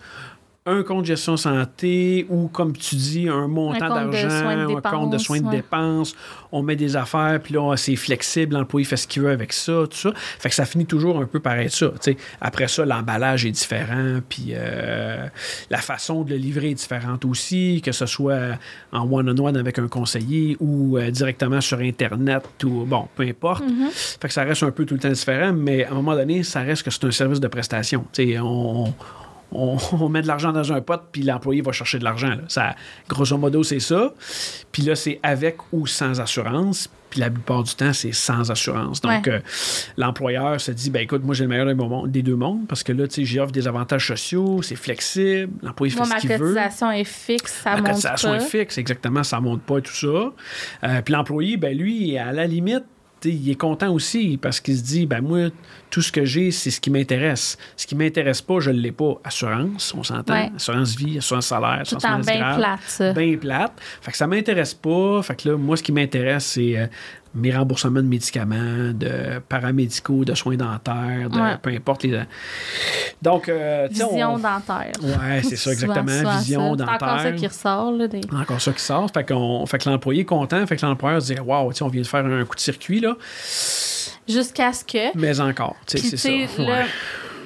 un 0.67 0.81
compte 0.81 1.05
gestion 1.05 1.37
santé 1.37 2.25
ou, 2.27 2.47
comme 2.47 2.75
tu 2.75 2.95
dis, 2.95 3.29
un 3.29 3.47
montant 3.47 3.87
d'argent, 3.87 4.29
un 4.29 4.81
compte 4.81 5.11
de 5.11 5.19
soins 5.19 5.39
de 5.39 5.45
ouais. 5.45 5.57
dépenses. 5.57 6.15
On 6.51 6.63
met 6.63 6.75
des 6.75 6.95
affaires, 6.95 7.39
puis 7.39 7.53
là, 7.53 7.75
c'est 7.77 7.95
flexible, 7.95 8.55
l'employé 8.55 8.83
fait 8.83 8.97
ce 8.97 9.07
qu'il 9.07 9.21
veut 9.21 9.29
avec 9.29 9.53
ça, 9.53 9.83
tout 9.87 9.95
ça. 9.95 10.11
Fait 10.15 10.49
que 10.49 10.55
ça 10.55 10.65
finit 10.65 10.87
toujours 10.87 11.19
un 11.19 11.25
peu 11.25 11.39
par 11.39 11.53
être 11.59 11.71
ça. 11.71 11.89
tu 11.89 11.97
sais. 12.01 12.17
Après 12.41 12.67
ça, 12.67 12.83
l'emballage 12.83 13.45
est 13.45 13.51
différent, 13.51 14.21
puis 14.27 14.53
euh, 14.53 15.27
la 15.69 15.77
façon 15.77 16.23
de 16.23 16.31
le 16.31 16.37
livrer 16.37 16.71
est 16.71 16.75
différente 16.75 17.25
aussi, 17.25 17.81
que 17.85 17.91
ce 17.91 18.07
soit 18.07 18.57
en 18.91 19.07
one-on-one 19.07 19.57
avec 19.57 19.77
un 19.77 19.87
conseiller 19.87 20.57
ou 20.59 20.97
euh, 20.97 21.11
directement 21.11 21.61
sur 21.61 21.77
Internet 21.77 22.43
ou, 22.63 22.85
bon, 22.85 23.07
peu 23.15 23.21
importe. 23.21 23.63
Mhm. 23.63 23.89
Fait 23.91 24.27
que 24.27 24.33
ça 24.33 24.43
reste 24.43 24.63
un 24.63 24.71
peu 24.71 24.85
tout 24.85 24.95
le 24.95 24.99
temps 24.99 25.09
différent, 25.09 25.53
mais 25.53 25.85
à 25.85 25.91
un 25.91 25.95
moment 25.95 26.15
donné, 26.15 26.41
ça 26.41 26.61
reste 26.61 26.81
que 26.81 26.89
c'est 26.89 27.03
un 27.03 27.11
service 27.11 27.39
de 27.39 27.47
prestation. 27.47 28.03
Tu 28.11 28.31
sais, 28.31 28.39
on, 28.39 28.91
on, 29.55 29.77
on 30.03 30.09
met 30.09 30.21
de 30.21 30.27
l'argent 30.27 30.51
dans 30.51 30.71
un 30.73 30.81
pot, 30.81 30.99
puis 31.11 31.21
l'employé 31.23 31.61
va 31.61 31.71
chercher 31.71 31.99
de 31.99 32.03
l'argent. 32.03 32.35
Ça, 32.47 32.75
grosso 33.09 33.37
modo, 33.37 33.63
c'est 33.63 33.79
ça. 33.79 34.13
Puis 34.71 34.83
là, 34.83 34.95
c'est 34.95 35.19
avec 35.23 35.57
ou 35.71 35.87
sans 35.87 36.19
assurance. 36.21 36.89
Puis 37.11 37.21
la 37.21 37.29
plupart 37.29 37.63
du 37.63 37.73
temps, 37.75 37.93
c'est 37.93 38.11
sans 38.11 38.51
assurance. 38.51 38.99
Donc, 38.99 39.25
Ouais. 39.27 39.33
euh, 39.35 39.39
l'employeur 39.95 40.59
se 40.59 40.71
dit, 40.71 40.89
ben 40.89 41.01
écoute, 41.03 41.23
moi, 41.23 41.33
j'ai 41.33 41.43
le 41.45 41.49
meilleur 41.49 41.67
des, 42.07 42.21
deux 42.21 42.35
mondes- 42.35 42.67
parce 42.67 42.83
que 42.83 42.91
là, 42.91 43.07
tu 43.07 43.15
sais, 43.15 43.25
j'y 43.25 43.39
offre 43.39 43.51
des 43.53 43.67
avantages 43.67 44.07
sociaux, 44.07 44.61
c'est 44.61 44.75
flexible, 44.75 45.53
l'employé 45.61 45.93
fait 45.93 46.03
ce 46.03 46.09
ma 46.09 46.19
qu'il 46.19 46.29
veut. 46.31 46.37
cotisation 46.39 46.91
est 46.91 47.03
fixe, 47.05 47.53
ça 47.63 47.71
La 47.71 47.77
monte 47.77 47.87
cotisation 47.91 48.29
pas. 48.31 48.35
est 48.37 48.39
fixe, 48.49 48.77
exactement, 48.77 49.23
ça 49.23 49.39
monte 49.39 49.61
pas 49.61 49.77
et 49.77 49.81
tout 49.81 49.93
ça. 49.93 50.07
Euh, 50.07 51.01
puis 51.03 51.13
l'employé, 51.13 51.57
ben 51.57 51.77
lui, 51.77 52.17
à 52.17 52.31
la 52.33 52.47
limite, 52.47 52.83
il 53.29 53.49
est 53.49 53.55
content 53.55 53.91
aussi 53.93 54.37
parce 54.41 54.59
qu'il 54.59 54.77
se 54.77 54.83
dit, 54.83 55.05
ben 55.05 55.21
moi, 55.21 55.49
tout 55.89 56.01
ce 56.01 56.11
que 56.11 56.25
j'ai, 56.25 56.51
c'est 56.51 56.71
ce 56.71 56.79
qui 56.81 56.89
m'intéresse. 56.89 57.57
Ce 57.77 57.87
qui 57.87 57.95
m'intéresse 57.95 58.41
pas, 58.41 58.59
je 58.59 58.71
ne 58.71 58.79
l'ai 58.79 58.91
pas. 58.91 59.15
Assurance, 59.23 59.93
on 59.97 60.03
s'entend. 60.03 60.33
Ouais. 60.33 60.51
Assurance 60.55 60.95
vie, 60.95 61.17
assurance 61.17 61.47
salaire, 61.47 61.83
Tout 61.87 61.95
assurance 61.97 62.27
en 62.27 62.31
bien 62.31 62.39
grave. 62.39 62.57
plate, 62.57 62.79
ça. 62.87 63.13
Bien 63.13 63.37
plate. 63.37 63.73
Fait 64.01 64.11
que 64.11 64.17
ça 64.17 64.27
m'intéresse 64.27 64.73
pas. 64.73 65.21
Fait 65.23 65.35
que 65.35 65.49
là, 65.49 65.57
moi, 65.57 65.77
ce 65.77 65.83
qui 65.83 65.91
m'intéresse, 65.91 66.45
c'est 66.45 66.77
euh, 66.77 66.87
mes 67.35 67.55
remboursements 67.55 68.01
de 68.01 68.07
médicaments, 68.07 68.91
de 68.93 69.39
paramédicaux, 69.49 70.25
de 70.25 70.33
soins 70.35 70.55
dentaires, 70.55 71.29
de 71.29 71.39
Ouais. 71.39 71.57
peu 71.61 71.69
importe 71.71 72.03
les. 72.03 72.19
Donc, 73.21 73.49
euh, 73.49 73.87
Vision 73.89 74.33
on- 74.33 74.37
dentaire. 74.39 74.91
Ouais, 75.01 75.41
c'est 75.43 75.55
ça, 75.55 75.71
exactement. 75.73 76.05
Vision 76.39 76.77
ça. 76.77 76.85
C'est 76.85 76.93
encore 76.93 77.09
ça 77.09 77.15
dentaire. 77.23 77.35
qui 77.35 77.47
ressort. 77.47 77.91
Là, 77.91 78.07
des... 78.07 78.21
Encore 78.33 78.61
ça 78.61 78.71
qui 78.71 78.81
sort. 78.81 79.09
Fait, 79.13 79.25
qu'on, 79.27 79.65
fait 79.65 79.77
que 79.77 79.89
l'employé 79.89 80.21
est 80.21 80.25
content. 80.25 80.65
Fait 80.65 80.75
que 80.77 80.85
l'employeur 80.85 81.21
se 81.21 81.33
dit 81.33 81.39
Waouh, 81.39 81.71
on 81.81 81.87
vient 81.87 82.01
de 82.01 82.07
faire 82.07 82.25
un 82.25 82.45
coup 82.45 82.55
de 82.55 82.59
circuit, 82.61 82.99
là. 82.99 83.15
Jusqu'à 84.27 84.73
ce 84.73 84.83
que. 84.83 85.15
Mais 85.17 85.39
encore, 85.39 85.75
tu 85.85 85.97
sais, 85.97 86.01
Puis, 86.01 86.09
c'est 86.11 86.17
ça. 86.17 86.29
sais, 86.55 86.61
là, 86.63 86.67
Ouais. 86.69 86.85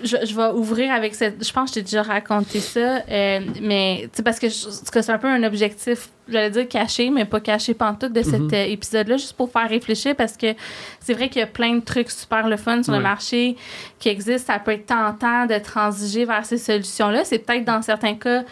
Je, 0.03 0.17
je 0.25 0.35
vais 0.35 0.49
ouvrir 0.53 0.91
avec 0.91 1.15
cette. 1.15 1.45
Je 1.45 1.51
pense 1.51 1.69
que 1.69 1.69
je 1.69 1.73
t'ai 1.75 1.81
déjà 1.83 2.03
raconté 2.03 2.59
ça, 2.59 3.01
euh, 3.09 3.39
mais 3.61 4.01
tu 4.03 4.09
sais, 4.17 4.23
parce 4.23 4.39
que, 4.39 4.49
c'est 4.49 5.09
un 5.09 5.17
peu 5.17 5.27
un 5.27 5.43
objectif, 5.43 6.09
j'allais 6.27 6.49
dire 6.49 6.67
caché, 6.67 7.09
mais 7.09 7.25
pas 7.25 7.39
caché 7.39 7.73
pantoute 7.73 8.13
de 8.13 8.21
cet 8.21 8.53
euh, 8.53 8.65
épisode-là, 8.65 9.17
juste 9.17 9.33
pour 9.33 9.51
faire 9.51 9.69
réfléchir, 9.69 10.15
parce 10.15 10.37
que 10.37 10.53
c'est 10.99 11.13
vrai 11.13 11.29
qu'il 11.29 11.39
y 11.39 11.43
a 11.43 11.47
plein 11.47 11.75
de 11.75 11.83
trucs 11.83 12.11
super 12.11 12.47
le 12.47 12.57
fun 12.57 12.83
sur 12.83 12.93
le 12.93 12.99
marché 12.99 13.55
qui 13.99 14.09
existent. 14.09 14.53
Ça 14.53 14.59
peut 14.59 14.71
être 14.71 14.87
tentant 14.87 15.45
de 15.45 15.57
transiger 15.57 16.25
vers 16.25 16.45
ces 16.45 16.57
solutions-là. 16.57 17.25
C'est 17.25 17.39
peut-être 17.39 17.65
dans 17.65 17.81
certains 17.81 18.15
cas. 18.15 18.43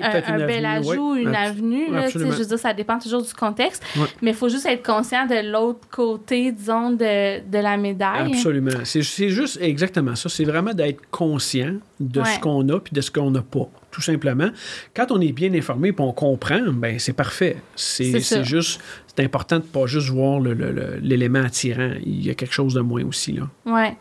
Un, 0.00 0.10
Peut-être 0.10 0.30
un 0.30 0.38
une 0.40 0.46
bel 0.46 0.66
avenue, 0.66 0.90
ajout, 0.90 1.12
ouais. 1.12 1.22
une 1.22 1.34
avenue. 1.36 1.90
là, 1.92 2.08
je 2.08 2.18
veux 2.18 2.44
dire, 2.44 2.58
ça 2.58 2.74
dépend 2.74 2.98
toujours 2.98 3.22
du 3.22 3.32
contexte. 3.32 3.84
Ouais. 3.96 4.06
Mais 4.22 4.30
il 4.32 4.36
faut 4.36 4.48
juste 4.48 4.66
être 4.66 4.84
conscient 4.84 5.24
de 5.26 5.50
l'autre 5.52 5.86
côté, 5.88 6.50
disons, 6.50 6.90
de, 6.90 7.38
de 7.48 7.58
la 7.58 7.76
médaille. 7.76 8.32
Absolument. 8.32 8.70
C'est 8.82 9.02
juste 9.02 9.58
exactement 9.60 10.16
ça. 10.16 10.28
C'est 10.28 10.44
vraiment 10.44 10.74
d'être 10.74 11.00
conscient 11.12 11.74
de 12.00 12.20
Ouais. 12.20 12.26
ce 12.34 12.40
qu'on 12.40 12.68
a 12.68 12.80
puis 12.80 12.92
de 12.92 13.00
ce 13.00 13.10
qu'on 13.10 13.30
n'a 13.30 13.42
pas. 13.42 13.68
Tout 13.90 14.00
simplement. 14.02 14.48
Quand 14.94 15.12
on 15.12 15.20
est 15.20 15.30
bien 15.30 15.54
informé 15.54 15.88
et 15.90 15.94
on 15.98 16.12
comprend, 16.12 16.58
ben 16.72 16.98
c'est 16.98 17.12
parfait. 17.12 17.56
C'est, 17.76 18.42
juste, 18.44 18.80
c'est 19.06 19.24
important 19.24 19.58
de 19.58 19.62
pas 19.64 19.86
juste 19.86 20.08
voir 20.08 20.40
l'élément 20.40 21.42
attirant. 21.44 21.92
Il 22.04 22.26
y 22.26 22.30
a 22.30 22.34
quelque 22.34 22.52
chose 22.52 22.74
de 22.74 22.80
moins 22.80 23.04
aussi, 23.04 23.32
là. 23.32 23.42
Ouais. 23.64 23.96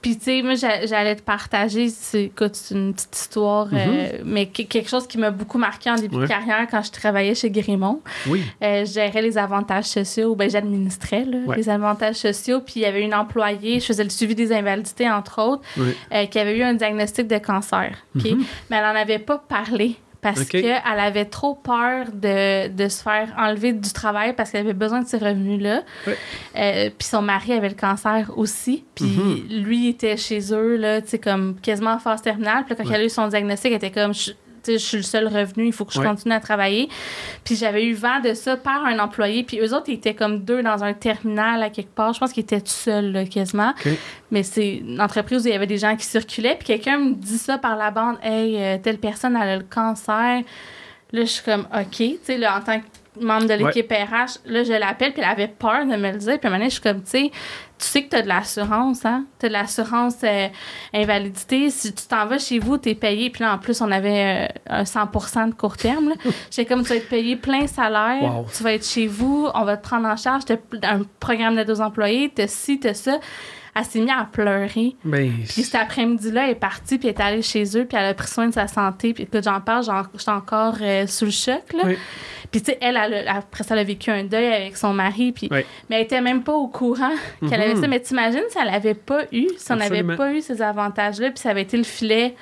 Puis, 0.00 0.16
tu 0.16 0.24
sais, 0.24 0.42
moi, 0.42 0.54
j'a- 0.54 0.86
j'allais 0.86 1.14
te 1.16 1.20
partager, 1.20 1.88
écoute, 2.14 2.54
c'est 2.54 2.74
une 2.74 2.94
petite 2.94 3.14
histoire, 3.14 3.68
euh, 3.74 4.18
mais 4.24 4.46
que- 4.46 4.62
quelque 4.62 4.88
chose 4.88 5.06
qui 5.06 5.18
m'a 5.18 5.30
beaucoup 5.30 5.58
marqué 5.58 5.90
en 5.90 5.96
début 5.96 6.14
Mm-hmm. 6.16 6.18
Ouais. 6.20 6.24
de 6.24 6.28
carrière 6.28 6.66
quand 6.70 6.82
je 6.82 6.92
travaillais 6.92 7.34
chez 7.34 7.50
Grimont. 7.50 8.00
Oui. 8.26 8.42
Euh, 8.62 8.86
je 8.86 8.92
gérais 8.94 9.20
les 9.20 9.36
avantages 9.36 9.84
sociaux, 9.84 10.34
ben 10.34 10.48
j'administrais 10.48 11.26
Ouais. 11.46 11.56
les 11.56 11.68
avantages 11.68 12.16
sociaux. 12.16 12.60
Puis 12.64 12.76
il 12.76 12.82
y 12.82 12.86
avait 12.86 13.02
une 13.04 13.14
employée, 13.14 13.78
je 13.80 13.84
faisais 13.84 14.04
le 14.04 14.08
suivi 14.10 14.34
des 14.34 14.52
invalidités, 14.52 15.10
entre 15.10 15.42
autres, 15.42 15.62
euh, 15.78 16.24
qui 16.24 16.38
avait 16.38 16.56
eu 16.56 16.62
un 16.62 16.72
diagnostic 16.72 17.26
de 17.26 17.33
cancer. 17.38 17.96
OK? 18.16 18.24
Mais 18.70 18.76
elle 18.76 18.82
n'en 18.82 19.00
avait 19.00 19.18
pas 19.18 19.38
parlé 19.38 19.96
parce 20.20 20.44
qu'elle 20.44 20.80
avait 20.84 21.26
trop 21.26 21.54
peur 21.54 22.06
de, 22.10 22.68
de 22.68 22.88
se 22.88 23.02
faire 23.02 23.28
enlever 23.36 23.74
du 23.74 23.92
travail 23.92 24.32
parce 24.32 24.50
qu'elle 24.50 24.62
avait 24.62 24.72
besoin 24.72 25.02
de 25.02 25.06
ces 25.06 25.18
revenus-là. 25.18 25.82
Euh, 26.08 26.88
puis 26.96 27.06
son 27.06 27.20
mari 27.20 27.52
avait 27.52 27.68
le 27.68 27.74
cancer 27.74 28.30
aussi. 28.36 28.84
Puis 28.94 29.04
Mm-hmm. 29.04 29.62
lui 29.62 29.88
était 29.88 30.16
chez 30.16 30.40
eux, 30.54 30.76
là, 30.76 31.00
comme 31.22 31.56
quasiment 31.60 31.92
en 31.92 31.98
phase 31.98 32.22
terminale. 32.22 32.64
Puis 32.64 32.74
quand 32.74 32.84
elle 32.90 33.02
a 33.02 33.04
eu 33.04 33.10
son 33.10 33.28
diagnostic, 33.28 33.70
elle 33.70 33.76
était 33.76 33.90
comme... 33.90 34.12
Je, 34.66 34.76
suis 34.78 34.96
le 34.98 35.02
seul 35.02 35.26
revenu, 35.28 35.66
il 35.66 35.72
faut 35.72 35.84
que 35.84 35.92
je 35.92 36.00
Ouais. 36.00 36.06
continue 36.06 36.34
à 36.34 36.40
travailler. 36.40 36.88
Puis 37.44 37.56
j'avais 37.56 37.84
eu 37.84 37.94
vent 37.94 38.20
de 38.20 38.34
ça 38.34 38.56
par 38.56 38.84
un 38.84 38.98
employé. 38.98 39.44
Puis 39.44 39.58
eux 39.60 39.74
autres, 39.74 39.88
ils 39.88 39.94
étaient 39.94 40.14
comme 40.14 40.40
deux 40.44 40.62
dans 40.62 40.82
un 40.84 40.92
terminal 40.92 41.62
à 41.62 41.70
quelque 41.70 41.94
part. 41.94 42.12
Je 42.12 42.20
pense 42.20 42.32
qu'ils 42.32 42.42
étaient 42.44 42.60
tout 42.60 42.68
seuls, 42.68 43.12
là, 43.12 43.24
quasiment. 43.24 43.72
Mais 44.30 44.42
c'est 44.42 44.76
une 44.76 45.00
entreprise 45.00 45.44
où 45.44 45.48
il 45.48 45.52
y 45.52 45.54
avait 45.54 45.66
des 45.66 45.78
gens 45.78 45.94
qui 45.96 46.06
circulaient. 46.06 46.56
Puis 46.56 46.66
quelqu'un 46.66 46.98
me 46.98 47.14
dit 47.14 47.38
ça 47.38 47.58
par 47.58 47.76
la 47.76 47.90
bande 47.90 48.16
Hey, 48.22 48.56
euh, 48.58 48.78
telle 48.82 48.98
personne, 48.98 49.36
elle 49.40 49.48
a 49.48 49.56
le 49.56 49.64
cancer. 49.64 50.42
Là, 51.12 51.20
je 51.20 51.24
suis 51.24 51.44
comme 51.44 51.66
OK. 51.74 51.96
Tu 51.96 52.18
sais, 52.24 52.38
là, 52.38 52.58
en 52.58 52.60
tant 52.60 52.80
que 52.80 52.84
membre 53.20 53.46
de 53.46 53.54
l'équipe 53.54 53.88
RH, 53.90 54.40
là, 54.46 54.64
je 54.64 54.72
l'appelle. 54.72 55.12
Puis 55.12 55.22
elle 55.22 55.28
avait 55.30 55.48
peur 55.48 55.86
de 55.86 55.96
me 55.96 56.10
le 56.10 56.18
dire. 56.18 56.38
Puis 56.40 56.44
à 56.44 56.48
un 56.48 56.50
moment 56.50 56.58
donné, 56.58 56.70
je 56.70 56.74
suis 56.74 56.82
comme, 56.82 57.02
tu 57.02 57.10
sais, 57.10 57.30
tu 57.84 57.90
sais 57.90 58.04
que 58.04 58.10
tu 58.10 58.16
as 58.16 58.22
de 58.22 58.28
l'assurance, 58.28 59.04
hein? 59.04 59.26
Tu 59.38 59.46
as 59.46 59.48
de 59.50 59.52
l'assurance 59.52 60.16
euh, 60.24 60.48
invalidité. 60.94 61.68
Si 61.68 61.92
tu 61.92 62.06
t'en 62.06 62.24
vas 62.26 62.38
chez 62.38 62.58
vous, 62.58 62.78
tu 62.78 62.88
es 62.88 62.94
payé. 62.94 63.28
Puis 63.28 63.42
là, 63.42 63.54
en 63.54 63.58
plus, 63.58 63.80
on 63.82 63.90
avait 63.90 64.48
euh, 64.70 64.80
un 64.80 64.82
100% 64.84 65.50
de 65.50 65.54
court 65.54 65.76
terme. 65.76 66.14
J'étais 66.50 66.64
comme, 66.64 66.82
tu 66.82 66.88
vas 66.88 66.96
être 66.96 67.08
payé 67.08 67.36
plein 67.36 67.66
salaire. 67.66 68.22
Wow. 68.22 68.46
Tu 68.56 68.62
vas 68.62 68.72
être 68.72 68.86
chez 68.86 69.06
vous. 69.06 69.48
On 69.54 69.64
va 69.64 69.76
te 69.76 69.82
prendre 69.82 70.08
en 70.08 70.16
charge. 70.16 70.44
T'as 70.46 70.56
un 70.82 71.02
programme 71.20 71.56
de 71.56 71.64
deux 71.64 71.82
employés. 71.82 72.32
T'as 72.34 72.46
ci, 72.46 72.80
t'as 72.80 72.94
ça. 72.94 73.18
Elle 73.76 73.84
s'est 73.84 73.98
mise 74.00 74.10
à 74.10 74.24
pleurer. 74.30 74.94
Puis 75.48 75.62
cet 75.64 75.74
après-midi-là, 75.74 76.44
elle 76.44 76.50
est 76.50 76.54
partie, 76.54 76.98
puis 76.98 77.08
elle 77.08 77.14
est 77.14 77.20
allée 77.20 77.42
chez 77.42 77.64
eux, 77.76 77.84
puis 77.84 77.96
elle 77.98 78.06
a 78.06 78.14
pris 78.14 78.28
soin 78.28 78.46
de 78.48 78.52
sa 78.54 78.66
santé. 78.68 79.12
Puis 79.14 79.24
écoute, 79.24 79.42
j'en 79.44 79.60
parle, 79.60 79.84
j'étais 80.16 80.30
encore 80.30 80.76
euh, 80.80 81.06
sous 81.06 81.24
le 81.24 81.30
choc, 81.30 81.72
là. 81.72 81.82
Oui. 81.86 81.98
Puis 82.52 82.62
tu 82.62 82.70
sais, 82.70 82.78
elle, 82.80 82.96
après 83.26 83.64
ça, 83.64 83.74
elle 83.74 83.80
a 83.80 83.84
vécu 83.84 84.10
un 84.10 84.22
deuil 84.22 84.46
avec 84.46 84.76
son 84.76 84.92
mari, 84.92 85.32
puis... 85.32 85.48
Oui. 85.50 85.60
Mais 85.90 85.96
elle 85.96 86.02
était 86.02 86.20
même 86.20 86.44
pas 86.44 86.52
au 86.52 86.68
courant 86.68 87.10
qu'elle 87.48 87.60
avait 87.60 87.74
Mhm. 87.74 87.80
ça. 87.80 87.88
Mais 87.88 87.98
t'imagines 88.00 88.42
si 88.48 88.58
elle 88.62 88.72
avait 88.72 88.94
pas 88.94 89.22
eu, 89.32 89.48
si 89.56 89.72
on 89.72 89.76
n'avait 89.76 90.04
pas 90.04 90.32
eu 90.32 90.40
ces 90.40 90.62
avantages-là, 90.62 91.30
puis 91.30 91.40
ça 91.40 91.50
avait 91.50 91.62
été 91.62 91.76
le 91.76 91.82
filet 91.84 92.36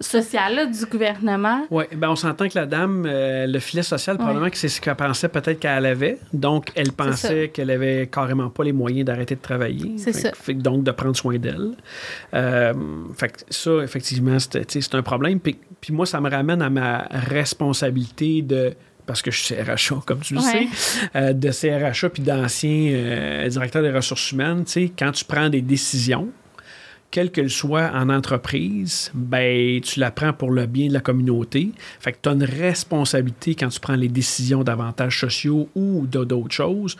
social 0.00 0.54
là, 0.54 0.66
du 0.66 0.84
gouvernement? 0.86 1.66
Oui, 1.70 1.84
ben 1.96 2.10
on 2.10 2.16
s'entend 2.16 2.48
que 2.48 2.58
la 2.58 2.66
dame, 2.66 3.04
euh, 3.06 3.46
le 3.46 3.58
filet 3.60 3.82
social, 3.82 4.16
probablement 4.16 4.50
que 4.50 4.56
c'est 4.56 4.68
ce 4.68 4.80
qu'elle 4.80 4.96
pensait 4.96 5.28
peut-être 5.28 5.60
qu'elle 5.60 5.86
avait. 5.86 6.18
Donc, 6.32 6.70
elle 6.74 6.92
pensait 6.92 7.48
qu'elle 7.48 7.70
avait 7.70 8.08
carrément 8.08 8.50
pas 8.50 8.64
les 8.64 8.72
moyens 8.72 9.04
d'arrêter 9.06 9.34
de 9.36 9.40
travailler. 9.40 9.92
C'est 9.98 10.12
ça. 10.12 10.32
fait 10.34 10.54
donc 10.54 10.82
de 10.84 10.90
prendre 10.90 11.16
soin 11.16 11.36
d'elle. 11.38 11.72
Euh, 12.34 12.72
fait 13.16 13.28
que 13.28 13.38
ça, 13.50 13.70
effectivement, 13.82 14.38
c'est 14.38 14.94
un 14.94 15.02
problème. 15.02 15.40
Puis, 15.40 15.56
puis 15.80 15.92
moi, 15.92 16.06
ça 16.06 16.20
me 16.20 16.28
ramène 16.30 16.60
à 16.62 16.70
ma 16.70 17.06
responsabilité 17.10 18.42
de 18.42 18.74
parce 19.06 19.20
que 19.20 19.30
je 19.30 19.38
suis 19.38 19.54
CRHA, 19.54 20.00
comme 20.06 20.20
tu 20.20 20.32
le 20.32 20.40
Ouais. 20.40 20.66
sais, 20.72 20.98
euh, 21.14 21.32
de 21.34 21.50
CRHA 21.50 22.08
puis 22.08 22.22
d'ancien 22.22 22.88
euh, 22.94 23.46
directeur 23.48 23.82
des 23.82 23.90
ressources 23.90 24.32
humaines, 24.32 24.64
tu 24.64 24.72
sais, 24.72 24.92
quand 24.98 25.12
tu 25.12 25.26
prends 25.26 25.50
des 25.50 25.60
décisions, 25.60 26.28
quelle 27.14 27.30
qu'elle 27.30 27.48
soit 27.48 27.92
en 27.94 28.08
entreprise, 28.08 29.12
ben, 29.14 29.80
tu 29.80 30.00
la 30.00 30.10
prends 30.10 30.32
pour 30.32 30.50
le 30.50 30.66
bien 30.66 30.88
de 30.88 30.92
la 30.94 30.98
communauté. 31.00 31.70
Fait 32.00 32.10
que 32.10 32.16
tu 32.20 32.28
as 32.28 32.32
une 32.32 32.42
responsabilité 32.42 33.54
quand 33.54 33.68
tu 33.68 33.78
prends 33.78 33.94
les 33.94 34.08
décisions 34.08 34.64
d'avantages 34.64 35.20
sociaux 35.20 35.68
ou 35.76 36.08
de- 36.10 36.24
d'autres 36.24 36.52
choses. 36.52 36.96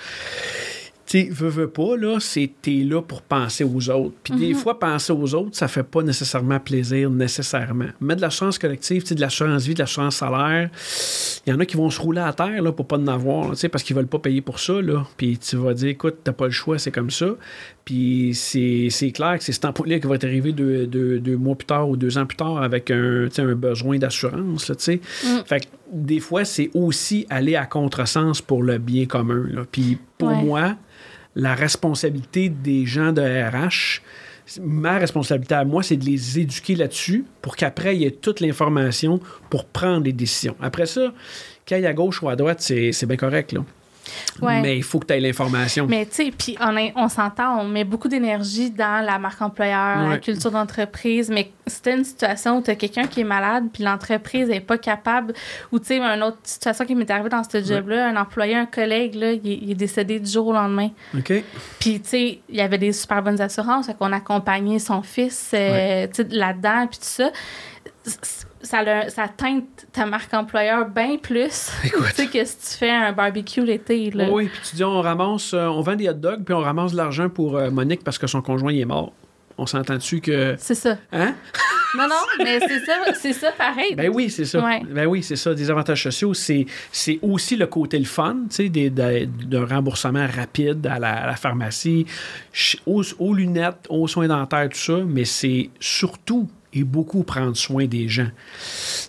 Tu 1.06 1.24
veux, 1.30 1.48
veux 1.50 1.68
pas, 1.68 1.98
là, 1.98 2.16
c'est 2.18 2.50
t'es 2.62 2.82
là 2.82 3.02
pour 3.02 3.20
penser 3.20 3.62
aux 3.62 3.90
autres. 3.90 4.14
Puis 4.22 4.32
des 4.34 4.54
fois, 4.54 4.78
penser 4.78 5.12
aux 5.12 5.34
autres, 5.34 5.54
ça 5.54 5.68
fait 5.68 5.82
pas 5.82 6.02
nécessairement 6.02 6.58
plaisir, 6.58 7.10
nécessairement. 7.10 7.88
Mais 8.00 8.16
de 8.16 8.22
l'assurance 8.22 8.58
collective, 8.58 9.14
de 9.14 9.20
l'assurance 9.20 9.66
vie, 9.66 9.74
de 9.74 9.80
l'assurance 9.80 10.16
salaire, 10.16 10.70
il 11.46 11.50
y 11.50 11.52
en 11.52 11.60
a 11.60 11.66
qui 11.66 11.76
vont 11.76 11.90
se 11.90 12.00
rouler 12.00 12.22
à 12.22 12.32
terre, 12.32 12.62
là, 12.62 12.72
pour 12.72 12.86
pas 12.86 12.96
en 12.96 13.06
avoir, 13.08 13.48
là, 13.48 13.50
tu 13.50 13.56
sais, 13.60 13.68
parce 13.68 13.84
qu'ils 13.84 13.94
veulent 13.94 14.06
pas 14.06 14.18
payer 14.18 14.40
pour 14.40 14.58
ça, 14.58 14.80
là. 14.80 15.06
Puis 15.18 15.36
tu 15.36 15.56
vas 15.56 15.74
dire, 15.74 15.88
écoute, 15.90 16.18
t'as 16.24 16.32
pas 16.32 16.46
le 16.46 16.52
choix, 16.52 16.78
c'est 16.78 16.90
comme 16.92 17.10
ça. 17.10 17.26
Puis 17.84 18.30
c'est 18.34 19.10
clair 19.12 19.36
que 19.38 19.44
c'est 19.44 19.52
cet 19.52 19.66
employé 19.66 20.00
qui 20.00 20.06
va 20.06 20.16
t'arriver 20.16 20.52
deux, 20.52 20.86
deux, 20.86 21.18
deux 21.18 21.36
mois 21.36 21.54
plus 21.54 21.66
tard 21.66 21.88
ou 21.88 21.96
deux 21.96 22.16
ans 22.16 22.24
plus 22.24 22.36
tard 22.36 22.62
avec 22.62 22.90
un, 22.90 23.28
un 23.36 23.54
besoin 23.54 23.98
d'assurance, 23.98 24.72
sais. 24.78 25.00
Fait 25.46 25.60
que 25.60 25.66
des 25.92 26.20
fois, 26.20 26.44
c'est 26.46 26.70
aussi 26.72 27.26
aller 27.28 27.56
à 27.56 27.66
contresens 27.66 28.40
pour 28.40 28.62
le 28.62 28.78
bien 28.78 29.04
commun, 29.06 29.46
là. 29.50 29.62
Puis 29.70 29.98
pour 30.16 30.28
Ouais. 30.28 30.42
moi, 30.42 30.76
la 31.36 31.54
responsabilité 31.54 32.48
des 32.48 32.86
gens 32.86 33.12
de 33.12 33.20
RH, 33.20 34.00
ma 34.62 34.98
responsabilité 34.98 35.54
à 35.54 35.64
moi, 35.64 35.82
c'est 35.82 35.96
de 35.96 36.04
les 36.06 36.38
éduquer 36.38 36.76
là-dessus 36.76 37.24
pour 37.42 37.54
qu'après, 37.56 37.96
il 37.96 38.02
y 38.02 38.04
ait 38.06 38.10
toute 38.12 38.40
l'information 38.40 39.20
pour 39.50 39.66
prendre 39.66 40.02
des 40.04 40.12
décisions. 40.12 40.56
Après 40.62 40.86
ça, 40.86 41.12
qu'il 41.66 41.78
y 41.78 41.82
ait 41.82 41.86
à 41.86 41.92
gauche 41.92 42.22
ou 42.22 42.28
à 42.30 42.36
droite, 42.36 42.60
c'est 42.60 42.92
c'est 42.92 43.06
bien 43.06 43.16
correct, 43.18 43.52
là. 43.52 43.62
Ouais. 44.42 44.60
Mais 44.60 44.76
il 44.76 44.82
faut 44.82 44.98
que 44.98 45.06
tu 45.06 45.14
aies 45.14 45.20
l'information. 45.20 45.86
Mais 45.86 46.06
tu 46.06 46.14
sais, 46.14 46.32
puis 46.36 46.56
on, 46.60 46.74
on 46.96 47.08
s'entend, 47.08 47.60
on 47.60 47.64
met 47.64 47.84
beaucoup 47.84 48.08
d'énergie 48.08 48.70
dans 48.70 49.04
la 49.04 49.18
marque 49.18 49.40
employeur, 49.42 50.08
la 50.08 50.18
culture 50.18 50.50
d'entreprise, 50.50 51.30
mais 51.30 51.50
c'était 51.66 51.94
une 51.96 52.04
situation 52.04 52.58
où 52.58 52.62
tu 52.62 52.70
as 52.70 52.74
quelqu'un 52.74 53.06
qui 53.06 53.20
est 53.20 53.24
malade, 53.24 53.64
puis 53.72 53.82
l'entreprise 53.84 54.48
n'est 54.48 54.60
pas 54.60 54.76
capable, 54.78 55.32
ou 55.72 55.78
tu 55.78 55.86
sais, 55.86 55.98
une 55.98 56.22
autre 56.22 56.38
situation 56.42 56.84
qui 56.84 56.94
m'est 56.94 57.10
arrivée 57.10 57.28
dans 57.30 57.42
ce 57.44 57.62
job-là, 57.62 58.08
un 58.08 58.16
employé, 58.16 58.54
un 58.56 58.66
collègue, 58.66 59.14
là, 59.14 59.32
il, 59.32 59.46
est- 59.50 59.58
il 59.62 59.70
est 59.70 59.74
décédé 59.74 60.20
du 60.20 60.30
jour 60.30 60.48
au 60.48 60.52
lendemain. 60.52 60.90
OK? 61.16 61.32
Puis, 61.78 62.00
tu 62.00 62.08
sais, 62.08 62.38
il 62.48 62.56
y 62.56 62.60
avait 62.60 62.78
des 62.78 62.92
super 62.92 63.22
bonnes 63.22 63.40
assurances, 63.40 63.88
qu'on 63.98 64.12
accompagnait 64.12 64.78
son 64.78 65.02
fils 65.02 65.50
euh, 65.54 66.06
tu 66.12 66.22
sais, 66.22 66.28
là-dedans, 66.30 66.86
puis 66.88 66.98
tout 66.98 67.04
ça. 67.06 67.30
Ça, 68.64 68.82
le- 68.82 69.08
ça 69.10 69.28
teinte 69.28 69.86
ta 69.92 70.04
marque 70.06 70.34
employeur 70.34 70.88
bien 70.88 71.16
plus 71.16 71.70
que 72.32 72.44
si 72.44 72.56
tu 72.58 72.78
fais 72.78 72.90
un 72.90 73.12
barbecue 73.12 73.64
l'été. 73.64 74.10
là. 74.10 74.26
Oui, 74.30 74.48
puis 74.48 74.60
tu 74.70 74.76
dis, 74.76 74.84
on 74.84 75.00
ramasse, 75.00 75.54
euh, 75.54 75.66
on 75.66 75.80
vend 75.82 75.94
des 75.94 76.08
hot 76.08 76.14
dogs, 76.14 76.42
puis 76.44 76.54
on 76.54 76.60
ramasse 76.60 76.90
de 76.92 76.96
l'argent 76.96 77.28
pour 77.28 77.56
euh, 77.56 77.70
Monique 77.70 78.02
parce 78.02 78.18
que 78.18 78.26
son 78.26 78.42
conjoint 78.42 78.72
il 78.72 78.80
est 78.80 78.84
mort. 78.86 79.12
On 79.56 79.66
s'entend 79.66 79.94
dessus 79.94 80.20
que. 80.20 80.56
C'est 80.58 80.74
ça. 80.74 80.96
Hein? 81.12 81.34
Non, 81.96 82.08
non, 82.08 82.16
mais 82.44 82.58
c'est 82.58 82.80
ça, 82.84 82.92
c'est 83.14 83.32
ça 83.32 83.52
pareil. 83.52 83.94
Ben 83.94 84.10
oui, 84.12 84.28
c'est 84.28 84.44
ça. 84.44 84.58
Ouais. 84.60 84.82
Ben 84.90 85.06
oui, 85.06 85.22
c'est 85.22 85.36
ça. 85.36 85.54
Des 85.54 85.70
avantages 85.70 86.02
sociaux, 86.02 86.34
c'est, 86.34 86.66
c'est 86.90 87.20
aussi 87.22 87.54
le 87.54 87.68
côté 87.68 88.00
le 88.00 88.04
fun, 88.04 88.34
tu 88.50 88.68
sais, 88.68 88.68
d'un 88.90 89.64
remboursement 89.64 90.26
rapide 90.26 90.84
à 90.88 90.98
la, 90.98 91.12
à 91.22 91.26
la 91.28 91.36
pharmacie, 91.36 92.04
aux 92.88 93.32
lunettes, 93.32 93.86
aux 93.88 94.08
soins 94.08 94.26
dentaires, 94.26 94.68
tout 94.70 94.76
ça, 94.76 94.98
mais 95.06 95.24
c'est 95.24 95.70
surtout 95.78 96.48
et 96.74 96.84
beaucoup 96.84 97.22
prendre 97.22 97.56
soin 97.56 97.86
des 97.86 98.08
gens. 98.08 98.30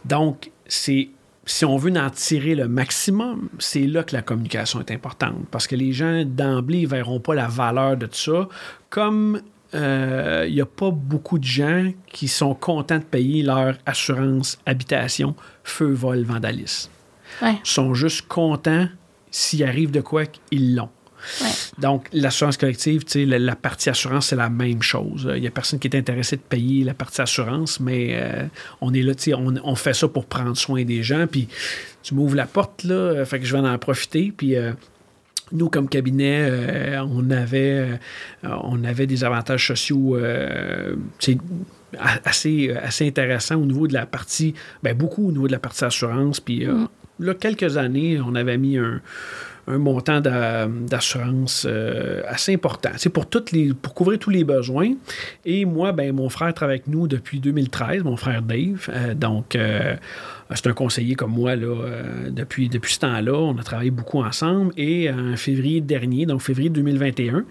Donc, 0.06 0.52
c'est 0.68 1.10
si 1.46 1.64
on 1.64 1.78
veut 1.78 1.92
en 1.96 2.10
tirer 2.10 2.56
le 2.56 2.68
maximum, 2.68 3.50
c'est 3.60 3.86
là 3.86 4.04
que 4.04 4.16
la 4.16 4.22
communication 4.22 4.80
est 4.80 4.92
importante. 4.92 5.46
Parce 5.52 5.68
que 5.68 5.76
les 5.76 5.92
gens, 5.92 6.24
d'emblée, 6.26 6.84
ne 6.84 6.88
verront 6.88 7.20
pas 7.20 7.36
la 7.36 7.48
valeur 7.48 7.98
de 7.98 8.08
tout 8.08 8.16
ça. 8.16 8.50
Comme 8.90 9.42
euh, 9.76 10.46
il 10.48 10.56
n'y 10.56 10.62
a 10.62 10.66
pas 10.66 10.90
beaucoup 10.90 11.38
de 11.38 11.44
gens 11.44 11.92
qui 12.08 12.28
sont 12.28 12.56
contents 12.56 12.98
de 12.98 13.04
payer 13.04 13.44
leur 13.44 13.76
assurance 13.86 14.58
habitation, 14.66 15.36
feu, 15.64 15.92
vol, 15.92 16.24
vandalisme. 16.24 16.90
Ouais. 17.42 17.60
Ils 17.64 17.70
sont 17.70 17.94
juste 17.94 18.28
contents 18.28 18.88
s'il 19.30 19.64
arrive 19.64 19.92
de 19.92 20.02
quoi 20.02 20.26
qu'ils 20.26 20.76
l'ont. 20.76 20.90
Ouais. 21.42 21.48
Donc, 21.80 22.08
l'assurance 22.14 22.58
collective, 22.58 23.04
la, 23.16 23.40
la 23.40 23.56
partie 23.56 23.90
assurance, 23.90 24.28
c'est 24.28 24.36
la 24.36 24.50
même 24.50 24.82
chose. 24.82 25.30
Il 25.36 25.42
n'y 25.42 25.48
a 25.48 25.52
personne 25.52 25.80
qui 25.80 25.88
est 25.88 25.96
intéressé 25.96 26.36
de 26.36 26.42
payer 26.42 26.84
la 26.84 26.94
partie 26.94 27.22
assurance, 27.22 27.80
mais 27.80 28.12
euh, 28.14 28.46
on 28.82 28.94
est 28.94 29.02
là, 29.02 29.14
on, 29.38 29.56
on 29.64 29.76
fait 29.76 29.94
ça 29.94 30.08
pour 30.08 30.26
prendre 30.26 30.56
soin 30.56 30.84
des 30.84 31.04
gens. 31.04 31.28
Puis, 31.28 31.48
tu 32.04 32.14
m'ouvres 32.14 32.36
la 32.36 32.46
porte, 32.46 32.84
là, 32.84 32.96
euh, 32.96 33.26
fait 33.26 33.40
que 33.40 33.46
je 33.46 33.56
vais 33.56 33.68
en 33.68 33.78
profiter. 33.78 34.34
Puis, 34.36 34.56
euh, 34.56 34.72
nous, 35.52 35.70
comme 35.70 35.88
cabinet, 35.88 36.48
euh, 36.50 37.04
on, 37.08 37.30
avait, 37.30 37.98
euh, 38.44 38.50
on 38.64 38.84
avait 38.84 39.08
des 39.08 39.24
avantages 39.24 39.68
sociaux 39.68 40.16
euh, 40.16 40.96
assez, 42.24 42.72
assez 42.82 43.08
intéressants 43.08 43.56
au 43.58 43.66
niveau 43.66 43.88
de 43.88 43.94
la 43.94 44.06
partie, 44.06 44.54
ben, 44.82 44.96
beaucoup 44.96 45.28
au 45.28 45.32
niveau 45.32 45.48
de 45.48 45.52
la 45.52 45.60
partie 45.60 45.86
assurance. 45.86 46.40
Puis, 46.40 46.66
euh, 46.66 46.86
là, 47.20 47.34
quelques 47.36 47.78
années, 47.78 48.20
on 48.26 48.34
avait 48.34 48.58
mis 48.58 48.78
un, 48.78 49.02
un 49.68 49.78
montant 49.78 50.22
d'a- 50.22 50.68
d'assurance 50.68 51.66
euh, 51.68 52.22
assez 52.28 52.54
important. 52.54 52.92
C'est 52.98 53.10
pour 53.10 53.26
pour 53.82 53.94
couvrir 53.94 54.20
tous 54.20 54.30
les 54.30 54.44
besoins. 54.44 54.94
Et 55.46 55.66
moi, 55.66 55.92
ben 55.92 56.14
mon 56.16 56.30
frère 56.30 56.54
travaille 56.54 56.76
avec 56.76 56.88
nous 56.88 57.08
depuis 57.08 57.40
2013, 57.40 58.04
mon 58.04 58.18
frère 58.18 58.42
Dave. 58.42 58.88
Euh, 58.90 59.14
donc 59.16 59.56
euh, 59.56 59.96
c'est 60.54 60.68
un 60.68 60.74
conseiller 60.74 61.16
comme 61.16 61.32
moi 61.32 61.56
là, 61.56 61.76
depuis, 62.30 62.70
depuis 62.70 62.94
ce 62.94 63.00
temps-là. 63.00 63.34
On 63.34 63.58
a 63.58 63.64
travaillé 63.64 63.90
beaucoup 63.92 64.22
ensemble. 64.22 64.72
Et 64.78 65.10
en 65.12 65.36
février 65.36 65.82
dernier, 65.82 66.26
donc 66.28 66.42
février 66.42 66.70
2021, 66.70 67.46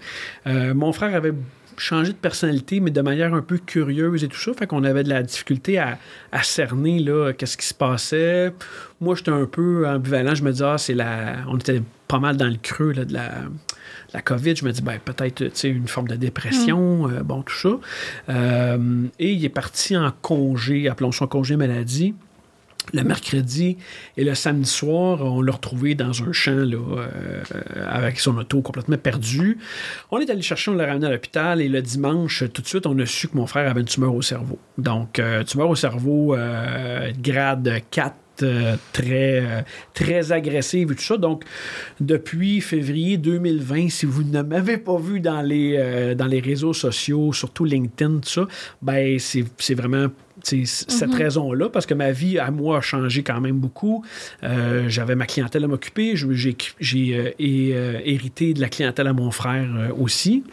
euh, 0.47 0.73
mon 0.73 0.93
frère 0.93 1.13
avait 1.15 1.33
changé 1.77 2.11
de 2.11 2.17
personnalité, 2.17 2.79
mais 2.79 2.91
de 2.91 3.01
manière 3.01 3.33
un 3.33 3.41
peu 3.41 3.57
curieuse 3.57 4.23
et 4.23 4.27
tout 4.27 4.39
ça. 4.39 4.53
Fait 4.53 4.67
qu'on 4.67 4.83
avait 4.83 5.03
de 5.03 5.09
la 5.09 5.23
difficulté 5.23 5.77
à, 5.77 5.97
à 6.31 6.43
cerner 6.43 6.99
là, 6.99 7.33
qu'est-ce 7.33 7.57
qui 7.57 7.65
se 7.65 7.73
passait. 7.73 8.53
Moi, 9.01 9.15
j'étais 9.15 9.31
un 9.31 9.45
peu 9.45 9.87
ambivalent. 9.87 10.35
Je 10.35 10.43
me 10.43 10.51
disais, 10.51 10.65
ah, 10.65 10.77
c'est 10.77 10.93
la. 10.93 11.37
On 11.47 11.57
était 11.57 11.81
pas 12.07 12.19
mal 12.19 12.37
dans 12.37 12.47
le 12.47 12.57
creux 12.61 12.91
là, 12.91 13.05
de 13.05 13.13
la, 13.13 13.31
la 14.13 14.21
COVID. 14.21 14.55
Je 14.55 14.65
me 14.65 14.71
dis, 14.71 14.81
ben, 14.81 14.99
peut-être 15.03 15.35
tu 15.35 15.51
sais, 15.53 15.69
une 15.69 15.87
forme 15.87 16.07
de 16.07 16.15
dépression, 16.15 17.09
euh, 17.09 17.23
bon, 17.23 17.41
tout 17.41 17.55
ça. 17.55 17.77
Euh, 18.29 19.07
et 19.19 19.31
il 19.33 19.43
est 19.43 19.49
parti 19.49 19.97
en 19.97 20.11
congé, 20.21 20.87
appelons 20.87 21.11
un 21.19 21.27
congé 21.27 21.55
maladie. 21.55 22.13
Le 22.93 23.03
mercredi 23.03 23.77
et 24.17 24.23
le 24.23 24.35
samedi 24.35 24.69
soir, 24.69 25.21
on 25.21 25.41
l'a 25.41 25.53
retrouvé 25.53 25.95
dans 25.95 26.23
un 26.23 26.31
champ 26.31 26.51
euh, 26.51 27.43
avec 27.87 28.19
son 28.19 28.37
auto 28.37 28.61
complètement 28.61 28.97
perdu. 28.97 29.57
On 30.11 30.19
est 30.19 30.29
allé 30.29 30.41
chercher, 30.41 30.71
on 30.71 30.75
l'a 30.75 30.85
ramené 30.85 31.07
à 31.07 31.11
l'hôpital 31.11 31.61
et 31.61 31.67
le 31.67 31.81
dimanche, 31.81 32.43
tout 32.53 32.61
de 32.61 32.67
suite, 32.67 32.85
on 32.85 32.97
a 32.99 33.05
su 33.05 33.27
que 33.27 33.37
mon 33.37 33.47
frère 33.47 33.69
avait 33.69 33.81
une 33.81 33.87
tumeur 33.87 34.13
au 34.13 34.21
cerveau. 34.21 34.59
Donc, 34.77 35.19
euh, 35.19 35.43
tumeur 35.43 35.69
au 35.69 35.75
cerveau, 35.75 36.35
euh, 36.35 37.11
grade 37.21 37.81
4. 37.91 38.15
euh, 38.43 38.75
très, 38.91 39.63
très 39.93 40.33
agressive 40.33 40.91
et 40.91 40.95
tout 40.95 41.01
ça. 41.01 41.15
Donc, 41.15 41.45
depuis 42.01 42.59
février 42.59 43.15
2020, 43.15 43.89
si 43.89 44.05
vous 44.05 44.23
ne 44.23 44.41
m'avez 44.41 44.77
pas 44.77 44.97
vu 44.97 45.21
dans 45.21 45.41
les, 45.41 46.13
dans 46.15 46.25
les 46.25 46.41
réseaux 46.41 46.73
sociaux, 46.73 47.31
surtout 47.31 47.63
LinkedIn, 47.63 48.19
tout 48.19 48.29
ça, 48.29 48.47
ben, 48.81 49.17
c'est 49.19 49.45
c'est 49.57 49.73
vraiment 49.73 50.07
sais, 50.45 50.63
cette 50.65 51.13
raison-là, 51.13 51.69
parce 51.69 51.85
que 51.85 51.93
ma 51.93 52.11
vie 52.11 52.39
à 52.39 52.51
moi 52.51 52.77
a 52.77 52.81
changé 52.81 53.23
quand 53.23 53.41
même 53.41 53.57
beaucoup. 53.57 54.03
Euh, 54.43 54.85
J'avais 54.87 55.15
ma 55.15 55.25
clientèle 55.25 55.63
à 55.63 55.67
m'occuper. 55.67 56.15
J'ai 56.15 57.15
euh, 57.15 57.31
euh, 57.39 57.99
hérité 58.03 58.53
de 58.53 58.61
la 58.61 58.69
clientèle 58.69 59.07
à 59.07 59.13
mon 59.13 59.31
frère 59.31 59.67
aussi. 59.99 60.43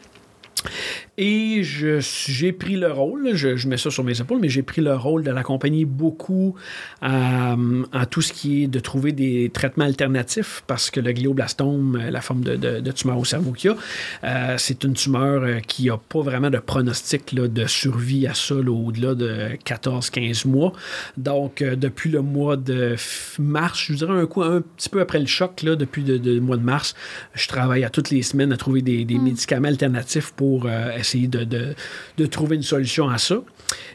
Et 1.25 1.63
j'ai 1.63 2.51
pris 2.53 2.75
le 2.75 2.91
rôle, 2.91 3.31
je, 3.35 3.55
je 3.55 3.69
mets 3.69 3.77
ça 3.77 3.91
sur 3.93 4.03
mes 4.03 4.21
épaules, 4.21 4.39
mais 4.41 4.49
j'ai 4.49 4.63
pris 4.65 4.83
le 4.83 4.97
rôle 4.97 5.23
de 5.23 5.31
l'accompagner 5.31 5.85
beaucoup 5.85 6.57
à, 7.01 7.55
à 7.93 8.07
tout 8.07 8.23
ce 8.23 8.33
qui 8.33 8.65
est 8.65 8.67
de 8.67 8.81
trouver 8.81 9.13
des 9.13 9.49
traitements 9.55 9.85
alternatifs 9.85 10.65
parce 10.67 10.91
que 10.91 10.99
le 10.99 11.13
glioblastome, 11.13 11.95
euh, 12.03 12.11
la 12.11 12.21
forme 12.21 12.43
de, 12.43 12.57
de- 12.57 12.81
de 12.81 12.91
tumeur 12.91 13.19
au 13.19 13.25
cerveau 13.25 13.53
qu'il 13.53 13.71
y 13.71 13.73
a, 13.73 13.77
euh, 14.25 14.55
c'est 14.59 14.83
une 14.83 14.95
tumeur 14.95 15.43
euh, 15.45 15.61
qui 15.61 15.87
n'a 15.87 15.97
pas 15.97 16.23
vraiment 16.23 16.51
de 16.51 16.59
pronostic 16.59 17.31
là, 17.33 17.47
de 17.47 17.67
survie 17.67 18.27
à 18.27 18.35
ça 18.35 18.55
là, 18.57 18.73
au-delà 18.73 19.15
de 19.15 19.51
14-15 19.65 20.49
mois. 20.49 20.73
Donc, 21.17 21.63
euh, 21.63 21.77
depuis 21.77 22.11
le 22.11 22.23
mois 22.23 22.57
de 22.57 22.97
mars, 23.39 23.79
je 23.87 23.93
vous 23.93 23.99
dirais 23.99 24.19
un 24.21 24.27
coup, 24.27 24.43
un 24.43 24.61
petit 24.77 24.89
peu 24.89 25.01
après 25.01 25.21
le 25.21 25.27
choc, 25.27 25.63
là, 25.63 25.77
depuis 25.77 26.03
le 26.03 26.19
de, 26.19 26.41
mois 26.41 26.57
de 26.57 26.65
mars, 26.65 26.97
je 27.35 27.47
travaille 27.47 27.85
à 27.85 27.91
toutes 27.91 28.11
les 28.11 28.23
semaines 28.23 28.53
à 28.53 28.57
trouver 28.57 28.83
des, 28.83 29.05
des 29.05 29.19
médicaments 29.19 29.69
alternatifs 29.69 30.33
pour 30.33 30.67
euh, 30.67 30.91
essayer 30.99 31.12
de, 31.21 32.27
trouver 32.27 32.57
une 32.57 32.63
solution 32.63 33.09
à 33.09 33.19
ça. 33.19 33.37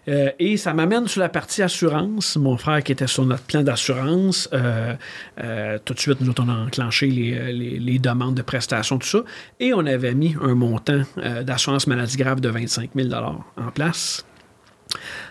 Euh, 0.07 0.31
et 0.39 0.57
ça 0.57 0.73
m'amène 0.73 1.07
sur 1.07 1.21
la 1.21 1.29
partie 1.29 1.61
assurance. 1.61 2.37
Mon 2.37 2.57
frère 2.57 2.83
qui 2.83 2.91
était 2.91 3.07
sur 3.07 3.25
notre 3.25 3.43
plan 3.43 3.63
d'assurance, 3.63 4.49
euh, 4.53 4.93
euh, 5.41 5.77
tout 5.83 5.93
de 5.93 5.99
suite, 5.99 6.21
nous 6.21 6.33
on 6.39 6.49
a 6.49 6.53
enclenché 6.53 7.07
les, 7.07 7.99
demandes 7.99 8.35
de 8.35 8.41
prestations, 8.41 8.97
tout 8.97 9.07
ça. 9.07 9.19
Et 9.59 9.73
on 9.73 9.85
avait 9.85 10.13
mis 10.13 10.35
un 10.41 10.55
montant 10.55 11.01
d'assurance 11.43 11.87
maladie 11.87 12.17
grave 12.17 12.39
de 12.39 12.49
25 12.49 12.91
000 12.95 13.09
en 13.13 13.71
place. 13.73 14.25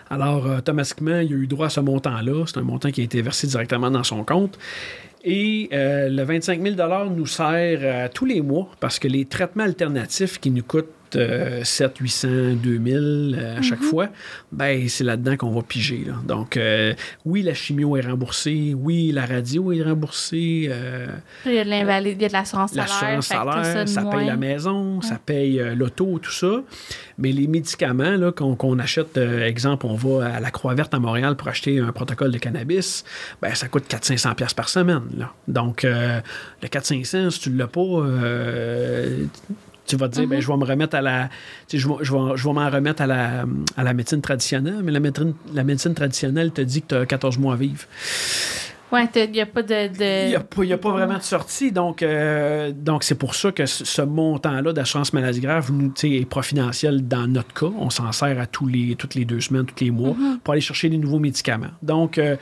Alors, 0.09 0.45
automatiquement, 0.45 1.19
il 1.19 1.33
a 1.33 1.35
eu 1.35 1.47
droit 1.47 1.67
à 1.67 1.69
ce 1.69 1.79
montant-là. 1.79 2.45
C'est 2.45 2.57
un 2.57 2.63
montant 2.63 2.91
qui 2.91 3.01
a 3.01 3.03
été 3.03 3.21
versé 3.21 3.47
directement 3.47 3.89
dans 3.89 4.03
son 4.03 4.23
compte. 4.23 4.57
Et 5.23 5.69
le 5.71 6.23
25 6.23 6.61
000 6.61 7.09
nous 7.09 7.25
sert 7.25 8.11
tous 8.11 8.25
les 8.25 8.41
mois 8.41 8.69
parce 8.79 8.99
que 8.99 9.07
les 9.07 9.25
traitements 9.25 9.63
alternatifs 9.63 10.39
qui 10.39 10.51
nous 10.51 10.63
coûtent 10.63 10.85
euh, 11.15 11.63
7, 11.63 11.97
800, 11.99 12.27
2000 12.61 13.37
euh, 13.39 13.57
à 13.57 13.61
chaque 13.61 13.81
fois, 13.81 14.09
ben 14.51 14.87
c'est 14.89 15.03
là-dedans 15.03 15.37
qu'on 15.37 15.51
va 15.51 15.61
piger. 15.61 16.03
là. 16.05 16.13
Donc, 16.27 16.57
euh, 16.57 16.93
oui, 17.25 17.41
la 17.41 17.53
chimio 17.53 17.95
est 17.97 18.01
remboursée. 18.01 18.73
Oui, 18.77 19.11
la 19.11 19.25
radio 19.25 19.71
est 19.71 19.83
remboursée. 19.83 20.67
euh, 20.69 21.07
Il 21.45 21.53
y 21.53 21.59
a 21.59 21.63
de 21.63 21.69
l'invalide, 21.69 22.17
il 22.19 22.21
y 22.23 22.25
a 22.25 22.27
de 22.27 22.33
l'assurance 22.33 22.71
salaire. 22.71 23.23
Salaire, 23.23 23.87
ça, 23.87 24.01
paye 24.01 24.09
moins. 24.11 24.25
la 24.25 24.35
maison, 24.37 25.01
ça 25.01 25.19
paye 25.23 25.59
euh, 25.59 25.75
l'auto, 25.75 26.19
tout 26.21 26.31
ça. 26.31 26.61
Mais 27.17 27.31
les 27.31 27.47
médicaments 27.47 28.31
qu'on, 28.31 28.55
qu'on 28.55 28.77
achète, 28.79 29.17
exemple, 29.17 29.85
on 29.87 29.95
va 29.95 30.35
à 30.35 30.39
la 30.39 30.51
Croix-Verte 30.51 30.93
à 30.93 30.99
Montréal 30.99 31.35
pour 31.35 31.47
acheter 31.47 31.79
un 31.79 31.91
protocole 31.91 32.31
de 32.31 32.37
cannabis, 32.37 33.03
ben, 33.41 33.53
ça 33.55 33.67
coûte 33.67 33.85
400-500$ 33.89 34.35
piastres 34.35 34.55
par 34.55 34.69
semaine. 34.69 35.03
Là. 35.17 35.31
Donc, 35.47 35.83
le 35.83 36.21
400-500$, 36.67 37.29
si 37.31 37.39
tu 37.39 37.49
ne 37.49 37.57
l'as 37.57 37.67
pas, 37.67 37.81
tu 39.87 39.95
vas 39.95 40.07
te 40.09 40.13
dire, 40.15 40.27
ben, 40.27 40.39
je 40.41 40.47
vais 40.47 40.57
me 40.57 40.65
remettre 40.65 40.95
à 40.95 41.01
la. 41.01 41.29
tu 41.67 41.77
sais, 41.77 41.83
Je 41.83 41.87
vais, 41.87 41.95
je 42.01 42.13
vais- 42.13 42.35
je 42.37 42.47
vais 42.47 42.53
m'en 42.53 42.69
remettre 42.69 43.01
à 43.01 43.07
la, 43.07 43.45
à 43.75 43.83
la 43.83 43.93
médecine 43.93 44.21
traditionnelle, 44.21 44.81
mais 44.83 44.91
la 44.91 44.99
médecine, 44.99 45.33
la 45.53 45.63
médecine 45.63 45.93
traditionnelle 45.93 46.51
te 46.51 46.61
dit 46.61 46.81
que 46.81 46.87
tu 46.87 46.95
as 46.95 47.05
14 47.05 47.37
mois 47.37 47.53
à 47.53 47.57
vivre. 47.57 47.85
T'as- 49.11 49.25
il 49.25 49.31
n'y 49.31 49.41
a 49.41 49.45
pas 49.45 49.63
de. 49.63 49.67
de- 49.67 50.27
Il 50.27 50.29
n'y 50.29 50.71
a, 50.71 50.75
a 50.75 50.77
pas 50.77 50.91
vraiment 50.91 51.17
de 51.17 51.21
sortie. 51.21 51.73
Donc, 51.73 52.01
euh, 52.01 52.71
donc 52.73 53.03
c'est 53.03 53.15
pour 53.15 53.35
ça 53.35 53.51
que 53.51 53.65
ce 53.65 53.83
ce 53.83 54.01
montant-là 54.01 54.71
d'assurance 54.71 55.11
maladie 55.11 55.41
grave 55.41 55.71
nous, 55.73 55.91
est 56.03 56.25
profidentiel 56.25 57.05
dans 57.05 57.27
notre 57.27 57.53
cas. 57.53 57.73
On 57.77 57.89
s'en 57.89 58.11
sert 58.13 58.39
à 58.39 58.45
tous 58.45 58.65
les, 58.67 58.95
toutes 58.95 59.15
les 59.15 59.25
deux 59.25 59.41
semaines, 59.41 59.65
tous 59.65 59.83
les 59.83 59.91
mois 59.91 60.15
pour 60.43 60.53
aller 60.53 60.61
chercher 60.61 60.87
des 60.87 60.97
nouveaux 60.97 61.19
médicaments. 61.19 61.71
Donc, 61.81 62.17
euh, 62.17 62.37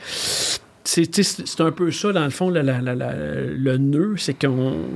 c'est 0.88 1.60
un 1.60 1.72
peu 1.72 1.90
ça, 1.90 2.12
dans 2.12 2.24
le 2.24 2.30
fond, 2.30 2.48
la- 2.48 2.62
la- 2.62 2.80
la- 2.80 2.94
la- 2.94 3.12
le 3.14 3.76
nœud, 3.76 4.14
c'est 4.16 4.34
que 4.34 4.46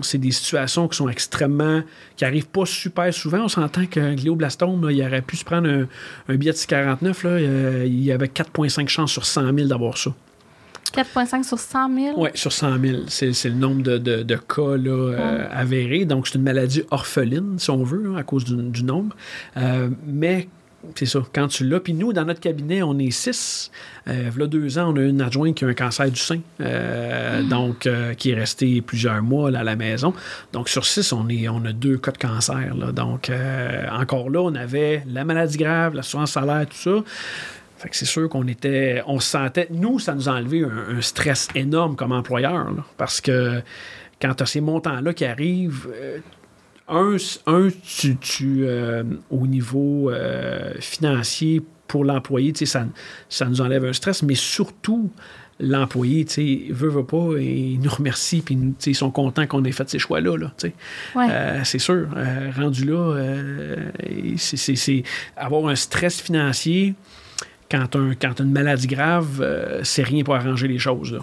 c'est 0.03 0.18
des 0.18 0.30
situations 0.30 0.86
qui 0.88 0.97
sont 0.97 1.09
extrêmement. 1.09 1.82
qui 2.16 2.24
n'arrivent 2.24 2.49
pas 2.49 2.64
super 2.66 3.12
souvent. 3.12 3.41
On 3.45 3.49
s'entend 3.49 3.86
qu'un 3.86 4.14
glioblastome, 4.14 4.84
là, 4.86 4.93
il 4.93 5.03
aurait 5.05 5.22
pu 5.22 5.36
se 5.36 5.45
prendre 5.45 5.68
un, 5.68 5.86
un 6.28 6.36
billet 6.36 6.53
de 6.53 6.59
49, 6.66 7.24
là, 7.24 7.30
euh, 7.30 7.84
il 7.86 8.03
y 8.03 8.12
avait 8.12 8.28
4,5 8.28 8.88
chances 8.88 9.11
sur 9.12 9.24
100 9.24 9.53
000 9.55 9.68
d'avoir 9.68 9.97
ça. 9.99 10.12
4,5 10.93 11.45
sur 11.45 11.59
100 11.59 11.95
000. 11.95 12.20
Oui, 12.20 12.30
sur 12.34 12.53
100 12.53 12.78
000. 12.80 12.99
C'est, 13.09 13.32
le 13.49 13.55
nombre 13.55 13.82
de, 13.82 13.99
de- 13.99 14.22
de 14.22 14.34
cas 14.34 14.76
là, 14.76 14.91
euh, 14.91 15.47
avérés. 15.53 16.05
Donc, 16.05 16.26
c'est 16.26 16.34
une 16.36 16.43
maladie 16.45 16.82
orpheline, 16.91 17.59
si 17.59 17.70
on 17.70 17.82
veut, 17.84 18.14
à 18.16 18.22
cause 18.24 18.45
du, 18.45 18.55
du 18.57 18.82
nombre. 18.84 19.14
Euh, 19.57 19.88
mais 20.07 20.49
c'est 20.95 21.07
ça, 21.07 21.20
quand 21.35 21.49
tu 21.49 21.66
l'as. 21.66 21.81
Puis 21.81 21.93
nous, 21.93 22.12
dans 22.12 22.24
notre 22.24 22.41
cabinet, 22.41 22.83
on 22.83 22.99
est 22.99 23.11
six. 23.11 23.70
Euh, 24.09 24.31
il 24.35 24.41
y 24.41 24.43
a 24.43 24.47
deux 24.47 24.78
ans, 24.78 24.93
on 24.95 24.97
a 24.97 25.03
une 25.03 25.20
adjointe 25.20 25.55
qui 25.55 25.64
a 25.64 25.68
un 25.68 25.74
cancer 25.74 26.11
du 26.11 26.18
sein, 26.18 26.41
euh, 26.61 27.43
donc 27.43 27.87
euh, 27.87 28.14
qui 28.14 28.31
est 28.31 28.35
restée 28.35 28.81
plusieurs 28.81 29.22
mois 29.22 29.51
là, 29.51 29.61
à 29.61 29.64
la 29.64 29.76
maison. 29.76 30.14
Donc 30.53 30.68
sur 30.68 30.87
six, 30.87 31.12
on, 31.12 31.28
est, 31.28 31.49
on 31.49 31.64
a 31.66 31.72
deux 31.72 31.99
cas 31.99 32.12
de 32.12 32.18
cancer. 32.18 32.74
Là. 32.74 32.93
Donc 32.93 33.28
euh, 33.28 33.87
encore 33.91 34.31
là, 34.31 34.41
on 34.41 34.55
avait 34.55 35.03
la 35.07 35.24
maladie 35.24 35.59
grave, 35.59 35.95
l'assurance 35.95 36.33
salaire, 36.33 36.66
tout 36.66 36.76
ça. 36.76 37.05
Fait 37.76 37.89
que 37.89 37.97
c'est 37.97 38.07
sûr 38.07 38.28
qu'on 38.28 38.47
était, 38.47 39.03
on 39.07 39.20
se 39.20 39.31
sentait, 39.31 39.68
nous, 39.70 39.99
ça 39.99 40.14
nous 40.14 40.28
a 40.28 40.33
enlevé 40.33 40.64
un, 40.64 40.97
un 40.97 41.01
stress 41.01 41.49
énorme 41.55 41.97
comme 41.97 42.12
employeur, 42.12 42.70
là, 42.72 42.85
parce 42.97 43.20
que 43.20 43.62
quand 44.20 44.35
tu 44.35 44.43
as 44.43 44.47
ces 44.47 44.61
montants-là 44.61 45.14
qui 45.14 45.24
arrivent, 45.24 45.89
un, 46.91 47.16
un, 47.47 47.68
tu, 47.84 48.16
tu, 48.16 48.64
euh, 48.64 49.03
au 49.30 49.47
niveau 49.47 50.11
euh, 50.11 50.72
financier 50.80 51.62
pour 51.86 52.05
l'employé, 52.05 52.53
tu 52.53 52.61
sais, 52.61 52.66
ça, 52.66 52.86
ça 53.28 53.47
nous 53.47 53.61
enlève 53.61 53.84
un 53.84 53.93
stress, 53.93 54.22
mais 54.22 54.34
surtout, 54.34 55.11
l'employé, 55.59 56.24
tu 56.24 56.32
sais, 56.32 56.72
veut, 56.72 56.88
veut 56.88 57.05
pas, 57.05 57.36
et 57.38 57.45
il 57.72 57.80
nous 57.80 57.91
remercie, 57.91 58.41
puis 58.41 58.57
nous, 58.57 58.74
ils 58.86 58.95
sont 58.95 59.11
contents 59.11 59.47
qu'on 59.47 59.62
ait 59.64 59.72
fait 59.72 59.88
ces 59.91 59.99
choix-là, 59.99 60.36
là, 60.36 60.53
tu 60.57 60.68
sais. 60.68 60.74
Ouais. 61.14 61.26
Euh, 61.30 61.61
c'est 61.64 61.78
sûr, 61.78 62.07
euh, 62.16 62.51
rendu 62.57 62.84
là, 62.86 63.14
euh, 63.16 63.76
c'est- 64.36 64.57
c'est 64.57 64.76
c'est 64.76 65.03
avoir 65.36 65.66
un 65.68 65.74
stress 65.76 66.20
financier 66.20 66.95
quand 67.70 67.86
tu 67.88 67.99
as 67.99 68.43
une 68.43 68.53
maladie 68.53 68.86
grave, 68.88 69.47
c'est 69.84 70.03
rien 70.03 70.24
pour 70.24 70.34
arranger 70.34 70.66
les 70.68 70.78
choses. 70.78 71.12
Là. 71.12 71.20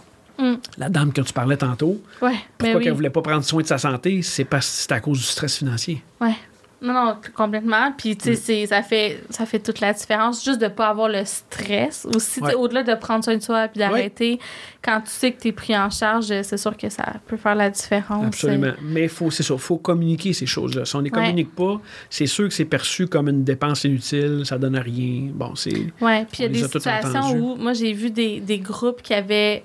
La 0.77 0.89
dame 0.89 1.11
que 1.11 1.21
tu 1.21 1.33
parlais 1.33 1.57
tantôt, 1.57 1.99
Ouais, 2.21 2.33
pourquoi 2.57 2.77
oui. 2.77 2.83
qu'elle 2.83 2.93
voulait 2.93 3.09
pas 3.09 3.21
prendre 3.21 3.43
soin 3.43 3.61
de 3.61 3.67
sa 3.67 3.77
santé, 3.79 4.21
c'est 4.21 4.45
parce 4.45 4.67
c'est 4.67 4.91
à 4.91 4.99
cause 4.99 5.17
du 5.19 5.23
stress 5.25 5.57
financier. 5.57 6.03
Ouais. 6.21 6.35
Non, 6.79 6.93
non, 6.93 7.15
complètement. 7.35 7.91
Puis, 7.97 8.15
tu 8.15 8.25
sais, 8.25 8.35
c'est- 8.35 8.67
ça 8.67 8.83
fait, 8.83 9.23
ça 9.31 9.47
fait 9.47 9.57
toute 9.57 9.79
la 9.79 9.93
différence. 9.93 10.45
Juste 10.45 10.59
de 10.61 10.65
ne 10.65 10.69
pas 10.69 10.89
avoir 10.89 11.09
le 11.09 11.25
stress 11.25 12.05
aussi. 12.13 12.39
Ouais. 12.39 12.53
Au-delà 12.53 12.83
de 12.83 12.93
prendre 12.93 13.23
soin 13.23 13.35
de 13.35 13.41
soi 13.41 13.67
puis 13.67 13.79
d'arrêter, 13.79 14.37
quand 14.83 15.01
tu 15.01 15.09
sais 15.09 15.31
que 15.31 15.41
tu 15.41 15.47
es 15.47 15.51
pris 15.53 15.75
en 15.75 15.89
charge, 15.89 16.27
c'est 16.43 16.57
sûr 16.57 16.77
que 16.77 16.87
ça 16.89 17.13
peut 17.25 17.35
faire 17.37 17.55
la 17.55 17.71
différence. 17.71 18.27
Absolument. 18.27 18.73
Mais 18.83 19.07
faut, 19.07 19.31
c'est 19.31 19.43
faut 19.57 19.77
communiquer 19.77 20.33
ces 20.33 20.45
choses-là. 20.45 20.85
Si 20.85 20.95
on 20.95 20.99
ne 20.99 21.05
les 21.05 21.09
Ouais. 21.09 21.15
communique 21.17 21.55
pas, 21.55 21.81
c'est 22.11 22.27
sûr 22.27 22.47
que 22.47 22.53
c'est 22.53 22.65
perçu 22.65 23.07
comme 23.07 23.27
une 23.27 23.43
dépense 23.43 23.83
inutile, 23.85 24.43
ça 24.45 24.59
donne 24.59 24.77
rien. 24.77 25.31
Bon, 25.33 25.55
c'est. 25.55 25.73
Oui, 25.99 26.25
puis 26.31 26.37
il 26.37 26.41
y 26.43 26.45
a 26.45 26.49
des 26.49 26.59
situations 26.67 27.31
où, 27.31 27.55
moi, 27.55 27.73
j'ai 27.73 27.91
vu 27.93 28.11
des, 28.11 28.39
des 28.39 28.59
groupes 28.59 29.01
qui 29.01 29.15
avaient, 29.15 29.63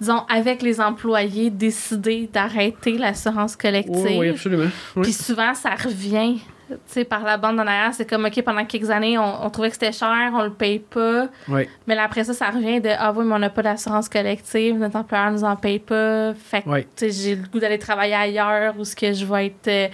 disons, 0.00 0.22
avec 0.28 0.62
les 0.62 0.80
employés, 0.80 1.50
décidé 1.50 2.28
d'arrêter 2.32 2.98
l'assurance 2.98 3.56
collective. 3.56 3.94
Oui, 4.04 4.16
oui, 4.18 4.28
absolument. 4.30 4.70
Oui. 4.96 5.02
Puis 5.02 5.12
souvent, 5.12 5.54
ça 5.54 5.70
revient. 5.70 6.38
Tu 6.70 6.74
sais, 6.84 7.04
par 7.04 7.24
la 7.24 7.38
bande 7.38 7.58
en 7.58 7.66
arrière, 7.66 7.94
c'est 7.94 8.04
comme, 8.04 8.26
OK, 8.26 8.42
pendant 8.42 8.62
quelques 8.66 8.90
années, 8.90 9.16
on, 9.16 9.46
on 9.46 9.48
trouvait 9.48 9.68
que 9.68 9.74
c'était 9.76 9.90
cher, 9.90 10.30
on 10.34 10.42
le 10.42 10.52
paye 10.52 10.80
pas. 10.80 11.28
Oui. 11.48 11.62
Mais 11.86 11.94
là, 11.94 12.02
après 12.04 12.24
ça, 12.24 12.34
ça 12.34 12.50
revient 12.50 12.78
de 12.82 12.90
Ah 12.98 13.10
oui, 13.16 13.24
mais 13.26 13.34
on 13.36 13.38
n'a 13.38 13.48
pas 13.48 13.62
d'assurance 13.62 14.06
collective, 14.10 14.76
notre 14.76 14.96
employeur 14.96 15.30
nous 15.30 15.44
en 15.44 15.56
paye 15.56 15.78
pas. 15.78 16.34
Fait 16.34 16.60
que 16.60 16.68
Oui. 16.68 16.82
tu 16.94 17.10
sais, 17.10 17.10
j'ai 17.10 17.36
le 17.36 17.48
goût 17.48 17.58
d'aller 17.58 17.78
travailler 17.78 18.12
ailleurs 18.14 18.74
ou 18.78 18.84
ce 18.84 18.94
que 18.94 19.14
je 19.14 19.24
vais 19.24 19.46
être. 19.46 19.66
euh, 19.68 19.88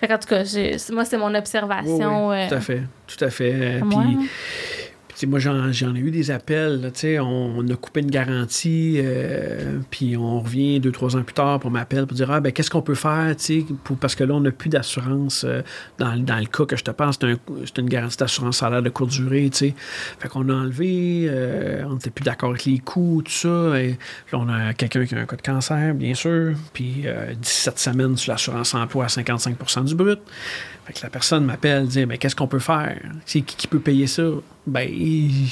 Fait 0.00 0.06
qu'en 0.06 0.18
tout 0.18 0.28
cas, 0.28 0.44
moi, 0.92 1.04
c'est 1.04 1.18
mon 1.18 1.34
observation. 1.34 2.30
euh, 2.30 2.48
tout 2.48 2.54
à 2.54 2.60
fait. 2.60 2.82
Tout 3.08 3.24
à 3.24 3.30
fait. 3.30 3.52
Euh, 3.52 3.80
Puis, 3.80 4.28
moi, 5.26 5.38
j'en, 5.38 5.70
ai 5.94 5.98
eu 5.98 6.10
des 6.10 6.30
appels. 6.30 6.90
on, 7.20 7.54
on 7.58 7.68
a 7.68 7.76
coupé 7.76 8.00
une 8.00 8.10
garantie, 8.10 8.96
euh, 8.98 9.78
puis 9.90 10.16
on 10.16 10.40
revient 10.40 10.80
deux, 10.80 10.92
trois 10.92 11.16
ans 11.16 11.22
plus 11.22 11.34
tard 11.34 11.60
pour 11.60 11.70
m'appeler 11.70 12.06
pour 12.06 12.16
dire 12.16 12.30
Ah, 12.30 12.40
ben, 12.40 12.52
qu'est-ce 12.52 12.70
qu'on 12.70 12.82
peut 12.82 12.94
faire 12.94 13.34
Parce 14.00 14.14
que 14.14 14.24
là, 14.24 14.34
on 14.34 14.40
n'a 14.40 14.50
plus 14.50 14.68
d'assurance. 14.68 15.44
euh, 15.44 15.62
dans, 15.98 16.16
dans 16.16 16.38
le 16.38 16.46
cas 16.46 16.64
que 16.64 16.76
je 16.76 16.84
te 16.84 16.90
pense, 16.90 17.16
c'est, 17.20 17.26
un- 17.30 17.38
c'est 17.64 17.78
une 17.78 17.88
garantie 17.88 18.16
d'assurance 18.16 18.58
salaire 18.58 18.82
de 18.82 18.88
courte 18.90 19.10
durée. 19.10 19.48
tu 19.50 19.58
sais. 19.58 19.74
Fait 20.18 20.28
qu'on 20.28 20.48
a 20.48 20.54
enlevé, 20.54 21.26
euh, 21.28 21.84
on 21.86 21.94
n'était 21.94 22.10
plus 22.10 22.24
d'accord 22.24 22.50
avec 22.50 22.64
les 22.64 22.78
coûts, 22.78 23.22
tout 23.24 23.30
ça. 23.32 23.48
Là, 23.48 23.82
on 24.32 24.48
a 24.48 24.74
quelqu'un 24.74 25.04
qui 25.06 25.14
a 25.14 25.18
un 25.18 25.26
cas 25.26 25.36
de 25.36 25.42
cancer, 25.42 25.94
bien 25.94 26.14
sûr, 26.14 26.54
puis 26.72 27.02
euh, 27.06 27.34
17 27.34 27.78
semaines 27.78 28.16
sur 28.16 28.32
l'assurance 28.32 28.74
emploi 28.74 29.04
à 29.04 29.08
55% 29.08 29.84
du 29.84 29.94
brut. 29.94 30.20
Fait 30.84 30.92
que 30.94 30.98
la 31.02 31.10
personne 31.10 31.44
m'appelle, 31.44 31.86
dit 31.86 32.04
Mais 32.06 32.18
qu'est-ce 32.18 32.34
qu'on 32.36 32.48
peut 32.48 32.58
faire? 32.58 32.98
C'est 33.24 33.40
qui 33.42 33.56
qui 33.56 33.66
peut 33.68 33.78
payer 33.78 34.06
ça? 34.06 34.22
Ben, 34.66 34.88
il- 34.90 35.48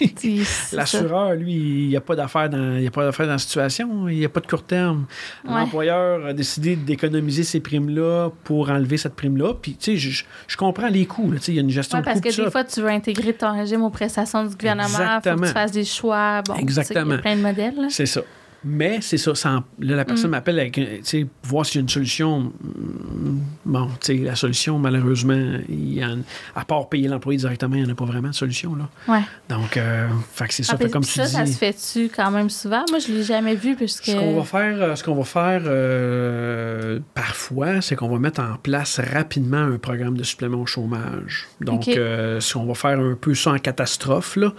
l'assureur, 0.72 1.32
lui, 1.34 1.52
il 1.84 1.88
n'y 1.88 1.96
a 1.96 2.00
pas 2.00 2.14
d'affaires 2.14 2.48
dans, 2.48 2.76
il 2.76 2.82
y 2.82 2.86
a 2.86 2.90
pas 2.90 3.04
d'affaires 3.04 3.26
dans 3.26 3.32
la 3.32 3.38
situation. 3.38 4.08
Il 4.08 4.18
n'y 4.18 4.24
a 4.24 4.28
pas 4.28 4.40
de 4.40 4.46
court 4.46 4.62
terme. 4.62 5.06
Ouais. 5.44 5.52
L'employeur 5.54 6.26
a 6.26 6.32
décidé 6.32 6.76
d'économiser 6.76 7.42
ces 7.42 7.60
primes-là 7.60 8.30
pour 8.44 8.70
enlever 8.70 8.96
cette 8.96 9.14
prime-là. 9.14 9.54
Puis, 9.60 9.72
tu 9.76 9.92
sais, 9.92 9.96
je, 9.96 10.24
je 10.46 10.56
comprends 10.56 10.88
les 10.88 11.06
coûts. 11.06 11.32
Il 11.48 11.54
y 11.54 11.58
a 11.58 11.62
une 11.62 11.70
gestion 11.70 11.98
Ouais, 11.98 12.02
de 12.02 12.04
parce 12.06 12.20
coûts. 12.20 12.28
que 12.28 12.34
tout 12.34 12.36
ça. 12.36 12.44
des 12.44 12.50
fois, 12.50 12.64
tu 12.64 12.80
veux 12.80 12.88
intégrer 12.88 13.32
ton 13.32 13.52
régime 13.52 13.82
aux 13.82 13.90
prestations 13.90 14.44
du 14.44 14.54
gouvernement. 14.56 14.88
Il 14.88 14.92
faut 14.92 14.98
que 14.98 15.02
Exactement. 15.16 15.46
tu 15.46 15.52
fasses 15.52 15.72
des 15.72 15.84
choix. 15.84 16.42
Bon, 16.42 16.54
sais, 16.54 16.60
Il 16.60 16.62
y 16.62 16.64
Exactement. 16.64 17.14
a 17.14 17.18
plein 17.18 17.36
de 17.36 17.42
modèles. 17.42 17.86
C'est 17.90 18.06
ça. 18.06 18.20
Mais 18.64 18.98
c'est 19.00 19.16
ça, 19.16 19.34
ça 19.34 19.62
là, 19.78 19.96
la 19.96 20.02
Mm. 20.02 20.06
personne 20.06 20.30
m'appelle 20.30 20.58
avec, 20.60 20.76
un- 20.78 20.84
tu 20.84 20.98
sais, 21.04 21.26
voir 21.44 21.64
s'il 21.64 21.76
y 21.76 21.78
a 21.78 21.82
une 21.82 21.88
solution. 21.88 22.40
Mm, 22.40 23.38
Bon, 23.66 23.86
tu 24.00 24.06
sais, 24.06 24.14
la 24.16 24.34
solution, 24.34 24.78
malheureusement, 24.78 25.38
il 25.68 25.94
y 25.94 26.04
en- 26.04 26.18
à 26.56 26.64
part 26.64 26.88
payer 26.88 27.06
l'employé 27.08 27.38
directement, 27.38 27.76
il 27.76 27.84
n'y 27.84 27.88
en 27.88 27.92
a 27.92 27.94
pas 27.94 28.04
vraiment 28.04 28.28
de 28.30 28.34
solution, 28.34 28.74
là. 28.74 28.88
Ouais. 29.06 29.20
Donc, 29.48 29.76
euh, 29.76 30.08
fait 30.32 30.48
que 30.48 30.54
c'est 30.54 30.62
ça. 30.64 30.72
Ah, 30.74 30.78
fait 30.78 30.84
puis 30.84 30.92
comme 30.92 31.02
ça, 31.04 31.22
tu 31.24 31.28
dis. 31.28 31.34
ça 31.36 31.46
se 31.46 31.56
fait-tu 31.56 32.08
quand 32.14 32.30
même 32.32 32.50
souvent? 32.50 32.84
Moi, 32.90 32.98
je 32.98 33.12
l'ai 33.12 33.22
jamais 33.22 33.54
vu 33.54 33.76
puisque. 33.76 34.06
Ce 34.06 34.12
qu'on 34.16 34.36
va 34.36 34.44
faire, 34.44 34.82
euh, 34.82 34.96
ce 34.96 35.04
qu'on 35.04 35.14
va 35.14 35.24
faire 35.24 35.62
euh, 35.66 36.98
parfois, 37.14 37.80
c'est 37.80 37.96
qu'on 37.96 38.08
va 38.08 38.18
mettre 38.18 38.40
en 38.40 38.56
place 38.56 38.98
rapidement 39.00 39.58
un 39.58 39.78
programme 39.78 40.16
de 40.16 40.22
supplément 40.22 40.60
au 40.62 40.66
chômage. 40.66 41.46
Donc, 41.60 41.82
Ok. 41.88 41.96
euh, 41.96 42.40
si 42.40 42.56
on 42.56 42.66
va 42.66 42.74
faire 42.74 42.98
un 42.98 43.14
peu 43.20 43.34
ça 43.34 43.52
en 43.52 43.58
catastrophe, 43.58 44.36
là. 44.36 44.52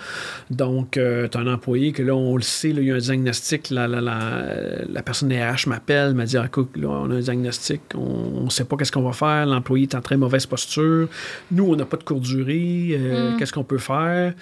donc, 0.49 0.91
tu 0.91 0.99
as 1.02 1.39
un 1.39 1.47
employé 1.54 1.91
que 1.91 2.04
là, 2.04 2.14
on 2.16 2.36
le 2.36 2.41
sait, 2.43 2.70
là, 2.72 2.82
il 2.82 2.88
y 2.88 2.91
a 2.91 2.95
un 2.95 2.99
diagnostic, 2.99 3.70
la, 3.92 4.02
la, 4.02 4.46
la 4.89 5.02
personne 5.04 5.32
RH 5.32 5.68
m'appelle, 5.68 6.14
me 6.16 6.26
dit, 6.26 6.38
Ah, 6.38 6.46
écoute, 6.46 6.76
là, 6.78 6.88
on 6.89 7.12
a 7.12 7.16
un 7.16 7.20
diagnostic, 7.20 7.82
on 7.96 8.46
ne 8.46 8.50
sait 8.50 8.64
pas 8.66 8.78
qu'est-ce 8.78 8.92
qu'on 8.92 9.02
va 9.04 9.12
faire, 9.14 9.46
l'employé 9.46 9.84
est 9.84 9.96
en 9.96 10.02
très 10.02 10.18
mauvaise 10.18 10.46
posture, 10.46 11.08
nous, 11.52 11.66
on 11.66 11.76
n'a 11.76 11.86
pas 11.86 11.98
de 11.98 12.04
courte 12.04 12.22
durée, 12.22 12.89
euh, 12.94 13.34
Mm. 13.34 13.38
qu'est-ce 13.38 13.54
qu'on 13.54 13.64
peut 13.64 13.78
faire? 13.78 14.34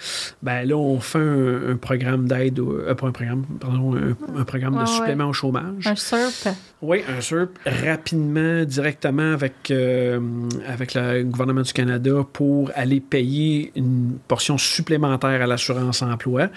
Ben 0.42 0.66
là, 0.66 0.76
on 0.76 1.00
fait 1.00 1.18
un, 1.18 1.72
un 1.72 1.76
programme 1.76 2.26
d'aide, 2.28 2.58
euh, 2.60 2.94
pas 2.94 3.06
un 3.08 3.12
programme, 3.12 3.44
pardon, 3.60 3.94
un, 3.96 4.16
un 4.40 4.44
programme 4.44 4.74
Ouais, 4.76 4.84
de 4.84 4.88
ouais. 4.88 4.94
supplément 4.96 5.26
au 5.26 5.32
chômage. 5.32 5.86
Un 5.86 5.96
SURP. 5.96 6.54
Oui, 6.82 7.02
un 7.14 7.20
SURP 7.20 7.58
rapidement, 7.66 8.64
directement 8.64 9.32
avec, 9.34 9.70
euh, 9.70 10.18
avec 10.66 10.94
le 10.94 11.24
gouvernement 11.24 11.62
du 11.62 11.72
Canada 11.72 12.24
pour 12.32 12.70
aller 12.74 13.00
payer 13.00 13.72
une 13.76 14.18
portion 14.28 14.56
supplémentaire 14.58 15.42
à 15.42 15.46
l'assurance 15.46 16.02
emploi. 16.02 16.48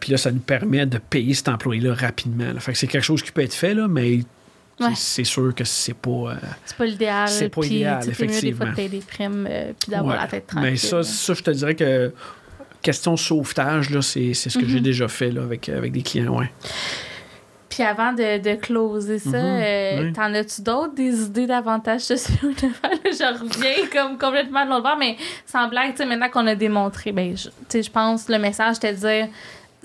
Puis 0.00 0.12
là, 0.12 0.18
ça 0.18 0.30
nous 0.30 0.40
permet 0.40 0.86
de 0.86 0.98
payer 0.98 1.34
cet 1.34 1.48
employé-là 1.48 1.94
rapidement. 2.00 2.52
là. 2.52 2.60
Fait 2.60 2.72
que 2.72 2.78
c'est 2.78 2.86
quelque 2.86 3.04
chose 3.04 3.22
qui 3.22 3.32
peut 3.32 3.42
être 3.42 3.54
fait, 3.54 3.74
là, 3.74 3.86
mais 3.88 4.20
c'est- 4.78 4.84
Ouais. 4.84 4.92
c'est 4.96 5.24
sûr 5.24 5.54
que 5.54 5.64
c'est 5.64 5.94
pas. 5.94 6.10
euh, 6.10 6.34
C'est 6.64 6.76
pas 6.76 6.86
l'idéal. 6.86 7.28
C'est 7.28 7.48
pas 7.50 7.60
puis, 7.60 7.70
idéal, 7.76 8.02
c'est 8.02 8.08
mieux 8.08 8.14
des 8.40 8.52
fois 8.52 8.66
de 8.66 8.70
effectivement. 8.70 8.74
payer 8.74 8.88
des 8.88 9.00
primes 9.00 9.46
euh, 9.50 9.72
puis 9.78 9.90
d'avoir 9.90 10.14
ouais. 10.16 10.20
la 10.22 10.26
tête 10.28 10.46
tranquille. 10.46 10.70
Mais 10.70 10.76
ça, 10.76 11.02
ça, 11.02 11.34
je 11.34 11.42
te 11.42 11.50
dirais 11.50 11.74
que 11.74 12.12
question 12.82 13.14
sauvetage, 13.16 13.90
là, 13.90 14.00
c'est 14.00 14.32
c'est 14.32 14.48
ce 14.48 14.58
que 14.58 14.64
Mhm. 14.64 14.70
j'ai 14.70 14.80
déjà 14.80 15.06
fait 15.08 15.30
là, 15.30 15.42
avec, 15.42 15.68
avec 15.68 15.92
des 15.92 16.00
clients. 16.02 16.38
Ouais. 16.38 16.50
Puis 17.68 17.84
avant 17.84 18.12
de, 18.12 18.38
de 18.42 18.54
closer 18.56 19.18
ça, 19.20 19.28
Mhm, 19.30 19.60
euh, 19.62 20.12
t'en 20.12 20.34
as-tu 20.34 20.60
d'autres 20.62 20.94
des 20.94 21.22
idées 21.22 21.46
d'avantages 21.46 22.00
sociaux 22.00 22.48
de 22.50 22.68
faire? 22.68 22.90
Je 23.04 23.38
reviens 23.38 23.86
comme 23.92 24.18
complètement 24.18 24.64
de 24.64 24.70
l'autre 24.70 24.82
bord, 24.82 24.96
mais 24.98 25.16
sans 25.46 25.68
blague, 25.68 25.92
tu 25.92 25.98
sais, 25.98 26.06
maintenant 26.06 26.28
qu'on 26.30 26.46
a 26.48 26.56
démontré, 26.56 27.12
ben, 27.12 27.36
je- 27.36 27.48
tu 27.48 27.52
sais, 27.68 27.82
je 27.84 27.90
pense 27.90 28.28
le 28.28 28.38
message, 28.38 28.74
c'était 28.74 28.92
de 28.94 28.98
dire, 28.98 29.28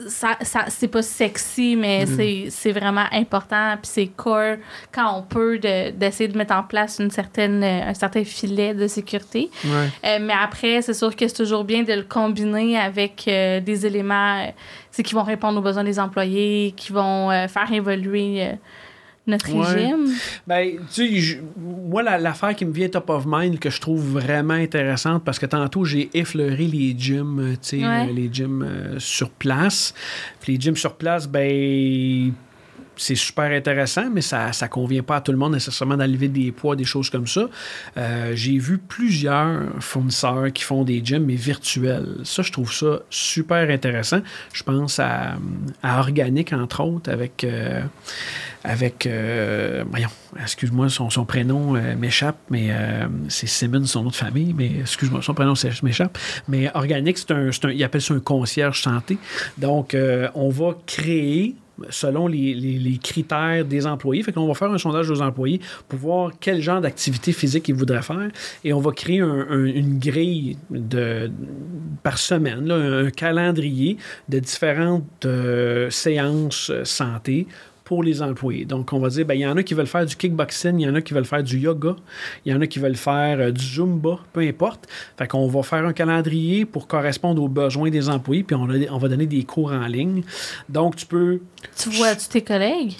ça, 0.07 0.37
ça, 0.41 0.65
c'est 0.67 0.89
pas 0.89 1.01
sexy, 1.01 1.75
mais 1.77 2.05
Mhm. 2.05 2.15
c'est, 2.17 2.45
c'est 2.49 2.71
vraiment 2.71 3.05
important, 3.13 3.75
puis 3.81 3.89
c'est 3.91 4.07
core 4.07 4.57
quand 4.91 5.17
on 5.17 5.21
peut 5.23 5.57
de- 5.57 5.91
d'essayer 5.91 6.27
de 6.27 6.37
mettre 6.37 6.53
en 6.53 6.63
place 6.63 6.99
une 6.99 7.11
certaine, 7.11 7.63
euh, 7.63 7.89
un 7.89 7.93
certain 7.93 8.23
filet 8.25 8.73
de 8.73 8.87
sécurité. 8.87 9.49
Ouais. 9.63 9.87
Euh, 10.05 10.17
mais 10.21 10.33
après, 10.33 10.81
c'est 10.81 10.93
sûr 10.93 11.15
que 11.15 11.27
c'est 11.27 11.35
toujours 11.35 11.63
bien 11.63 11.83
de 11.83 11.93
le 11.93 12.03
combiner 12.03 12.77
avec 12.77 13.23
euh, 13.27 13.59
des 13.61 13.85
éléments 13.85 14.51
c'est 14.91 15.03
qui 15.03 15.13
vont 15.13 15.23
répondre 15.23 15.59
aux 15.59 15.61
besoins 15.63 15.83
des 15.83 15.99
employés, 15.99 16.73
qui 16.77 16.91
vont 16.93 17.29
euh, 17.31 17.47
faire 17.49 17.71
évoluer 17.71 18.51
notre 19.27 19.51
Ouais. 19.53 19.65
régime? 19.65 20.07
Ben, 20.47 20.71
tu 20.93 21.21
sais, 21.21 21.41
moi, 21.57 22.03
la- 22.03 22.17
l'affaire 22.17 22.55
qui 22.55 22.65
me 22.65 22.71
vient 22.71 22.87
top 22.89 23.09
of 23.09 23.25
mind, 23.27 23.59
que 23.59 23.69
je 23.69 23.81
trouve 23.81 24.01
vraiment 24.19 24.53
intéressante, 24.53 25.23
parce 25.23 25.39
que 25.39 25.45
tantôt, 25.45 25.83
j'ai 25.85 26.09
effleuré 26.13 26.67
les 26.67 26.95
gyms, 26.97 27.55
tu 27.61 27.79
sais, 27.79 27.85
Ouais. 27.85 28.11
les 28.13 28.29
gyms 28.31 28.61
euh, 28.63 28.99
sur 28.99 29.29
place. 29.31 29.93
Puis 30.41 30.53
les 30.53 30.59
gyms 30.61 30.75
sur 30.77 30.95
place, 30.95 31.27
ben, 31.27 32.31
c'est 32.97 33.15
super 33.15 33.45
intéressant, 33.45 34.09
mais 34.11 34.21
ça 34.21 34.51
ne 34.61 34.67
convient 34.67 35.03
pas 35.03 35.17
à 35.17 35.21
tout 35.21 35.31
le 35.31 35.37
monde 35.37 35.53
nécessairement 35.53 35.97
d'enlever 35.97 36.27
des 36.27 36.51
poids, 36.51 36.75
des 36.75 36.85
choses 36.85 37.09
comme 37.09 37.27
ça. 37.27 37.47
Euh, 37.97 38.31
j'ai 38.35 38.57
vu 38.57 38.77
plusieurs 38.77 39.63
fournisseurs 39.79 40.51
qui 40.53 40.63
font 40.63 40.83
des 40.83 41.01
gyms, 41.03 41.25
mais 41.25 41.35
virtuels. 41.35 42.17
Ça, 42.23 42.41
je 42.41 42.51
trouve 42.51 42.71
ça 42.73 42.99
super 43.09 43.69
intéressant. 43.69 44.21
Je 44.53 44.63
pense 44.63 44.99
à, 44.99 45.37
à 45.83 45.99
Organic, 45.99 46.53
entre 46.53 46.83
autres, 46.83 47.11
avec... 47.11 47.43
Euh, 47.43 47.81
avec, 48.67 49.05
euh, 49.05 49.83
voyons, 49.91 50.09
excuse-moi, 50.41 50.89
son, 50.89 51.11
son 51.11 51.23
prénom 51.23 51.73
m'échappe, 51.99 52.39
mais 52.49 52.71
c'est 53.27 53.45
Simmons, 53.45 53.85
son 53.85 54.01
nom 54.01 54.09
de 54.09 54.15
famille, 54.15 54.55
mais 54.57 54.79
excuse-moi, 54.79 55.21
son 55.21 55.35
prénom 55.35 55.53
m'échappe. 55.83 56.17
Mais 56.47 56.71
Organic, 56.73 57.15
c'est 57.19 57.29
un, 57.29 57.49
un, 57.49 57.69
il 57.69 57.83
appelle 57.83 58.01
ça 58.01 58.15
un 58.15 58.19
concierge 58.19 58.81
santé. 58.81 59.19
Donc, 59.59 59.95
on 60.33 60.49
va 60.49 60.75
créer 60.87 61.53
selon 61.89 62.27
les, 62.27 62.99
critères 63.03 63.65
des 63.65 63.85
employés. 63.85 64.23
Fait 64.23 64.31
qu'on 64.31 64.47
va 64.47 64.53
faire 64.53 64.71
un 64.71 64.77
sondage 64.77 65.09
aux 65.09 65.21
employés 65.21 65.59
pour 65.87 65.99
voir 65.99 66.31
quel 66.39 66.61
genre 66.61 66.81
d'activité 66.81 67.31
physique 67.31 67.67
ils 67.67 67.75
voudraient 67.75 68.01
faire 68.01 68.29
et 68.63 68.73
on 68.73 68.79
va 68.79 68.91
créer 68.91 69.19
une 69.19 69.99
grille 69.99 70.57
de, 70.69 71.31
par 72.03 72.17
semaine, 72.17 72.71
un 72.71 73.09
calendrier 73.09 73.97
de 74.29 74.39
différentes 74.39 75.25
euh, 75.25 75.89
séances 75.89 76.69
euh, 76.69 76.83
santé 76.83 77.47
pour 77.85 78.03
les 78.03 78.21
employés. 78.23 78.65
Donc, 78.65 78.91
on 78.91 78.99
va 78.99 79.09
dire, 79.09 79.25
ben, 79.25 79.35
il 79.35 79.41
y 79.41 79.47
en 79.47 79.55
a 79.55 79.63
qui 79.63 79.75
veulent 79.75 79.87
faire 79.87 80.05
du 80.05 80.15
kickboxing, 80.15 80.79
il 80.79 80.85
y 80.85 80.89
en 80.89 80.95
a 80.95 81.01
qui 81.01 81.13
veulent 81.13 81.23
faire 81.23 81.43
du 81.43 81.59
yoga, 81.59 81.95
il 82.43 82.51
y 82.51 82.55
en 82.55 82.59
a 82.59 82.67
qui 82.67 82.79
veulent 82.79 82.97
faire 82.97 83.39
euh, 83.39 83.51
du 83.51 83.63
zumba, 83.63 84.19
peu 84.33 84.41
importe. 84.41 84.87
Fait 85.17 85.27
qu'on 85.27 85.47
va 85.47 85.61
faire 85.61 85.85
un 85.85 85.93
calendrier 85.93 86.65
pour 86.65 86.87
correspondre 86.87 87.41
aux 87.41 87.47
besoins 87.47 87.91
des 87.91 88.09
employés, 88.09 88.43
puis 88.43 88.55
on, 88.55 88.67
on 88.67 88.97
va 88.97 89.07
donner 89.07 89.27
des 89.27 89.43
cours 89.43 89.71
en 89.71 89.85
ligne. 89.85 90.23
Donc, 90.67 90.95
tu 90.95 91.05
peux... 91.05 91.39
Tu 91.77 91.89
vois-tu 91.91 92.27
tes 92.27 92.41
collègues? 92.41 92.95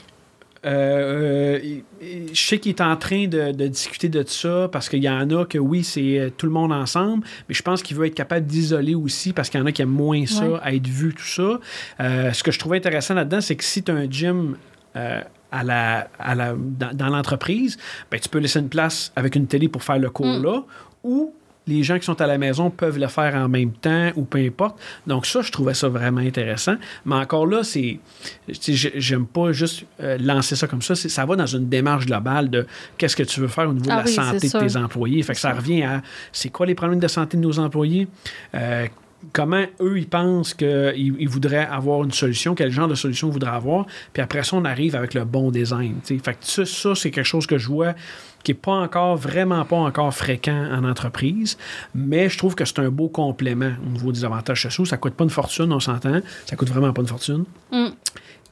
Euh, 0.68 1.60
euh, 2.02 2.26
je 2.34 2.40
sais 2.40 2.58
qu'il 2.58 2.72
est 2.72 2.82
en 2.82 2.96
train 2.96 3.28
de, 3.28 3.52
discuter 3.68 4.10
de 4.10 4.24
ça 4.28 4.68
parce 4.72 4.90
qu'il 4.90 5.04
y 5.04 5.10
en 5.10 5.30
a 5.30 5.46
que 5.46 5.60
oui, 5.60 5.84
c'est 5.84 6.32
tout 6.38 6.48
le 6.48 6.52
monde 6.52 6.72
ensemble, 6.72 7.26
mais 7.48 7.54
je 7.54 7.62
pense 7.62 7.84
qu'il 7.84 7.96
veut 7.98 8.08
être 8.08 8.16
capable 8.16 8.48
d'isoler 8.48 8.96
aussi 8.96 9.32
parce 9.32 9.50
qu'il 9.50 9.60
y 9.60 9.64
en 9.64 9.68
a 9.68 9.72
qui 9.72 9.84
aiment 9.84 9.90
moins 9.90 10.26
ça, 10.26 10.58
à 10.64 10.74
être 10.74 10.88
vu, 10.88 11.14
tout 11.14 11.24
ça. 11.24 11.60
ce 12.00 12.44
que 12.44 12.52
je 12.52 12.58
trouvais 12.58 12.78
intéressant 12.78 13.14
là-dedans, 13.14 13.42
c'est 13.42 13.56
que 13.56 13.64
si 13.64 13.84
tu 13.84 13.92
as 13.92 13.96
un 13.96 14.10
gym 14.10 14.56
euh, 14.96 15.22
à 15.52 15.64
la, 15.64 16.08
à 16.20 16.36
la, 16.36 16.54
dans, 16.56 17.10
l'entreprise, 17.10 17.78
ben, 18.12 18.20
tu 18.20 18.30
peux 18.30 18.40
laisser 18.40 18.60
une 18.60 18.70
place 18.70 19.12
avec 19.16 19.36
une 19.36 19.48
télé 19.48 19.70
pour 19.70 19.84
faire 19.84 20.00
le 20.00 20.10
cours-là, 20.10 20.60
mm. 20.60 20.64
ou 21.04 21.34
les 21.68 21.84
gens 21.84 21.98
qui 21.98 22.06
sont 22.06 22.20
à 22.22 22.28
la 22.28 22.38
maison 22.38 22.70
peuvent 22.70 23.00
le 23.00 23.08
faire 23.08 23.36
en 23.36 23.50
même 23.50 23.72
temps 23.72 24.12
ou 24.16 24.24
peu 24.24 24.40
importe. 24.40 24.80
Donc 25.08 25.26
ça, 25.26 25.42
je 25.42 25.52
trouvais 25.52 25.74
ça 25.74 25.90
vraiment 25.90 26.22
intéressant. 26.22 26.76
Mais 27.06 27.16
encore 27.16 27.48
là, 27.48 27.64
c'est, 27.64 28.00
j'aime 28.48 29.26
pas 29.26 29.52
juste 29.52 29.86
euh, 30.00 30.18
lancer 30.20 30.56
ça 30.56 30.68
comme 30.68 30.82
ça. 30.82 30.96
Ça 30.96 31.26
va 31.26 31.36
dans 31.36 31.46
une 31.46 31.68
démarche 31.68 32.06
globale 32.06 32.50
de 32.50 32.68
qu'est-ce 32.98 33.16
que 33.16 33.24
tu 33.24 33.40
veux 33.40 33.48
faire 33.48 33.70
au 33.70 33.74
niveau 33.74 33.86
de 33.86 33.92
ah 33.92 34.04
la 34.06 34.08
santé 34.08 34.48
de 34.48 34.60
tes 34.60 34.78
employés. 34.78 35.24
Fait 35.24 35.34
que 35.34 35.40
ça 35.40 35.54
revient 35.54 35.84
à 35.84 36.02
c'est 36.32 36.50
quoi 36.50 36.66
les 36.66 36.76
problèmes 36.76 37.00
de 37.00 37.08
santé 37.08 37.38
de 37.38 37.42
nos 37.42 37.58
employés? 37.60 38.08
Euh, 38.54 38.88
comment 39.34 39.66
eux, 39.82 39.98
ils 39.98 40.08
pensent 40.08 40.54
qu'ils 40.54 41.30
voudraient 41.30 41.66
avoir 41.66 42.04
une 42.04 42.12
solution, 42.12 42.56
quel 42.56 42.72
genre 42.72 42.88
de 42.88 42.96
solution 42.96 43.30
ils 43.30 43.34
voudraient 43.34 43.56
avoir. 43.56 43.86
Puis 44.14 44.22
après 44.22 44.44
ça, 44.44 44.56
on 44.56 44.66
arrive 44.66 44.96
avec 44.96 45.14
le 45.14 45.26
bon 45.26 45.52
design. 45.52 45.96
Fait 46.04 46.18
que 46.18 46.66
ça, 46.66 46.96
c'est 46.96 47.12
quelque 47.12 47.26
chose 47.26 47.48
que 47.48 47.58
je 47.58 47.68
vois 47.68 47.96
qui 48.44 48.52
n'est 48.52 48.60
pas 48.60 48.74
encore, 48.74 49.18
vraiment 49.18 49.66
pas 49.66 49.78
encore 49.78 50.14
fréquent 50.14 50.70
en 50.72 50.84
entreprise, 50.84 51.58
mais 51.96 52.30
je 52.30 52.38
trouve 52.38 52.54
que 52.54 52.64
c'est 52.64 52.78
un 52.78 52.90
beau 52.90 53.10
complément 53.10 53.72
au 53.86 53.90
niveau 53.90 54.12
des 54.12 54.24
avantages 54.24 54.62
sociaux. 54.62 54.86
Ça 54.86 54.98
coûte 54.98 55.16
pas 55.16 55.24
une 55.24 55.32
fortune, 55.32 55.74
on 55.74 55.80
s'entend. 55.80 56.22
Ça 56.46 56.56
coûte 56.56 56.70
vraiment 56.70 56.94
pas 56.94 57.02
une 57.02 57.08
fortune. 57.08 57.46
Mm. 57.72 57.88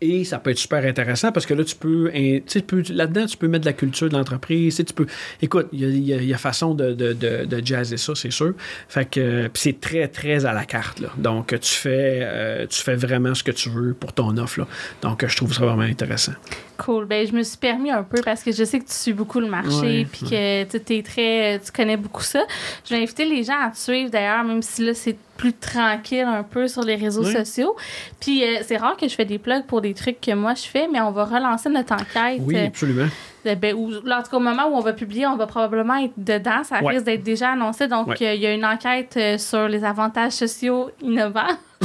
Et 0.02 0.26
ça 0.26 0.38
peut 0.40 0.50
être 0.50 0.58
super 0.58 0.84
intéressant 0.86 1.32
parce 1.32 1.46
que 1.46 1.54
là, 1.54 1.64
tu 1.64 1.76
peux, 1.76 2.12
là-dedans, 2.90 3.26
tu 3.26 3.38
peux 3.38 3.48
mettre 3.48 3.64
de 3.64 3.70
la 3.70 3.74
culture 3.74 4.10
de 4.10 4.14
l'entreprise. 4.14 4.84
Tu 4.86 4.94
peux, 4.94 5.06
écoute, 5.42 5.68
il 5.72 6.00
y, 6.00 6.34
a, 6.34 6.38
façon 6.38 6.74
de, 6.74 6.92
de, 6.94 7.14
de, 7.14 7.66
jazzer 7.66 7.98
ça, 7.98 8.14
c'est 8.16 8.32
sûr. 8.32 8.54
Fait 8.90 9.06
que 9.10 9.50
c'est 9.54 9.80
très, 9.80 10.08
très 10.10 10.46
à 10.46 10.52
la 10.52 10.66
carte. 10.66 11.00
Là. 11.00 11.10
Donc, 11.18 11.58
tu 11.60 11.74
fais, 11.74 12.20
euh, 12.22 12.68
tu 12.68 12.82
fais 12.82 12.96
vraiment 12.96 13.34
ce 13.34 13.44
que 13.44 13.52
tu 13.52 13.70
veux 13.70 13.94
pour 13.94 14.12
ton 14.12 14.36
offre. 14.38 14.60
Là. 14.60 14.68
Donc, 15.02 15.26
je 15.26 15.36
trouve 15.36 15.54
ça 15.54 15.66
vraiment 15.66 15.84
intéressant. 15.84 16.34
Cool. 16.78 17.06
Ben, 17.06 17.26
je 17.26 17.32
me 17.32 17.44
suis 17.44 17.58
permis 17.58 17.92
un 17.92 18.04
peu 18.04 18.22
parce 18.24 18.44
que 18.44 18.52
je 18.52 18.64
sais 18.64 18.80
que 18.80 18.86
tu 18.86 18.94
suis 18.94 19.14
beaucoup 19.14 19.40
le 19.40 19.48
marché 19.48 20.06
puis 20.12 20.26
que 20.30 20.64
tu 20.78 20.94
es 20.98 21.04
très, 21.04 21.62
tu 21.64 21.72
connais 21.72 21.98
beaucoup 21.98 22.24
ça. 22.24 22.44
Je 22.84 22.96
vais 22.96 23.04
inviter 23.04 23.26
les 23.26 23.44
gens 23.44 23.60
à 23.68 23.70
te 23.70 23.78
suivre 23.78 24.10
d'ailleurs, 24.10 24.44
même 24.44 24.62
si 24.62 24.86
là, 24.86 24.94
c'est 24.94 25.16
plus 25.44 25.52
tranquille 25.52 26.24
un 26.26 26.44
peu 26.44 26.70
sur 26.70 26.84
les 26.84 26.96
réseaux 26.96 27.26
sociaux. 27.26 27.76
Puis 28.22 28.46
euh, 28.46 28.60
c'est 28.66 28.78
rare 28.78 28.96
que 28.96 29.10
je 29.10 29.14
fais 29.14 29.26
des 29.26 29.38
plugs 29.38 29.66
pour 29.66 29.82
des 29.82 29.94
trucs 29.94 30.22
que 30.22 30.34
moi 30.34 30.54
je 30.54 30.64
fais, 30.64 30.88
mais 30.88 31.02
on 31.02 31.12
va 31.12 31.26
relancer 31.26 31.68
notre 31.68 31.92
enquête. 31.92 32.40
Oui, 32.40 32.58
absolument. 32.58 33.10
Euh, 33.46 33.56
ben, 33.56 33.76
ou, 33.76 33.94
en 33.94 34.24
tout 34.24 34.32
cas, 34.32 34.38
au 34.38 34.40
moment 34.40 34.68
où 34.68 34.76
on 34.76 34.82
va 34.82 34.94
publier, 34.94 35.28
on 35.28 35.36
va 35.36 35.48
probablement 35.48 35.96
être 35.96 36.14
dedans. 36.18 36.64
Ça 36.64 36.78
risque 36.78 37.06
d'être 37.06 37.24
déjà 37.24 37.52
annoncé. 37.52 37.88
Donc, 37.88 38.20
il 38.20 38.36
y 38.36 38.46
a 38.46 38.54
une 38.54 38.66
enquête 38.66 39.16
euh, 39.18 39.38
sur 39.38 39.68
les 39.68 39.84
avantages 39.84 40.34
sociaux 40.34 40.92
innovants. 41.02 41.58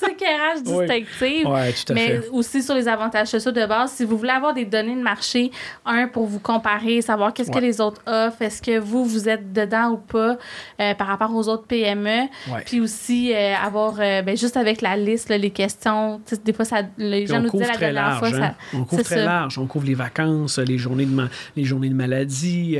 pratique 0.00 0.22
RH 0.22 0.62
distinctive. 0.62 1.94
mais 1.94 2.20
aussi 2.30 2.62
sur 2.62 2.74
les 2.74 2.88
avantages 2.88 3.28
sociaux 3.28 3.52
de 3.52 3.64
base. 3.66 3.92
Si 3.92 4.04
vous 4.04 4.16
voulez 4.16 4.30
avoir 4.30 4.54
des 4.54 4.64
données 4.64 4.94
de 4.94 5.02
marché, 5.02 5.50
un, 5.84 6.08
pour 6.08 6.26
vous 6.26 6.38
comparer, 6.38 7.02
savoir 7.02 7.32
qu'est-ce 7.32 7.50
que 7.50 7.58
les 7.58 7.80
autres 7.80 8.02
offrent, 8.06 8.42
est-ce 8.42 8.62
que 8.62 8.78
vous, 8.78 9.04
vous 9.04 9.28
êtes 9.28 9.52
dedans 9.52 9.90
ou 9.90 9.96
pas 9.96 10.36
euh, 10.80 10.94
par 10.94 11.06
rapport 11.06 11.34
aux 11.34 11.48
autres 11.48 11.66
PME. 11.66 12.28
Puis 12.64 12.80
aussi 12.80 13.32
euh, 13.32 13.54
avoir, 13.56 13.94
euh, 13.98 14.22
ben, 14.22 14.36
juste 14.36 14.56
avec 14.56 14.80
la 14.80 14.96
liste, 14.96 15.28
les 15.28 15.50
questions, 15.50 16.20
des 16.44 16.52
fois, 16.52 16.64
ça, 16.64 16.82
les 16.98 17.26
gens 17.26 17.40
nous 17.40 17.50
disaient 17.50 17.66
la 17.66 17.76
dernière 17.76 18.18
fois. 18.18 18.28
Hein. 18.28 18.54
on 18.74 18.84
couvre 18.84 19.02
très 19.02 19.24
large. 19.24 19.58
On 19.58 19.66
couvre 19.66 19.86
les 19.86 19.94
vacances, 19.94 20.29
les 20.66 20.78
journées 20.78 21.06
de, 21.06 21.22
les 21.56 21.64
journées 21.64 21.88
de 21.88 21.94
maladie, 21.94 22.78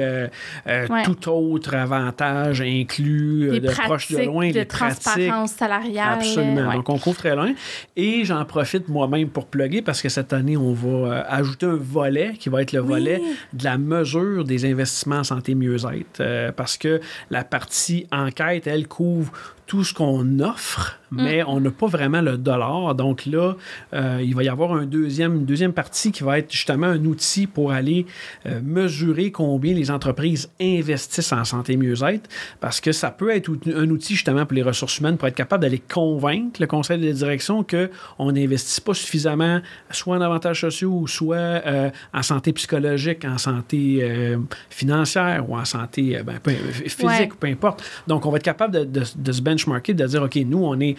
tout 1.05 1.29
autre 1.31 1.75
avantage 1.75 2.61
inclus 2.61 3.61
de 3.61 3.71
proche 3.71 4.11
de 4.13 4.25
loin, 4.25 4.51
de 4.51 4.63
transparence 4.65 5.53
salariale. 5.53 6.19
Absolument. 6.19 6.75
Donc, 6.75 6.89
on 6.89 6.99
couvre 6.99 7.17
très 7.17 7.35
loin. 7.35 7.53
Et 7.97 8.25
j'en 8.25 8.45
profite 8.45 8.89
moi-même 8.89 9.29
pour 9.29 9.47
plugger 9.47 9.83
parce 9.83 10.03
que 10.03 10.09
cette 10.09 10.33
année, 10.33 10.57
on 10.57 10.73
va 10.73 10.89
euh, 10.89 11.23
ajouter 11.29 11.67
un 11.67 11.77
volet 11.77 12.35
qui 12.39 12.49
va 12.49 12.63
être 12.63 12.73
le 12.73 12.81
volet 12.81 13.21
de 13.53 13.65
la 13.65 13.79
mesure 13.79 14.45
des 14.45 14.71
investissements 14.71 15.17
en 15.17 15.25
santé 15.25 15.55
mieux-être. 15.55 16.21
Euh, 16.21 16.53
parce 16.53 16.77
que 16.77 17.01
la 17.31 17.45
partie 17.45 18.07
enquête, 18.13 18.67
elle 18.67 18.89
couvre 18.89 19.33
tout 19.71 19.85
ce 19.85 19.95
qu'on 19.95 20.41
offre, 20.41 20.99
mais 21.13 21.45
mm. 21.45 21.47
on 21.47 21.61
n'a 21.61 21.71
pas 21.71 21.87
vraiment 21.87 22.21
le 22.21 22.37
dollar. 22.37 22.93
Donc 22.97 23.25
là, 23.25 23.55
euh, 23.95 24.21
il 24.21 24.35
va 24.35 24.43
y 24.43 24.49
avoir 24.49 24.73
un 24.73 24.85
deuxième, 24.85 25.37
une 25.37 25.45
deuxième 25.45 25.73
partie 25.73 26.11
qui 26.11 26.25
va 26.25 26.41
être 26.41 26.51
justement 26.51 26.89
un 26.89 27.05
outil 27.05 27.47
pour 27.47 27.71
aller 27.71 28.05
euh, 28.47 28.61
mesurer 28.65 29.31
combien 29.31 29.73
les 29.73 29.93
entreprises 29.93 30.51
investissent 30.61 31.33
en 31.33 31.45
santé 31.45 31.77
mieux-être, 31.77 32.29
parce 32.59 32.81
que 32.81 32.91
ça 32.91 33.13
peut 33.13 33.31
être 33.31 33.49
un 33.73 33.89
outil 33.91 34.15
justement 34.15 34.45
pour 34.45 34.57
les 34.57 34.65
ressources 34.65 34.99
humaines 34.99 35.19
pour 35.19 35.29
être 35.29 35.37
capable 35.37 35.63
d'aller 35.63 35.79
convaincre 35.79 36.61
le 36.61 36.67
conseil 36.67 36.99
de 36.99 37.13
direction 37.13 37.65
qu'on 37.65 38.33
n'investit 38.33 38.81
pas 38.81 38.95
suffisamment 38.95 39.61
soit 39.93 40.17
en 40.17 40.21
avantages 40.21 40.63
sociaux, 40.63 41.07
soit 41.07 41.37
euh, 41.37 41.91
en 42.13 42.23
santé 42.25 42.53
psychologique, 42.55 43.25
en 43.25 43.39
santé 43.39 44.05
financière 44.69 45.49
ou 45.49 45.57
en 45.57 45.65
santé 45.65 46.21
ben, 46.25 46.41
physique, 46.89 47.39
peu 47.39 47.47
importe. 47.47 47.85
Donc, 48.09 48.27
on 48.27 48.31
va 48.33 48.39
être 48.39 48.43
capable 48.43 48.75
de, 48.75 48.85
de, 48.85 49.05
de 49.17 49.33
se 49.33 49.41
bench 49.41 49.60
benchmarker, 49.61 49.95
de 49.95 50.07
dire, 50.07 50.23
OK, 50.23 50.37
nous, 50.37 50.65
on 50.65 50.79
est 50.81 50.97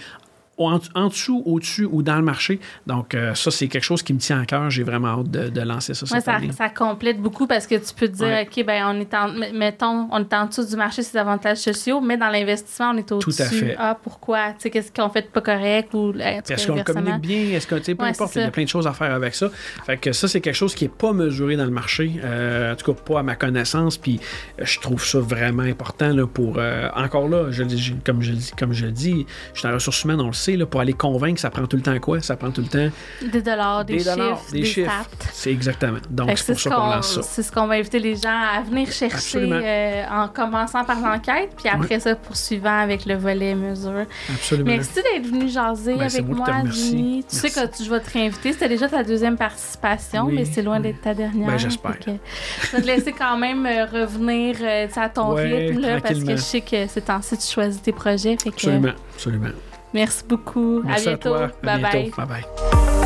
en, 0.68 1.08
dessous, 1.08 1.44
au-dessus 1.46 1.88
ou 1.90 2.04
dans 2.04 2.16
le 2.16 2.22
marché. 2.22 2.60
Donc, 2.88 3.16
euh, 3.16 3.34
ça, 3.34 3.52
c'est 3.52 3.68
quelque 3.68 3.84
chose 3.84 4.04
qui 4.04 4.14
me 4.14 4.20
tient 4.20 4.42
à 4.42 4.46
cœur. 4.46 4.70
J'ai 4.70 4.84
vraiment 4.84 5.20
hâte 5.20 5.32
de, 5.32 5.62
lancer 5.62 5.94
ça 5.94 6.06
cette 6.06 6.24
ça, 6.24 6.40
ça, 6.58 6.70
complète 6.70 7.22
beaucoup 7.22 7.48
parce 7.48 7.68
que 7.68 7.76
tu 7.76 7.94
peux 7.96 8.08
te 8.08 8.14
dire, 8.14 8.46
OK, 8.46 8.66
ben, 8.66 8.84
on 8.88 9.00
est 9.00 9.14
en, 9.14 9.30
mettons, 9.54 10.08
on 10.12 10.20
est 10.20 10.34
en 10.34 10.48
dessous 10.48 10.66
du 10.66 10.76
marché, 10.76 11.04
c'est 11.04 11.18
avantages 11.18 11.60
sociaux, 11.60 12.02
mais 12.02 12.18
dans 12.18 12.30
l'investissement, 12.30 12.92
on 12.94 12.98
est 12.98 13.12
au-dessus. 13.12 13.38
Tout 13.38 13.44
à 13.44 13.46
fait. 13.46 13.76
Ah, 13.78 13.98
pourquoi? 14.02 14.54
Tu 14.54 14.56
sais, 14.60 14.70
qu'est-ce 14.70 14.92
qu'on 14.92 15.10
fait 15.10 15.22
de 15.24 15.28
pas 15.28 15.42
correct 15.42 15.94
ou 15.94 16.14
Est-ce 16.18 16.68
qu'on 16.68 16.84
communique 16.84 17.22
bien? 17.22 17.56
Est-ce 17.56 17.68
que, 17.68 17.76
tu 17.76 17.84
sais, 17.84 17.96
peu 17.96 18.06
importe, 18.06 18.36
il 18.36 18.42
y 18.42 18.46
a 18.46 18.52
plein 18.52 18.64
de 18.64 18.70
choses 18.70 18.88
à 18.88 18.94
faire 18.94 19.14
avec 19.14 19.36
ça. 19.36 19.50
Fait 19.86 19.98
que 19.98 20.12
ça, 20.12 20.28
c'est 20.28 20.42
quelque 20.42 20.56
chose 20.56 20.76
qui 20.76 20.86
n'est 20.86 20.92
pas 20.96 21.14
mesuré 21.14 21.56
dans 21.56 21.66
le 21.66 21.72
marché, 21.72 22.14
euh, 22.24 22.74
en 22.74 22.76
tout 22.76 22.94
cas, 22.94 23.02
pas 23.02 23.20
à 23.20 23.24
ma 23.24 23.36
connaissance. 23.36 23.98
Puis, 23.98 24.20
euh, 24.60 24.66
je 24.66 24.80
trouve 24.80 25.04
ça 25.04 25.20
vraiment 25.20 25.64
important 25.64 26.10
là, 26.10 26.26
pour. 26.28 26.60
encore 26.96 27.28
là, 27.28 27.52
je, 27.52 27.64
comme, 28.04 28.22
je, 28.22 28.34
comme 28.58 28.74
je 28.74 28.86
le 28.86 28.92
dis, 28.92 29.26
je 29.54 29.60
suis 29.60 29.64
dans 29.64 29.70
la 29.70 29.76
ressource 29.76 30.04
humaine, 30.04 30.22
on 30.22 30.28
le 30.28 30.34
sait 30.34 30.51
pour 30.58 30.82
aller 30.82 30.94
convaincre, 30.94 31.40
ça 31.40 31.50
prend 31.50 31.66
tout 31.66 31.78
le 31.78 31.82
temps 31.82 31.98
quoi? 32.00 32.22
Ça 32.22 32.36
prend 32.36 32.52
tout 32.52 32.62
le 32.62 32.68
temps... 32.68 32.94
Des 33.22 33.42
dollars, 33.42 33.86
des, 33.86 34.00
chiffres, 34.00 34.52
des, 34.52 34.66
chiffres. 34.66 34.92
C'est 35.32 35.52
exactement. 35.52 36.00
Donc, 36.10 36.32
c'est 36.38 36.54
pour 36.54 36.62
ça 36.62 36.70
qu'on 36.70 36.88
lance 36.88 37.16
ça. 37.16 37.22
C'est 37.22 37.44
ce 37.44 37.52
qu'on 37.52 37.68
va 37.68 37.76
inviter 37.76 38.00
les 38.00 38.16
gens 38.16 38.30
à 38.30 38.62
venir 38.62 38.92
chercher 38.92 39.50
euh, 39.52 40.04
en 40.10 40.28
commençant 40.28 40.84
par 40.84 41.00
l'enquête, 41.00 41.52
puis 41.58 41.70
après 41.70 42.00
ça, 42.00 42.16
poursuivant 42.16 42.80
avec 42.80 43.06
le 43.06 43.16
volet 43.16 43.56
mesure. 43.56 44.06
Absolument. 44.30 44.72
Merci 44.72 44.96
d'être 44.96 45.28
venu 45.28 45.50
jaser 45.50 45.96
ben, 45.96 46.02
avec 46.02 46.28
moi, 46.28 46.48
Jimmy. 46.70 47.24
Tu 47.30 47.36
sais 47.36 47.50
que 47.50 47.84
je 47.84 47.90
vais 47.90 48.00
te 48.00 48.12
réinviter. 48.12 48.54
C'était 48.54 48.70
déjà 48.70 48.88
ta 48.88 49.04
deuxième 49.04 49.38
participation, 49.38 50.26
mais 50.26 50.46
c'est 50.46 50.62
loin 50.62 50.80
d'être 50.80 51.02
ta 51.02 51.14
dernière. 51.14 51.48
Ben, 51.48 51.58
j'espère. 51.58 51.98
je 52.06 52.76
vais 52.76 52.82
te 52.82 52.88
laisser 52.88 53.12
quand 53.12 53.38
même 53.38 53.66
euh, 53.66 53.86
revenir 53.86 54.58
euh, 54.62 54.88
à 54.96 55.10
ton 55.10 55.34
rythme, 55.34 55.80
là, 55.80 56.02
parce 56.02 56.24
que 56.24 56.32
je 56.32 56.42
sais 56.42 56.62
que 56.62 56.88
c'est 56.88 57.10
ainsi 57.10 57.38
que 57.38 57.42
tu 57.42 57.48
choisis 57.48 57.82
tes 57.82 57.92
projets. 57.92 58.38
Absolument, 58.46 58.94
absolument. 59.14 59.50
Merci 59.94 60.24
beaucoup. 60.28 60.82
Merci 60.84 61.08
à 61.08 61.12
bientôt. 61.12 61.34
À 61.36 61.48
toi. 61.50 61.58
bye 61.64 61.82
bye. 61.82 62.12
Bye 62.16 62.26
bye. 62.28 63.01